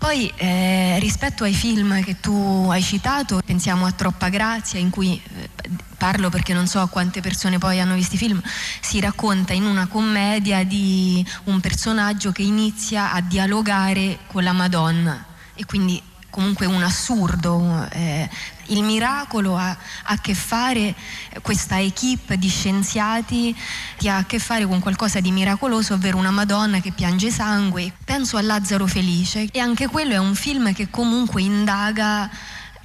Poi 0.00 0.32
eh, 0.36 0.96
rispetto 0.98 1.44
ai 1.44 1.52
film 1.52 2.02
che 2.02 2.20
tu 2.20 2.68
hai 2.70 2.82
citato, 2.82 3.42
pensiamo 3.44 3.84
a 3.84 3.92
Troppa 3.92 4.30
Grazia, 4.30 4.80
in 4.80 4.88
cui 4.88 5.20
eh, 5.36 5.50
parlo 5.98 6.30
perché 6.30 6.54
non 6.54 6.66
so 6.66 6.86
quante 6.86 7.20
persone 7.20 7.58
poi 7.58 7.80
hanno 7.80 7.96
visto 7.96 8.14
i 8.14 8.18
film, 8.18 8.40
si 8.80 8.98
racconta 8.98 9.52
in 9.52 9.66
una 9.66 9.88
commedia 9.88 10.64
di 10.64 11.22
un 11.44 11.60
personaggio 11.60 12.32
che 12.32 12.40
inizia 12.40 13.12
a 13.12 13.20
dialogare 13.20 14.20
con 14.26 14.42
la 14.42 14.52
Madonna. 14.52 15.22
E 15.54 15.66
quindi 15.66 16.02
comunque 16.30 16.66
un 16.66 16.82
assurdo. 16.82 17.88
eh, 17.92 18.28
il 18.70 18.82
miracolo 18.82 19.56
ha 19.56 19.76
a 20.04 20.18
che 20.20 20.34
fare, 20.34 20.94
questa 21.42 21.80
equipe 21.80 22.38
di 22.38 22.48
scienziati 22.48 23.56
che 23.96 24.08
ha 24.08 24.18
a 24.18 24.24
che 24.24 24.38
fare 24.38 24.66
con 24.66 24.80
qualcosa 24.80 25.20
di 25.20 25.32
miracoloso, 25.32 25.94
ovvero 25.94 26.18
una 26.18 26.30
Madonna 26.30 26.80
che 26.80 26.92
piange 26.92 27.30
sangue. 27.30 27.92
Penso 28.04 28.36
a 28.36 28.42
Lazzaro 28.42 28.86
Felice 28.86 29.48
e 29.50 29.58
anche 29.58 29.88
quello 29.88 30.14
è 30.14 30.18
un 30.18 30.34
film 30.34 30.72
che 30.72 30.88
comunque 30.88 31.42
indaga 31.42 32.30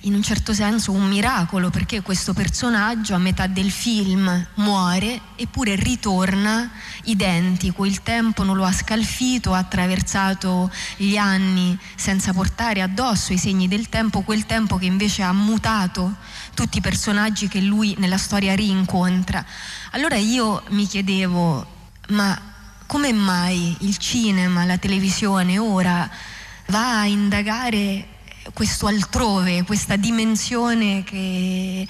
in 0.05 0.13
un 0.13 0.21
certo 0.21 0.53
senso 0.53 0.91
un 0.91 1.07
miracolo 1.07 1.69
perché 1.69 2.01
questo 2.01 2.33
personaggio 2.33 3.15
a 3.15 3.17
metà 3.17 3.47
del 3.47 3.71
film 3.71 4.47
muore 4.55 5.19
eppure 5.35 5.75
ritorna 5.75 6.71
identico, 7.05 7.85
il 7.85 8.01
tempo 8.03 8.43
non 8.43 8.55
lo 8.55 8.65
ha 8.65 8.71
scalfito, 8.71 9.53
ha 9.53 9.57
attraversato 9.57 10.71
gli 10.97 11.17
anni 11.17 11.77
senza 11.95 12.33
portare 12.33 12.81
addosso 12.81 13.33
i 13.33 13.37
segni 13.37 13.67
del 13.67 13.89
tempo, 13.89 14.21
quel 14.21 14.45
tempo 14.45 14.77
che 14.77 14.85
invece 14.85 15.23
ha 15.23 15.33
mutato 15.33 16.15
tutti 16.53 16.77
i 16.77 16.81
personaggi 16.81 17.47
che 17.47 17.61
lui 17.61 17.95
nella 17.97 18.17
storia 18.17 18.53
rincontra. 18.53 19.43
Allora 19.91 20.17
io 20.17 20.63
mi 20.69 20.85
chiedevo, 20.85 21.65
ma 22.09 22.39
come 22.85 23.11
mai 23.11 23.75
il 23.79 23.97
cinema, 23.97 24.65
la 24.65 24.77
televisione 24.77 25.57
ora 25.57 26.07
va 26.67 26.99
a 26.99 27.05
indagare 27.05 28.13
questo 28.53 28.87
altrove, 28.87 29.63
questa 29.63 29.95
dimensione 29.95 31.03
che 31.03 31.87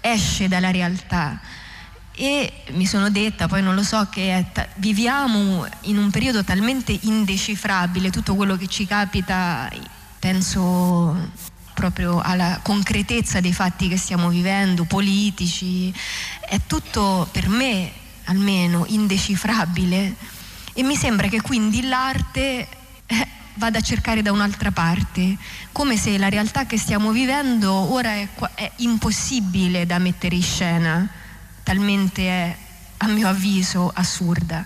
esce 0.00 0.48
dalla 0.48 0.70
realtà. 0.70 1.40
E 2.14 2.62
mi 2.70 2.86
sono 2.86 3.10
detta, 3.10 3.46
poi 3.46 3.62
non 3.62 3.74
lo 3.74 3.82
so, 3.82 4.08
che 4.10 4.46
ta- 4.52 4.66
viviamo 4.76 5.66
in 5.82 5.98
un 5.98 6.10
periodo 6.10 6.42
talmente 6.44 6.96
indecifrabile, 7.02 8.10
tutto 8.10 8.34
quello 8.34 8.56
che 8.56 8.68
ci 8.68 8.86
capita, 8.86 9.70
penso 10.18 11.14
proprio 11.74 12.20
alla 12.22 12.60
concretezza 12.62 13.40
dei 13.40 13.52
fatti 13.52 13.88
che 13.88 13.98
stiamo 13.98 14.30
vivendo, 14.30 14.84
politici, 14.84 15.92
è 16.40 16.58
tutto 16.66 17.28
per 17.30 17.48
me 17.48 17.92
almeno 18.24 18.84
indecifrabile 18.88 20.14
e 20.72 20.82
mi 20.82 20.96
sembra 20.96 21.28
che 21.28 21.40
quindi 21.40 21.86
l'arte 21.86 22.68
eh, 23.06 23.28
vada 23.56 23.78
a 23.78 23.82
cercare 23.82 24.22
da 24.22 24.32
un'altra 24.32 24.70
parte, 24.70 25.36
come 25.72 25.96
se 25.96 26.16
la 26.18 26.28
realtà 26.28 26.66
che 26.66 26.78
stiamo 26.78 27.10
vivendo 27.10 27.72
ora 27.72 28.10
è, 28.10 28.28
è 28.54 28.70
impossibile 28.76 29.86
da 29.86 29.98
mettere 29.98 30.36
in 30.36 30.42
scena, 30.42 31.08
talmente 31.62 32.22
è, 32.28 32.56
a 32.98 33.06
mio 33.08 33.28
avviso, 33.28 33.90
assurda. 33.94 34.64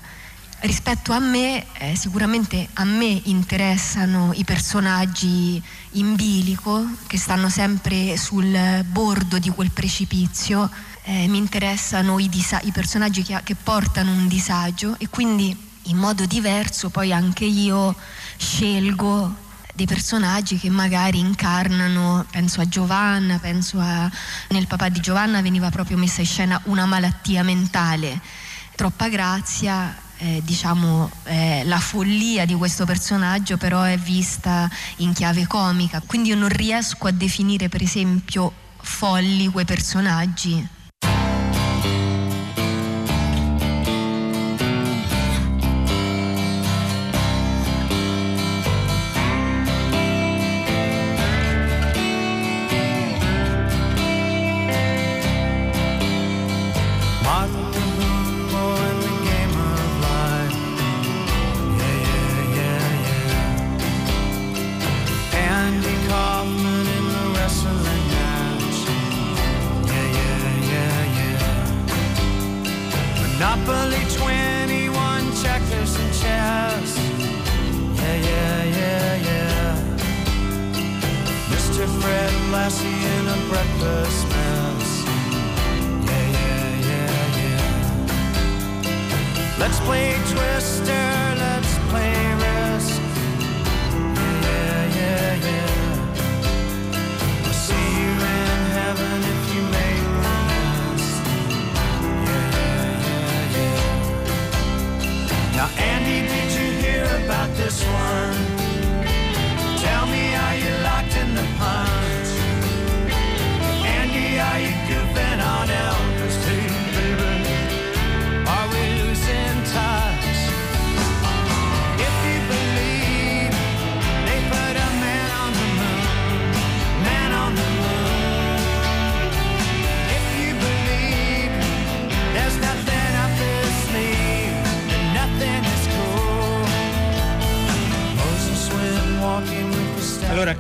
Rispetto 0.60 1.12
a 1.12 1.18
me, 1.18 1.64
eh, 1.78 1.96
sicuramente 1.96 2.68
a 2.74 2.84
me 2.84 3.20
interessano 3.24 4.32
i 4.34 4.44
personaggi 4.44 5.62
in 5.92 6.14
bilico 6.14 6.86
che 7.06 7.16
stanno 7.16 7.48
sempre 7.48 8.18
sul 8.18 8.84
bordo 8.84 9.38
di 9.38 9.48
quel 9.48 9.70
precipizio, 9.70 10.68
eh, 11.04 11.26
mi 11.28 11.38
interessano 11.38 12.18
i, 12.18 12.28
disa- 12.28 12.60
i 12.62 12.72
personaggi 12.72 13.22
che, 13.22 13.40
che 13.42 13.54
portano 13.54 14.12
un 14.12 14.28
disagio 14.28 14.96
e 14.98 15.08
quindi 15.08 15.68
in 15.84 15.96
modo 15.96 16.26
diverso 16.26 16.90
poi 16.90 17.12
anche 17.12 17.44
io 17.44 17.94
scelgo 18.40 19.48
dei 19.74 19.86
personaggi 19.86 20.58
che 20.58 20.70
magari 20.70 21.18
incarnano, 21.18 22.24
penso 22.30 22.60
a 22.60 22.68
Giovanna, 22.68 23.38
penso 23.38 23.78
a... 23.78 24.10
nel 24.48 24.66
papà 24.66 24.88
di 24.88 25.00
Giovanna 25.00 25.42
veniva 25.42 25.70
proprio 25.70 25.96
messa 25.96 26.22
in 26.22 26.26
scena 26.26 26.60
una 26.64 26.86
malattia 26.86 27.42
mentale, 27.42 28.18
troppa 28.74 29.08
grazia, 29.08 29.94
eh, 30.16 30.40
diciamo 30.42 31.10
eh, 31.24 31.62
la 31.64 31.78
follia 31.78 32.44
di 32.44 32.54
questo 32.54 32.84
personaggio 32.84 33.56
però 33.56 33.82
è 33.82 33.96
vista 33.96 34.68
in 34.96 35.12
chiave 35.12 35.46
comica, 35.46 36.02
quindi 36.04 36.30
io 36.30 36.36
non 36.36 36.48
riesco 36.48 37.06
a 37.06 37.12
definire 37.12 37.68
per 37.68 37.82
esempio 37.82 38.52
folli 38.80 39.48
quei 39.48 39.64
personaggi. 39.66 40.78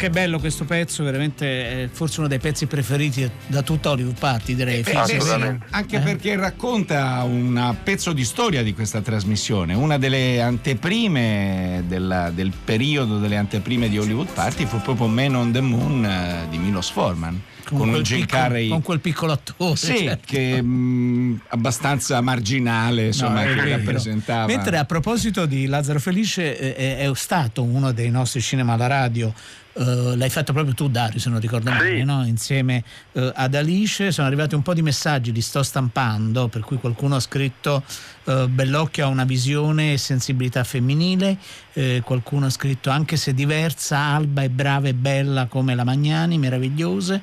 Che 0.00 0.08
bello 0.10 0.38
questo 0.38 0.64
pezzo, 0.64 1.04
veramente 1.04 1.84
è 1.84 1.88
forse 1.92 2.20
uno 2.20 2.28
dei 2.28 2.38
pezzi 2.38 2.64
preferiti 2.66 3.30
da 3.46 3.60
tutta 3.60 3.90
Hollywood 3.90 4.18
Party, 4.18 4.54
direi. 4.54 4.80
Eh, 4.80 4.84
sì, 5.04 5.14
it. 5.16 5.22
sì, 5.22 5.58
anche 5.70 5.96
Eh? 5.96 6.00
perché 6.00 6.36
racconta 6.36 7.22
un 7.24 7.76
pezzo 7.84 8.12
di 8.14 8.24
storia 8.24 8.62
di 8.62 8.72
questa 8.72 9.02
trasmissione. 9.02 9.74
Una 9.74 9.98
delle 9.98 10.40
anteprime 10.40 11.84
della- 11.86 12.30
del 12.30 12.52
periodo 12.64 13.18
delle 13.18 13.36
anteprime 13.36 13.88
di 13.90 13.98
Hollywood 13.98 14.28
Party 14.32 14.64
fu 14.64 14.80
proprio 14.80 15.06
Man 15.06 15.34
on 15.34 15.52
the 15.52 15.60
Moon 15.60 16.04
eh, 16.04 16.46
di 16.48 16.56
Milos 16.58 16.90
Forman. 16.90 17.40
Con, 17.64 17.78
quel 17.78 17.94
un 17.96 18.02
Jim 18.02 18.20
piccolo- 18.20 18.42
Carrey 18.42 18.68
con 18.68 18.82
quel 18.82 19.00
piccolo 19.00 19.32
attore. 19.32 19.76
sì, 19.76 19.98
certo. 19.98 20.22
che 20.26 20.60
mh, 20.62 21.40
abbastanza 21.48 22.20
marginale, 22.20 23.06
insomma, 23.06 23.42
No, 23.44 23.48
che 23.48 23.54
vero. 23.62 23.76
rappresentava. 23.76 24.46
Mentre 24.46 24.76
a 24.78 24.84
proposito 24.84 25.46
di 25.46 25.66
Lazzaro 25.66 26.00
Felice, 26.00 26.58
eh, 26.76 26.98
è, 26.98 27.10
stato 27.14 27.62
uno 27.62 27.92
dei 27.92 28.10
nostri 28.10 28.40
cinema 28.40 28.72
alla 28.74 28.86
radio. 28.86 29.32
eh, 29.72 30.16
l'hai 30.16 30.30
fatto 30.30 30.52
proprio 30.52 30.74
tu, 30.74 30.88
Dario, 30.88 31.20
se 31.20 31.30
non 31.30 31.38
ricordo 31.40 31.70
male, 31.70 32.02
no? 32.02 32.24
insieme 32.26 32.82
eh, 33.12 33.32
ad 33.34 33.54
Alice. 33.54 34.10
Sono 34.10 34.26
arrivati 34.26 34.54
un 34.56 34.62
po' 34.62 34.74
di 34.74 34.82
messaggi, 34.82 35.32
li 35.32 35.40
sto 35.40 35.62
stampando, 35.62 36.48
per 36.48 36.62
cui 36.62 36.76
qualcuno 36.78 37.14
ha 37.16 37.20
scritto 37.20 37.82
eh, 38.30 38.48
Bellocchio 38.48 39.04
ha 39.04 39.08
una 39.08 39.24
visione 39.24 39.94
e 39.94 39.98
sensibilità 39.98 40.62
femminile, 40.62 41.36
eh, 41.72 42.02
qualcuno 42.04 42.46
ha 42.46 42.50
scritto 42.50 42.88
anche 42.90 43.16
se 43.16 43.34
diversa, 43.34 43.98
Alba 43.98 44.42
è 44.42 44.48
brava 44.48 44.88
e 44.88 44.94
bella 44.94 45.46
come 45.46 45.74
la 45.74 45.84
Magnani, 45.84 46.38
meravigliose, 46.38 47.20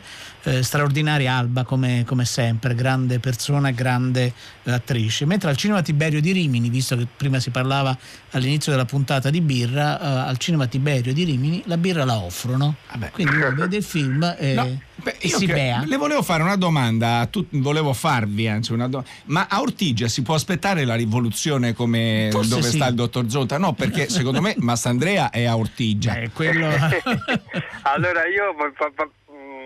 eh, 0.48 0.64
straordinaria 0.64 1.34
Alba 1.36 1.64
come, 1.64 2.04
come 2.06 2.24
sempre, 2.26 2.74
grande 2.74 3.20
persona, 3.20 3.72
grande 3.72 4.32
eh, 4.64 4.72
attrice. 4.72 5.26
Mentre 5.26 5.50
al 5.50 5.58
cinema 5.58 5.82
Tiberio 5.82 6.22
di 6.22 6.32
Rimini, 6.32 6.70
visto 6.70 6.96
che 6.96 7.06
prima 7.18 7.40
si 7.40 7.50
parlava 7.50 7.96
all'inizio 8.32 8.72
della 8.72 8.86
puntata 8.86 9.30
di 9.30 9.42
birra, 9.42 10.00
eh, 10.00 10.30
al 10.30 10.38
cinema 10.38 10.68
Tiberio 10.68 11.14
di 11.14 11.24
Rimini 11.24 11.62
la 11.66 11.78
birra 11.78 12.06
la 12.06 12.18
offrono. 12.18 12.76
Quindi 13.12 13.36
uno 13.36 13.54
vede 13.54 13.78
il 13.78 13.84
film 13.84 14.36
e, 14.38 14.54
No, 14.54 14.80
beh, 14.96 15.16
e 15.20 15.28
io 15.28 15.38
si 15.38 15.46
che- 15.46 15.54
bea. 15.54 15.84
le 15.86 15.98
volevo 15.98 16.22
fare 16.24 16.44
una 16.44 16.56
domanda, 16.56 17.20
a 17.20 17.26
tut- 17.26 17.48
volevo 17.58 17.92
farvi 17.94 18.48
anzi 18.48 18.72
una 18.74 18.88
domanda. 18.88 19.10
Ma 19.26 19.48
a 19.50 19.60
Ortigia 19.62 20.08
si 20.08 20.22
può 20.22 20.36
aspettare 20.36 20.86
la 20.86 20.96
rivoluzione 20.96 21.74
come 21.74 22.30
Forse 22.32 22.50
dove 22.50 22.62
sì. 22.64 22.76
sta 22.78 22.88
il 22.88 22.96
dottor 22.96 23.30
Zonta? 23.30 23.58
No, 23.58 23.74
perché 23.74 24.10
secondo 24.10 24.42
me 24.42 24.56
Mastandrea 24.60 25.30
è 25.30 25.44
a 25.46 25.58
Ortigia. 25.58 26.14
allora 27.84 28.26
io 28.28 28.54
fa- 28.58 28.72
fa- 28.76 28.92
fa- 28.96 29.10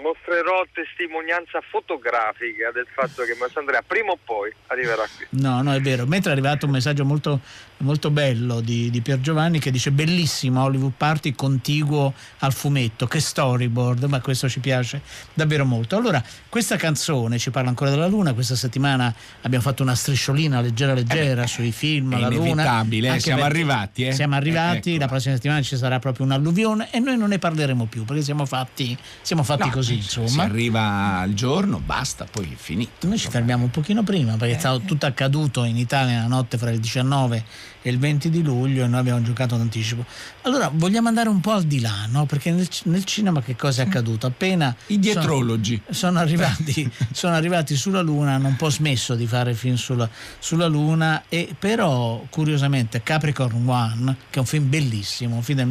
mostrerò 0.02 0.66
testimonianza 0.74 1.62
fotografica 1.62 2.72
del 2.72 2.88
fatto 2.92 3.24
che 3.24 3.36
Massandrea 3.40 3.82
prima 3.82 4.12
o 4.12 4.18
poi 4.24 4.54
arriverà 4.68 5.04
qui. 5.16 5.28
No, 5.42 5.62
no, 5.62 5.74
è 5.74 5.80
vero. 5.80 6.06
Mentre 6.06 6.32
è 6.32 6.34
arrivato 6.34 6.66
un 6.66 6.72
messaggio 6.74 7.06
molto, 7.06 7.40
molto 7.82 8.10
bello 8.12 8.60
di, 8.62 8.90
di 8.90 9.02
Pier 9.02 9.20
Giovanni 9.20 9.60
che 9.60 9.72
dice 9.72 9.92
bellissimo 9.92 10.62
Hollywood 10.64 10.94
Party 10.98 11.34
contiguo 11.34 12.14
al 12.40 12.54
fumetto, 12.54 13.08
che 13.08 13.20
storyboard, 13.20 14.04
ma 14.06 14.20
questo 14.22 14.48
ci 14.50 14.60
piace 14.60 15.02
davvero 15.34 15.66
molto. 15.66 15.96
Allora, 15.96 16.24
questa 16.50 16.76
canzone 16.78 17.38
ci 17.38 17.50
parla 17.52 17.70
ancora 17.70 17.90
della 17.90 18.08
Luna, 18.08 18.34
questa 18.34 18.56
settimana 18.56 19.14
abbiamo 19.42 19.64
fatto 19.64 19.84
una 19.84 19.96
strisciolina 19.96 20.62
leggera 20.62 20.94
leggera 20.94 21.46
sui 21.48 21.72
film, 21.72 22.14
Eh 22.14 22.18
è 22.18 22.20
la 22.20 22.28
Luna. 22.30 22.46
inevitabile, 22.50 23.16
eh, 23.16 23.20
siamo 23.20 23.44
arrivati, 23.44 24.06
eh. 24.06 24.12
Siamo 24.14 24.36
arrivati, 24.36 24.96
Eh, 24.96 25.00
la 25.00 25.08
prossima 25.08 25.36
settimana 25.36 25.62
ci 25.62 25.78
sarà 25.78 26.00
proprio 26.00 26.26
un'alluvione 26.26 26.90
e 26.92 27.00
noi 27.00 27.18
non 27.18 27.30
ne 27.30 27.40
parleremo 27.40 27.86
più 27.86 28.06
perché 28.06 28.22
siamo 28.24 28.46
fatti, 28.46 28.98
siamo 29.22 29.44
fatti 29.44 29.68
No, 29.68 29.74
così, 29.74 30.02
Si 30.02 30.20
insomma. 30.20 30.44
arriva 30.44 31.20
al 31.20 31.34
giorno, 31.34 31.80
basta, 31.84 32.26
poi 32.30 32.52
è 32.52 32.56
finito. 32.56 33.08
Noi 33.08 33.18
ci 33.18 33.30
fermiamo 33.30 33.64
un 33.66 33.72
pochino 33.72 34.04
prima 34.04 34.36
perché 34.38 34.56
è 34.56 34.60
stato 34.60 34.82
tutto 34.82 35.06
accaduto 35.06 35.64
in 35.64 35.78
Italia 35.78 36.22
la 36.22 36.28
notte 36.28 36.58
fra 36.58 36.70
il 36.72 36.80
19 36.80 37.38
e 37.38 37.44
il 37.84 37.98
20 37.98 38.30
di 38.30 38.44
luglio 38.44 38.84
e 38.84 38.88
noi 38.88 39.00
abbiamo 39.00 39.22
giocato 39.22 39.56
d'anticipo. 39.56 40.06
Allora 40.44 40.70
vogliamo 40.74 41.08
andare 41.08 41.30
un 41.30 41.40
po' 41.40 41.52
al 41.52 41.64
di 41.64 41.80
là, 41.80 42.06
no? 42.10 42.26
Perché 42.26 42.52
nel, 42.52 42.68
nel 42.84 43.04
cinema 43.04 43.42
che 43.42 43.56
cosa 43.56 43.84
è 43.84 43.86
accaduto? 43.86 44.28
Appena 44.28 44.76
I 44.88 45.00
dietrologi. 45.00 45.82
Sono, 45.90 45.96
sono 45.96 46.20
arrivati, 46.20 46.92
sono 47.12 47.36
arrivati 47.36 47.76
sulla 47.76 48.02
Luna, 48.02 48.34
hanno 48.34 48.48
un 48.48 48.56
po' 48.56 48.70
smesso 48.70 49.16
di 49.16 49.28
fare 49.28 49.54
film 49.54 49.76
sulla, 49.76 50.10
sulla 50.40 50.68
Luna 50.68 51.24
e 51.30 51.56
però 51.58 52.26
curiosamente 52.30 53.02
Capricorn 53.04 53.68
One, 53.68 54.16
che 54.30 54.38
è 54.38 54.40
un 54.40 54.46
film 54.46 54.70
bellissimo, 54.70 55.36
un 55.36 55.44
film 55.44 55.58
del 55.58 55.68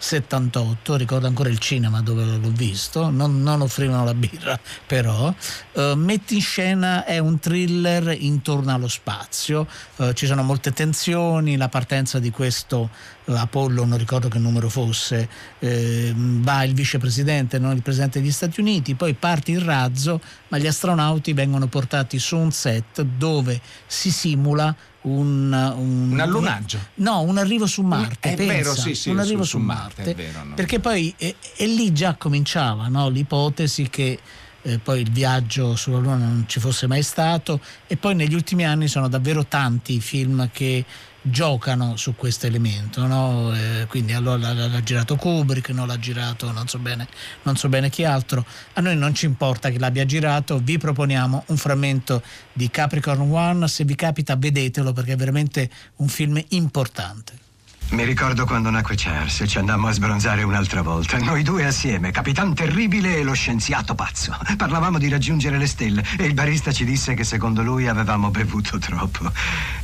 1978, 0.00 0.96
ricordo 0.96 1.26
ancora 1.26 1.50
il 1.50 1.58
cinema 1.58 2.00
dove 2.00 2.24
l'ho 2.24 2.50
visto, 2.50 3.10
non, 3.10 3.42
non 3.42 3.60
offrivano 3.60 4.04
la 4.04 4.14
birra 4.14 4.58
però, 4.86 5.32
eh, 5.72 5.92
mette 5.94 6.34
in 6.34 6.40
scena, 6.40 7.04
è 7.04 7.18
un 7.18 7.38
thriller 7.38 8.16
intorno 8.18 8.72
allo 8.72 8.88
spazio, 8.88 9.66
eh, 9.96 10.14
ci 10.14 10.26
sono 10.26 10.42
molte 10.42 10.72
tensioni, 10.72 11.58
la 11.58 11.68
partenza 11.68 12.18
di 12.18 12.30
questo 12.30 12.88
eh, 13.26 13.36
Apollo, 13.36 13.84
non 13.84 13.98
ricordo 13.98 14.28
che 14.28 14.38
numero 14.38 14.70
fosse, 14.70 15.28
eh, 15.58 16.12
va 16.16 16.64
il 16.64 16.72
vicepresidente, 16.72 17.58
non 17.58 17.76
il 17.76 17.82
presidente 17.82 18.20
degli 18.20 18.32
Stati 18.32 18.60
Uniti, 18.60 18.94
poi 18.94 19.12
parte 19.12 19.50
il 19.50 19.60
razzo, 19.60 20.20
ma 20.48 20.56
gli 20.56 20.66
astronauti 20.66 21.34
vengono 21.34 21.66
portati 21.66 22.18
su 22.18 22.38
un 22.38 22.50
set 22.50 23.02
dove 23.02 23.60
si 23.86 24.10
simula 24.10 24.74
un, 25.02 25.52
un, 25.76 26.12
Un 26.12 26.20
allunaggio. 26.20 26.78
no, 26.96 27.20
un 27.22 27.38
arrivo 27.38 27.66
su 27.66 27.82
Marte. 27.82 28.32
È 28.32 28.36
pensa, 28.36 28.52
vero, 28.52 28.74
sì, 28.74 28.94
sì, 28.94 29.10
un 29.10 29.18
arrivo 29.18 29.42
su 29.44 29.58
su, 29.58 29.58
Marte, 29.58 30.02
Marte. 30.04 30.14
vero, 30.14 30.44
no. 30.44 30.54
Perché 30.54 30.78
poi 30.80 31.14
e, 31.16 31.36
e 31.56 31.66
lì 31.66 31.92
già 31.92 32.14
cominciava 32.14 32.88
no, 32.88 33.08
l'ipotesi 33.08 33.88
che 33.88 34.18
eh, 34.62 34.78
poi 34.78 35.00
il 35.00 35.10
viaggio 35.10 35.74
sulla 35.74 35.98
Luna 35.98 36.16
non 36.16 36.44
ci 36.46 36.60
fosse 36.60 36.86
mai 36.86 37.02
stato 37.02 37.60
e 37.86 37.96
poi 37.96 38.14
negli 38.14 38.34
ultimi 38.34 38.64
anni 38.66 38.88
sono 38.88 39.08
davvero 39.08 39.46
tanti 39.46 39.94
i 39.94 40.00
film 40.00 40.50
che 40.52 40.84
giocano 41.22 41.96
su 41.96 42.14
questo 42.16 42.46
elemento, 42.46 43.06
no? 43.06 43.54
Eh, 43.54 43.86
quindi 43.88 44.12
allora 44.12 44.52
l'ha, 44.52 44.82
girato 44.82 45.16
Kubrick, 45.16 45.70
non 45.70 45.86
l'ha 45.86 45.98
girato 45.98 46.50
non 46.50 46.66
so, 46.66 46.78
bene, 46.78 47.06
non 47.42 47.56
so 47.56 47.68
bene 47.68 47.90
chi 47.90 48.04
altro, 48.04 48.44
a 48.74 48.80
noi 48.80 48.96
non 48.96 49.14
ci 49.14 49.26
importa 49.26 49.70
che 49.70 49.78
l'abbia 49.78 50.04
girato, 50.04 50.58
vi 50.58 50.78
proponiamo 50.78 51.44
un 51.46 51.56
frammento 51.56 52.22
di 52.52 52.70
Capricorn 52.70 53.30
One, 53.32 53.68
se 53.68 53.84
vi 53.84 53.94
capita 53.94 54.36
vedetelo 54.36 54.92
perché 54.92 55.12
è 55.12 55.16
veramente 55.16 55.70
un 55.96 56.08
film 56.08 56.42
importante. 56.48 57.48
Mi 57.90 58.04
ricordo 58.04 58.44
quando 58.46 58.70
nacque 58.70 58.94
Charles 58.96 59.40
e 59.40 59.48
ci 59.48 59.58
andammo 59.58 59.88
a 59.88 59.92
sbronzare 59.92 60.44
un'altra 60.44 60.80
volta. 60.80 61.18
Noi 61.18 61.42
due 61.42 61.66
assieme, 61.66 62.12
Capitan 62.12 62.54
Terribile 62.54 63.16
e 63.16 63.24
lo 63.24 63.32
scienziato 63.32 63.96
pazzo. 63.96 64.36
Parlavamo 64.56 64.96
di 64.96 65.08
raggiungere 65.08 65.58
le 65.58 65.66
stelle 65.66 66.04
e 66.16 66.24
il 66.24 66.34
barista 66.34 66.70
ci 66.70 66.84
disse 66.84 67.14
che 67.14 67.24
secondo 67.24 67.62
lui 67.62 67.88
avevamo 67.88 68.30
bevuto 68.30 68.78
troppo. 68.78 69.32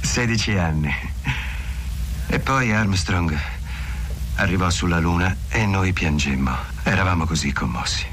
16 0.00 0.52
anni. 0.52 0.94
E 2.28 2.38
poi 2.38 2.72
Armstrong 2.72 3.36
arrivò 4.36 4.70
sulla 4.70 5.00
Luna 5.00 5.36
e 5.48 5.66
noi 5.66 5.92
piangemmo. 5.92 6.56
Eravamo 6.84 7.26
così 7.26 7.52
commossi. 7.52 8.06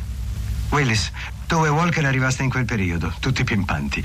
Willis, 0.69 1.11
tu 1.53 1.65
e 1.65 1.69
Walker 1.69 2.03
arrivaste 2.03 2.41
in 2.41 2.49
quel 2.49 2.65
periodo, 2.65 3.13
tutti 3.19 3.43
pimpanti, 3.43 4.03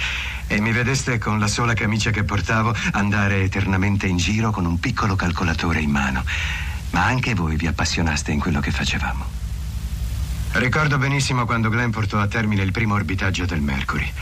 e 0.49 0.61
mi 0.61 0.71
vedeste 0.71 1.17
con 1.17 1.39
la 1.39 1.47
sola 1.47 1.73
camicia 1.73 2.11
che 2.11 2.23
portavo 2.23 2.77
andare 2.93 3.41
eternamente 3.41 4.07
in 4.07 4.19
giro 4.19 4.51
con 4.51 4.67
un 4.67 4.79
piccolo 4.79 5.17
calcolatore 5.17 5.81
in 5.81 5.89
mano. 5.89 6.23
Ma 6.91 7.07
anche 7.07 7.33
voi 7.33 7.57
vi 7.57 7.67
appassionaste 7.67 8.33
in 8.33 8.39
quello 8.39 8.61
che 8.61 8.71
facevamo. 8.71 9.25
Ricordo 10.53 10.99
benissimo 10.99 11.47
quando 11.47 11.71
Glenn 11.71 11.89
portò 11.89 12.21
a 12.21 12.27
termine 12.27 12.63
il 12.63 12.71
primo 12.71 12.93
orbitaggio 12.93 13.47
del 13.47 13.63
Mercury. 13.63 14.13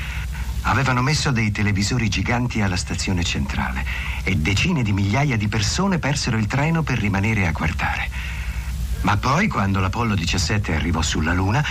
Avevano 0.62 1.02
messo 1.02 1.32
dei 1.32 1.50
televisori 1.50 2.08
giganti 2.08 2.60
alla 2.60 2.76
stazione 2.76 3.24
centrale 3.24 3.84
e 4.22 4.36
decine 4.36 4.84
di 4.84 4.92
migliaia 4.92 5.36
di 5.36 5.48
persone 5.48 5.98
persero 5.98 6.36
il 6.36 6.46
treno 6.46 6.84
per 6.84 7.00
rimanere 7.00 7.48
a 7.48 7.50
guardare. 7.50 8.08
Ma 9.00 9.16
poi, 9.16 9.48
quando 9.48 9.80
l'Apollo 9.80 10.14
17 10.14 10.74
arrivò 10.74 11.02
sulla 11.02 11.32
Luna, 11.32 11.64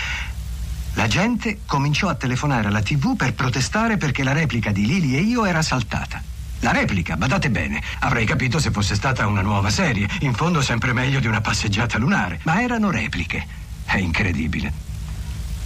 la 0.96 1.08
gente 1.08 1.60
cominciò 1.66 2.08
a 2.08 2.16
telefonare 2.16 2.68
alla 2.68 2.82
TV 2.82 3.16
per 3.16 3.34
protestare 3.34 3.98
perché 3.98 4.24
la 4.24 4.32
replica 4.32 4.72
di 4.72 4.86
Lily 4.86 5.16
e 5.16 5.22
io 5.22 5.46
era 5.46 5.62
saltata. 5.62 6.22
La 6.60 6.72
replica, 6.72 7.18
badate 7.18 7.50
bene, 7.50 7.82
avrei 8.00 8.26
capito 8.26 8.60
se 8.60 8.72
fosse 8.72 8.96
stata 8.96 9.28
una 9.28 9.42
nuova 9.42 9.70
serie, 9.70 10.10
in 10.22 10.34
fondo 10.34 10.62
sempre 10.62 10.94
meglio 10.94 11.20
di 11.20 11.28
una 11.28 11.42
passeggiata 11.42 11.98
lunare, 11.98 12.40
ma 12.44 12.62
erano 12.62 12.90
repliche. 12.90 13.46
È 13.84 13.98
incredibile. 13.98 14.72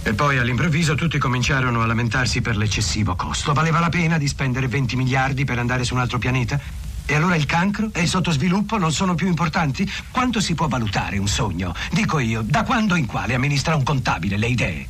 E 0.02 0.14
poi 0.14 0.38
all'improvviso 0.38 0.94
tutti 0.94 1.18
cominciarono 1.18 1.80
a 1.80 1.86
lamentarsi 1.86 2.40
per 2.40 2.56
l'eccessivo 2.56 3.14
costo. 3.14 3.52
Valeva 3.52 3.78
la 3.78 3.88
pena 3.88 4.18
di 4.18 4.26
spendere 4.26 4.66
20 4.66 4.96
miliardi 4.96 5.44
per 5.44 5.58
andare 5.58 5.84
su 5.84 5.94
un 5.94 6.00
altro 6.00 6.18
pianeta? 6.18 6.58
E 7.06 7.14
allora 7.14 7.36
il 7.36 7.46
cancro 7.46 7.90
e 7.92 8.02
il 8.02 8.08
sottosviluppo 8.08 8.78
non 8.78 8.92
sono 8.92 9.14
più 9.14 9.28
importanti? 9.28 9.90
Quanto 10.10 10.40
si 10.40 10.54
può 10.54 10.68
valutare 10.68 11.18
un 11.18 11.28
sogno? 11.28 11.74
Dico 11.92 12.18
io, 12.18 12.42
da 12.42 12.64
quando 12.64 12.94
in 12.94 13.06
quale 13.06 13.34
amministra 13.34 13.76
un 13.76 13.84
contabile 13.84 14.36
le 14.36 14.46
idee? 14.46 14.86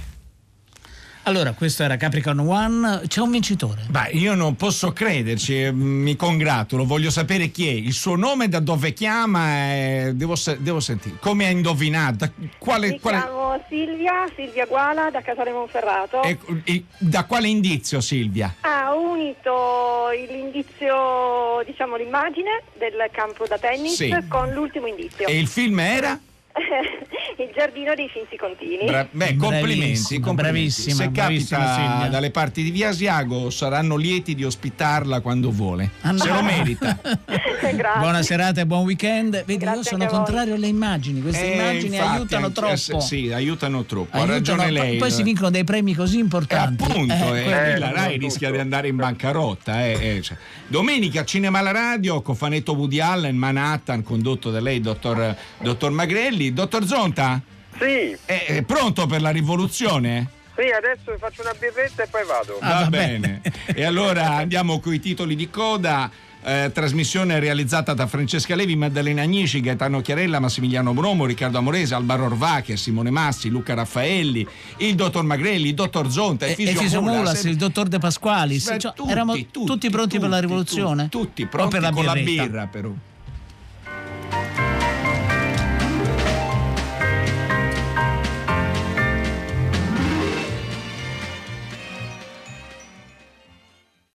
Allora, 1.25 1.53
questo 1.53 1.83
era 1.83 1.97
Capricorn 1.97 2.39
One, 2.41 3.03
c'è 3.07 3.21
un 3.21 3.31
vincitore. 3.31 3.83
Beh, 3.89 4.09
io 4.13 4.35
non 4.35 4.57
posso 4.57 4.93
crederci, 4.93 5.65
eh, 5.65 5.71
mi 5.71 6.17
congratulo, 6.17 6.85
voglio 6.87 7.11
sapere 7.11 7.51
chi 7.51 7.69
è, 7.69 7.73
il 7.73 7.93
suo 7.93 8.17
nome, 8.17 8.49
da 8.49 8.59
dove 8.59 8.93
chiama, 8.95 9.73
eh, 9.75 10.13
devo, 10.15 10.35
devo 10.59 10.81
sentire, 10.81 11.17
come 11.21 11.47
ha 11.47 11.51
indovinato, 11.51 12.33
quale, 12.59 12.89
Mi 12.89 13.01
quale- 13.01 13.19
chiamo 13.19 13.63
Silvia, 13.69 14.13
Silvia 14.35 14.65
Guala 14.67 15.11
da 15.11 15.21
Casale 15.21 15.53
Monferrato. 15.53 16.23
ecco, 16.23 16.57
il- 16.65 16.85
da 16.99 17.25
quale 17.25 17.49
indizio 17.49 18.01
Silvia? 18.01 18.55
Ha 18.63 18.93
unito 18.95 20.09
l'indizio, 20.27 21.63
diciamo 21.67 21.97
l'immagine 21.97 22.63
del 22.79 23.09
campo 23.13 23.47
da 23.47 23.59
tennis 23.59 23.95
Sì. 23.95 24.15
con 24.27 24.51
l'ultimo 24.53 24.87
indizio. 24.87 25.27
E 25.27 25.39
il 25.39 25.47
film 25.49 25.79
era? 25.81 26.19
il 27.43 27.51
giardino 27.55 27.95
dei 27.95 28.09
Finzi 28.09 28.37
Contini. 28.37 28.85
Bra- 28.87 29.07
beh, 29.11 29.37
complimenti, 29.37 29.77
Bravissima, 29.79 30.27
complimenti. 30.27 30.59
bravissima, 30.71 30.95
Se 31.05 31.09
bravissima 31.09 31.59
capita 31.61 31.75
Silvia. 31.91 32.09
dalle 32.09 32.31
parti 32.31 32.63
di 32.63 32.71
Via 32.71 32.89
Asiago 32.91 33.51
saranno 33.51 33.97
lieti 33.97 34.35
di 34.35 34.45
ospitarla 34.45 35.21
quando 35.21 35.51
vuole. 35.51 35.91
Ah, 36.03 36.11
no. 36.13 36.19
Se 36.19 36.29
lo 36.29 36.43
merita. 36.43 36.99
Buona 37.99 38.23
serata 38.23 38.61
e 38.61 38.67
buon 38.67 38.85
weekend. 38.85 39.45
Vedi, 39.45 39.65
io 39.65 39.83
sono 39.83 40.07
contrario 40.07 40.55
alle 40.55 40.67
immagini, 40.67 41.21
queste 41.21 41.53
Eh, 41.53 41.55
immagini 41.55 41.97
infatti, 41.97 42.17
aiutano 42.17 42.47
anche- 42.47 42.61
troppo. 42.61 42.99
eh, 42.99 43.07
Sì, 43.07 43.33
aiutano 43.33 43.85
troppo. 43.85 44.17
Aiutano, 44.17 44.33
ha 44.33 44.37
ragione 44.37 44.63
poi- 44.65 44.73
lei. 44.73 44.97
Poi 44.99 45.11
si 45.11 45.23
vincono 45.23 45.51
dei 45.51 45.65
premi 45.65 45.95
così 45.95 46.19
importanti. 46.19 46.85
Appunto, 46.85 47.13
Eh, 47.35 47.39
eh, 47.39 47.43
quello- 47.43 47.79
la 47.79 47.93
Rai 47.93 48.19
rischia 48.19 48.51
di 48.51 48.59
andare 48.59 48.89
in 48.89 48.97
bancarotta. 48.97 49.85
eh, 49.85 50.17
eh, 50.17 50.23
cioè. 50.23 50.37
Domenica 50.67 51.25
Cinema 51.25 51.59
alla 51.59 51.73
radio, 51.73 52.23
cofanetto 52.23 52.73
Woody 52.75 53.01
Allen, 53.01 53.37
Manhattan, 53.37 54.03
condotto 54.03 54.51
da 54.51 54.61
lei, 54.61 54.81
dottor, 54.81 55.35
dottor 55.61 55.91
Magrelli. 55.91 56.50
Dottor 56.53 56.87
Zonta? 56.87 57.41
Sì. 57.79 58.17
È, 58.25 58.45
è 58.47 58.63
pronto 58.63 59.07
per 59.07 59.21
la 59.21 59.31
rivoluzione? 59.31 60.29
Sì, 60.57 60.67
adesso 60.71 61.17
faccio 61.19 61.41
una 61.43 61.55
birretta 61.59 62.03
e 62.03 62.07
poi 62.09 62.25
vado. 62.27 62.59
va 62.61 62.87
bene. 62.91 63.41
E 63.67 63.85
allora 63.85 64.37
andiamo 64.37 64.79
con 64.81 64.93
i 64.93 65.01
titoli 65.01 65.35
di 65.35 65.49
coda. 65.49 66.11
eh, 66.43 66.71
trasmissione 66.73 67.39
realizzata 67.39 67.93
da 67.93 68.07
Francesca 68.07 68.55
Levi, 68.55 68.77
Maddalena 68.77 69.23
Agnici, 69.23 69.61
Gaetano 69.61 70.01
Chiarella, 70.01 70.41
Massimiliano 70.41 70.93
Bromo, 70.95 71.27
Riccardo 71.27 71.59
Amorese, 71.59 71.95
Alvaro 71.95 72.25
Orvacher, 72.25 72.79
Simone 72.79 73.11
Massi, 73.11 73.49
Luca 73.49 73.75
Raffaelli, 73.75 74.47
il 74.79 74.95
dottor 74.95 75.25
Magrelli, 75.25 75.69
il 75.69 75.75
dottor 75.75 76.11
Zonta, 76.11 76.47
il 76.47 76.53
E, 76.53 76.55
e 76.55 76.57
Fisio 76.57 76.81
Fisio 76.81 77.03
Mulas, 77.03 77.45
il 77.45 77.57
dottor 77.57 77.89
De 77.89 77.99
Pasqualis, 77.99 78.75
cioè, 78.79 78.93
tutti, 78.95 79.11
eravamo 79.11 79.35
tutti, 79.35 79.65
tutti, 79.65 79.91
pronti 79.91 80.19
per 80.19 80.29
la 80.29 80.41
rivoluzione? 80.41 81.09
tutti 81.09 81.43
O 81.43 81.47
pronti 81.47 81.73
per 81.73 81.83
la 81.83 81.91
con 81.91 82.05
la 82.05 82.15
birra 82.15 82.67
però. 82.67 82.93